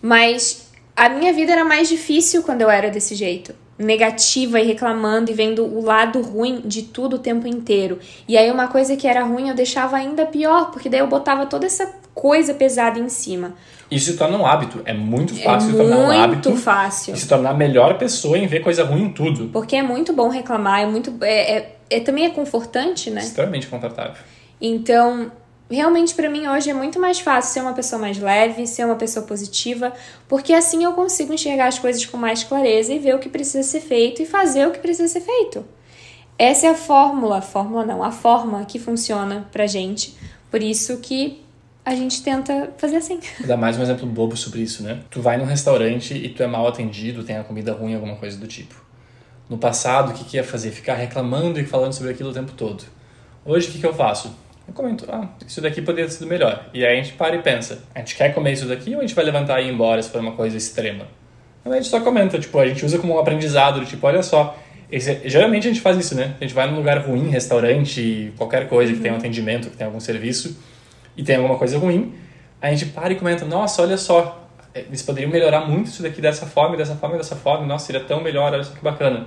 Mas 0.00 0.68
a 0.96 1.08
minha 1.08 1.32
vida 1.32 1.52
era 1.52 1.64
mais 1.64 1.88
difícil 1.88 2.42
quando 2.42 2.62
eu 2.62 2.70
era 2.70 2.90
desse 2.90 3.14
jeito. 3.14 3.54
Negativa 3.78 4.60
e 4.60 4.64
reclamando 4.64 5.30
e 5.30 5.34
vendo 5.34 5.64
o 5.64 5.84
lado 5.84 6.20
ruim 6.20 6.62
de 6.64 6.82
tudo 6.82 7.16
o 7.16 7.18
tempo 7.18 7.46
inteiro. 7.46 7.98
E 8.28 8.36
aí 8.36 8.50
uma 8.50 8.68
coisa 8.68 8.96
que 8.96 9.06
era 9.06 9.24
ruim 9.24 9.48
eu 9.48 9.54
deixava 9.54 9.96
ainda 9.96 10.26
pior, 10.26 10.70
porque 10.70 10.88
daí 10.88 11.00
eu 11.00 11.06
botava 11.06 11.46
toda 11.46 11.66
essa 11.66 12.01
coisa 12.14 12.54
pesada 12.54 12.98
em 12.98 13.08
cima. 13.08 13.54
Isso 13.90 14.12
se 14.12 14.16
torna 14.16 14.38
um 14.38 14.46
hábito. 14.46 14.80
É 14.84 14.94
muito 14.94 15.34
fácil 15.34 15.68
é 15.68 15.72
se 15.72 15.76
tornar 15.76 15.98
um 15.98 16.10
hábito. 16.10 16.50
Muito 16.50 16.62
fácil. 16.62 17.14
E 17.14 17.18
se 17.18 17.28
tornar 17.28 17.50
a 17.50 17.54
melhor 17.54 17.98
pessoa 17.98 18.38
em 18.38 18.46
ver 18.46 18.60
coisa 18.60 18.84
ruim 18.84 19.04
em 19.04 19.12
tudo. 19.12 19.50
Porque 19.52 19.76
é 19.76 19.82
muito 19.82 20.12
bom 20.12 20.28
reclamar, 20.28 20.80
é 20.80 20.86
muito. 20.86 21.14
É, 21.22 21.56
é, 21.56 21.76
é 21.90 22.00
também 22.00 22.24
é 22.24 22.30
confortante, 22.30 23.10
né? 23.10 23.20
Extremamente 23.20 23.66
confortável. 23.66 24.22
Então, 24.60 25.30
realmente 25.70 26.14
para 26.14 26.30
mim 26.30 26.46
hoje 26.46 26.70
é 26.70 26.74
muito 26.74 27.00
mais 27.00 27.20
fácil 27.20 27.52
ser 27.52 27.60
uma 27.60 27.72
pessoa 27.72 28.00
mais 28.00 28.18
leve, 28.18 28.66
ser 28.66 28.84
uma 28.84 28.94
pessoa 28.94 29.26
positiva, 29.26 29.92
porque 30.28 30.52
assim 30.52 30.84
eu 30.84 30.92
consigo 30.92 31.32
enxergar 31.32 31.66
as 31.66 31.78
coisas 31.78 32.04
com 32.04 32.16
mais 32.16 32.44
clareza 32.44 32.92
e 32.92 32.98
ver 32.98 33.14
o 33.14 33.18
que 33.18 33.28
precisa 33.28 33.62
ser 33.62 33.80
feito 33.80 34.22
e 34.22 34.26
fazer 34.26 34.66
o 34.66 34.70
que 34.70 34.78
precisa 34.78 35.08
ser 35.08 35.20
feito. 35.20 35.64
Essa 36.38 36.66
é 36.66 36.70
a 36.70 36.74
fórmula, 36.74 37.40
fórmula 37.40 37.84
não, 37.84 38.02
a 38.02 38.10
forma 38.10 38.64
que 38.64 38.78
funciona 38.78 39.48
pra 39.52 39.66
gente. 39.66 40.16
Por 40.50 40.62
isso 40.62 40.98
que 40.98 41.42
a 41.84 41.94
gente 41.94 42.22
tenta 42.22 42.72
fazer 42.78 42.96
assim. 42.96 43.18
Vou 43.38 43.48
dar 43.48 43.56
mais 43.56 43.76
um 43.76 43.82
exemplo 43.82 44.06
bobo 44.06 44.36
sobre 44.36 44.60
isso, 44.60 44.82
né? 44.82 45.00
Tu 45.10 45.20
vai 45.20 45.36
num 45.36 45.44
restaurante 45.44 46.14
e 46.14 46.28
tu 46.28 46.42
é 46.42 46.46
mal 46.46 46.66
atendido, 46.66 47.24
tem 47.24 47.36
a 47.36 47.44
comida 47.44 47.72
ruim, 47.72 47.94
alguma 47.94 48.16
coisa 48.16 48.38
do 48.38 48.46
tipo. 48.46 48.74
No 49.48 49.58
passado, 49.58 50.10
o 50.10 50.14
que, 50.14 50.24
que 50.24 50.36
ia 50.36 50.44
fazer? 50.44 50.70
Ficar 50.70 50.94
reclamando 50.94 51.58
e 51.60 51.64
falando 51.64 51.92
sobre 51.92 52.12
aquilo 52.12 52.30
o 52.30 52.32
tempo 52.32 52.52
todo. 52.52 52.84
Hoje, 53.44 53.68
o 53.68 53.72
que, 53.72 53.78
que 53.80 53.86
eu 53.86 53.92
faço? 53.92 54.34
Eu 54.66 54.72
comento, 54.72 55.04
ah, 55.10 55.28
isso 55.46 55.60
daqui 55.60 55.82
poderia 55.82 56.08
ter 56.08 56.12
sido 56.12 56.28
melhor. 56.28 56.70
E 56.72 56.86
aí 56.86 56.98
a 56.98 57.02
gente 57.02 57.14
para 57.14 57.34
e 57.34 57.42
pensa, 57.42 57.82
a 57.92 57.98
gente 57.98 58.14
quer 58.14 58.32
comer 58.32 58.52
isso 58.52 58.66
daqui 58.66 58.94
ou 58.94 58.98
a 58.98 59.00
gente 59.00 59.14
vai 59.14 59.24
levantar 59.24 59.60
e 59.60 59.66
ir 59.66 59.72
embora 59.72 60.00
se 60.00 60.08
for 60.08 60.20
uma 60.20 60.32
coisa 60.32 60.56
extrema? 60.56 61.08
A 61.64 61.74
gente 61.74 61.88
só 61.88 62.00
comenta, 62.00 62.38
tipo, 62.38 62.58
a 62.58 62.66
gente 62.66 62.84
usa 62.84 62.98
como 62.98 63.14
um 63.14 63.18
aprendizado, 63.18 63.84
tipo, 63.84 64.06
olha 64.06 64.22
só, 64.22 64.56
esse, 64.90 65.28
geralmente 65.28 65.66
a 65.66 65.70
gente 65.70 65.80
faz 65.80 65.98
isso, 65.98 66.14
né? 66.14 66.36
A 66.40 66.44
gente 66.44 66.54
vai 66.54 66.70
num 66.70 66.76
lugar 66.76 66.98
ruim, 66.98 67.28
restaurante, 67.28 68.32
qualquer 68.36 68.68
coisa, 68.68 68.92
que 68.92 69.00
tenha 69.00 69.14
um 69.14 69.16
atendimento, 69.16 69.68
que 69.68 69.76
tenha 69.76 69.88
algum 69.88 70.00
serviço, 70.00 70.56
e 71.16 71.22
tem 71.22 71.36
alguma 71.36 71.56
coisa 71.56 71.78
ruim, 71.78 72.14
a 72.60 72.70
gente 72.70 72.86
para 72.86 73.12
e 73.12 73.16
comenta, 73.16 73.44
nossa, 73.44 73.82
olha 73.82 73.96
só, 73.96 74.48
eles 74.74 75.02
poderiam 75.02 75.30
melhorar 75.30 75.66
muito 75.66 75.88
isso 75.88 76.02
daqui 76.02 76.20
dessa 76.20 76.46
forma, 76.46 76.76
dessa 76.76 76.94
forma, 76.94 77.16
dessa 77.16 77.36
forma, 77.36 77.66
nossa, 77.66 77.86
seria 77.86 78.02
tão 78.02 78.22
melhor, 78.22 78.52
olha 78.52 78.64
só 78.64 78.74
que 78.74 78.82
bacana. 78.82 79.26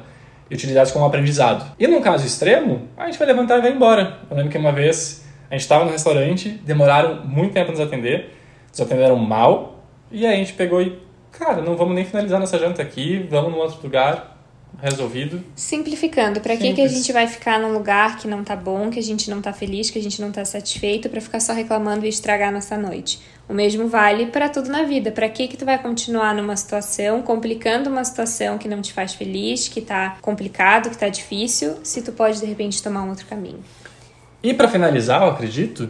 E 0.49 0.53
utilizar 0.53 0.83
isso 0.83 0.93
como 0.93 1.05
aprendizado. 1.05 1.73
E 1.79 1.87
num 1.87 2.01
caso 2.01 2.25
extremo, 2.25 2.87
a 2.95 3.07
gente 3.07 3.17
vai 3.17 3.27
levantar 3.27 3.57
e 3.57 3.61
vai 3.61 3.71
embora. 3.71 4.19
Eu 4.29 4.37
lembro 4.37 4.51
que 4.51 4.57
uma 4.57 4.71
vez 4.71 5.25
a 5.49 5.53
gente 5.53 5.61
estava 5.61 5.85
no 5.85 5.91
restaurante, 5.91 6.49
demoraram 6.49 7.25
muito 7.25 7.53
tempo 7.53 7.65
para 7.65 7.77
nos 7.77 7.79
atender, 7.81 8.31
nos 8.69 8.79
atenderam 8.79 9.15
mal, 9.17 9.83
e 10.11 10.25
aí 10.25 10.35
a 10.35 10.37
gente 10.37 10.53
pegou 10.53 10.81
e, 10.81 10.99
cara, 11.31 11.61
não 11.61 11.75
vamos 11.75 11.95
nem 11.95 12.05
finalizar 12.05 12.39
nossa 12.39 12.57
janta 12.59 12.81
aqui, 12.81 13.27
vamos 13.29 13.51
num 13.51 13.57
outro 13.57 13.79
lugar, 13.81 14.34
resolvido. 14.81 15.43
Simplificando, 15.55 16.39
para 16.41 16.55
que, 16.57 16.73
que 16.73 16.81
a 16.81 16.87
gente 16.87 17.11
vai 17.11 17.27
ficar 17.27 17.59
num 17.59 17.73
lugar 17.73 18.17
que 18.17 18.27
não 18.27 18.43
tá 18.43 18.55
bom, 18.55 18.89
que 18.89 18.99
a 18.99 19.03
gente 19.03 19.29
não 19.29 19.41
tá 19.41 19.53
feliz, 19.53 19.89
que 19.89 19.99
a 19.99 20.01
gente 20.01 20.21
não 20.21 20.31
tá 20.31 20.43
satisfeito, 20.45 21.09
para 21.09 21.21
ficar 21.21 21.39
só 21.39 21.53
reclamando 21.53 22.05
e 22.05 22.09
estragar 22.09 22.51
nossa 22.51 22.77
noite? 22.77 23.19
O 23.47 23.53
mesmo 23.53 23.87
vale 23.87 24.27
para 24.27 24.49
tudo 24.49 24.69
na 24.69 24.83
vida. 24.83 25.11
Para 25.11 25.29
que 25.29 25.47
que 25.47 25.57
tu 25.57 25.65
vai 25.65 25.77
continuar 25.77 26.33
numa 26.33 26.55
situação, 26.55 27.21
complicando 27.21 27.89
uma 27.89 28.03
situação 28.03 28.57
que 28.57 28.67
não 28.67 28.81
te 28.81 28.91
faz 28.91 29.13
feliz, 29.13 29.67
que 29.67 29.81
tá 29.81 30.17
complicado, 30.21 30.89
que 30.89 30.97
tá 30.97 31.09
difícil, 31.09 31.75
se 31.83 32.01
tu 32.01 32.11
pode 32.11 32.39
de 32.39 32.45
repente 32.45 32.81
tomar 32.81 33.03
um 33.03 33.09
outro 33.09 33.25
caminho? 33.25 33.63
E 34.41 34.53
para 34.53 34.67
finalizar, 34.67 35.21
eu 35.21 35.29
acredito, 35.29 35.89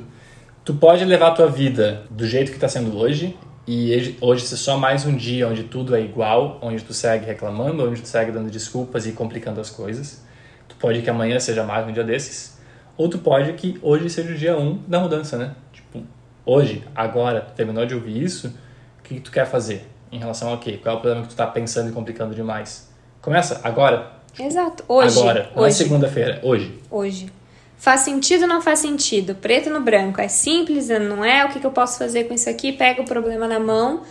tu 0.63 0.73
pode 0.73 1.03
levar 1.05 1.29
a 1.29 1.31
tua 1.31 1.47
vida 1.47 2.05
do 2.09 2.27
jeito 2.27 2.51
que 2.51 2.57
está 2.57 2.67
sendo 2.67 2.97
hoje 2.97 3.37
e 3.67 4.15
hoje 4.21 4.45
ser 4.45 4.57
só 4.57 4.77
mais 4.77 5.05
um 5.05 5.15
dia 5.15 5.47
onde 5.47 5.63
tudo 5.63 5.95
é 5.95 6.01
igual, 6.01 6.59
onde 6.61 6.83
tu 6.83 6.93
segue 6.93 7.25
reclamando, 7.25 7.87
onde 7.89 8.01
tu 8.01 8.07
segue 8.07 8.31
dando 8.31 8.51
desculpas 8.51 9.07
e 9.07 9.11
complicando 9.11 9.59
as 9.59 9.71
coisas. 9.71 10.23
Tu 10.67 10.75
pode 10.75 11.01
que 11.01 11.09
amanhã 11.09 11.39
seja 11.39 11.63
mais 11.63 11.87
um 11.87 11.91
dia 11.91 12.03
desses, 12.03 12.59
ou 12.95 13.09
tu 13.09 13.17
pode 13.17 13.53
que 13.53 13.79
hoje 13.81 14.07
seja 14.09 14.31
o 14.31 14.37
dia 14.37 14.55
um 14.55 14.77
da 14.87 14.99
mudança, 14.99 15.35
né? 15.37 15.55
Tipo, 15.73 16.03
hoje, 16.45 16.83
agora, 16.93 17.41
tu 17.41 17.53
terminou 17.53 17.87
de 17.87 17.95
ouvir 17.95 18.23
isso, 18.23 18.53
o 18.99 19.03
que, 19.03 19.19
tu 19.19 19.31
quer 19.31 19.47
fazer 19.47 19.87
em 20.11 20.19
relação 20.19 20.49
ao 20.49 20.59
quê? 20.59 20.79
Qual 20.81 20.95
é 20.95 20.97
o 20.97 21.01
problema 21.01 21.25
que 21.25 21.29
tu 21.33 21.35
tá 21.35 21.47
pensando 21.47 21.89
e 21.89 21.91
complicando 21.91 22.35
demais? 22.35 22.91
Começa 23.19 23.61
agora. 23.63 24.11
Exato, 24.39 24.83
hoje. 24.87 25.19
Agora, 25.19 25.51
não 25.55 25.65
é 25.65 25.71
segunda-feira, 25.71 26.39
hoje. 26.43 26.79
Hoje. 26.91 27.31
Faz 27.77 28.01
sentido 28.01 28.43
ou 28.43 28.47
não 28.47 28.61
faz 28.61 28.79
sentido? 28.79 29.35
Preto 29.35 29.69
no 29.69 29.81
branco. 29.81 30.21
É 30.21 30.27
simples, 30.27 30.89
não 30.89 31.23
é? 31.23 31.45
O 31.45 31.49
que, 31.49 31.59
que 31.59 31.65
eu 31.65 31.71
posso 31.71 31.97
fazer 31.97 32.25
com 32.25 32.33
isso 32.33 32.49
aqui? 32.49 32.71
Pega 32.71 33.01
o 33.01 33.05
problema 33.05 33.47
na 33.47 33.59
mão 33.59 34.01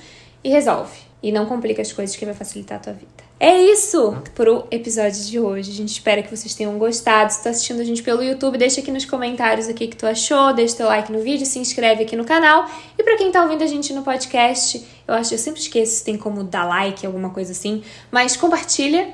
e 0.43 0.51
resolve. 0.51 0.97
E 1.23 1.33
não 1.33 1.47
complica 1.47 1.81
as 1.81 1.93
coisas 1.93 2.15
que 2.15 2.25
vai 2.25 2.35
facilitar 2.35 2.79
a 2.79 2.81
tua 2.81 2.93
vida. 2.93 3.25
É 3.41 3.59
isso 3.59 4.17
pro 4.35 4.67
episódio 4.71 5.25
de 5.25 5.41
hoje. 5.41 5.71
A 5.71 5.75
gente 5.75 5.89
espera 5.89 6.23
que 6.23 6.35
vocês 6.35 6.55
tenham 6.55 6.79
gostado. 6.79 7.33
Se 7.33 7.43
tá 7.43 7.51
assistindo 7.51 7.81
a 7.81 7.85
gente 7.85 8.03
pelo 8.03 8.23
YouTube, 8.23 8.57
deixa 8.57 8.81
aqui 8.81 8.91
nos 8.91 9.05
comentários 9.05 9.67
o 9.67 9.75
que, 9.75 9.89
que 9.89 9.97
tu 9.97 10.07
achou, 10.07 10.53
deixa 10.55 10.77
teu 10.77 10.87
like 10.87 11.11
no 11.11 11.21
vídeo, 11.21 11.45
se 11.45 11.59
inscreve 11.59 12.05
aqui 12.05 12.15
no 12.15 12.25
canal. 12.25 12.71
E 12.97 13.03
para 13.03 13.17
quem 13.17 13.33
tá 13.33 13.43
ouvindo 13.43 13.63
a 13.63 13.67
gente 13.67 13.93
no 13.93 14.03
podcast, 14.03 14.87
eu 15.07 15.15
acho 15.15 15.31
que 15.31 15.35
eu 15.35 15.39
sempre 15.39 15.61
esqueço 15.61 15.97
se 15.97 16.05
tem 16.05 16.17
como 16.17 16.45
dar 16.45 16.65
like, 16.65 17.05
alguma 17.05 17.31
coisa 17.31 17.53
assim, 17.53 17.83
mas 18.11 18.37
compartilha 18.37 19.09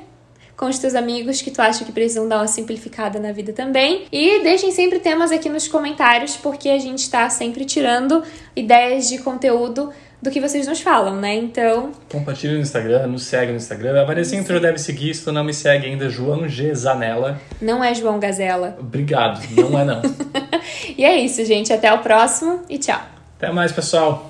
com 0.61 0.67
os 0.67 0.79
teus 0.79 0.95
amigos 0.95 1.41
que 1.41 1.51
tu 1.51 1.63
acha 1.63 1.87
que 1.87 1.91
precisam 1.91 2.29
dar 2.29 2.37
uma 2.37 2.47
simplificada 2.47 3.19
na 3.19 3.33
vida 3.33 3.51
também. 3.51 4.05
E 4.13 4.43
deixem 4.43 4.71
sempre 4.71 4.99
temas 4.99 5.33
aqui 5.33 5.49
nos 5.49 5.67
comentários, 5.67 6.37
porque 6.37 6.69
a 6.69 6.79
gente 6.79 6.99
está 6.99 7.31
sempre 7.31 7.65
tirando 7.65 8.23
ideias 8.55 9.09
de 9.09 9.17
conteúdo 9.17 9.91
do 10.21 10.31
que 10.31 10.39
vocês 10.39 10.67
nos 10.67 10.83
falam, 10.83 11.17
né? 11.17 11.35
Então. 11.35 11.93
Compartilhe 12.13 12.53
no 12.53 12.61
Instagram, 12.61 13.07
nos 13.07 13.23
segue 13.23 13.53
no 13.53 13.57
Instagram. 13.57 14.03
A 14.03 14.05
Vanessa 14.05 14.37
já 14.37 14.59
deve 14.59 14.77
seguir, 14.77 15.15
se 15.15 15.25
tu 15.25 15.33
não 15.33 15.43
me 15.43 15.55
segue 15.55 15.87
ainda, 15.87 16.11
João 16.11 16.47
G. 16.47 16.75
Zanella. 16.75 17.41
Não 17.59 17.83
é 17.83 17.95
João 17.95 18.21
Gazela. 18.21 18.77
Obrigado, 18.79 19.41
não 19.57 19.79
é 19.79 19.85
não. 19.87 20.03
e 20.95 21.03
é 21.03 21.17
isso, 21.17 21.43
gente. 21.43 21.73
Até 21.73 21.91
o 21.91 22.01
próximo 22.01 22.61
e 22.69 22.77
tchau. 22.77 23.01
Até 23.39 23.51
mais, 23.51 23.73
pessoal. 23.73 24.30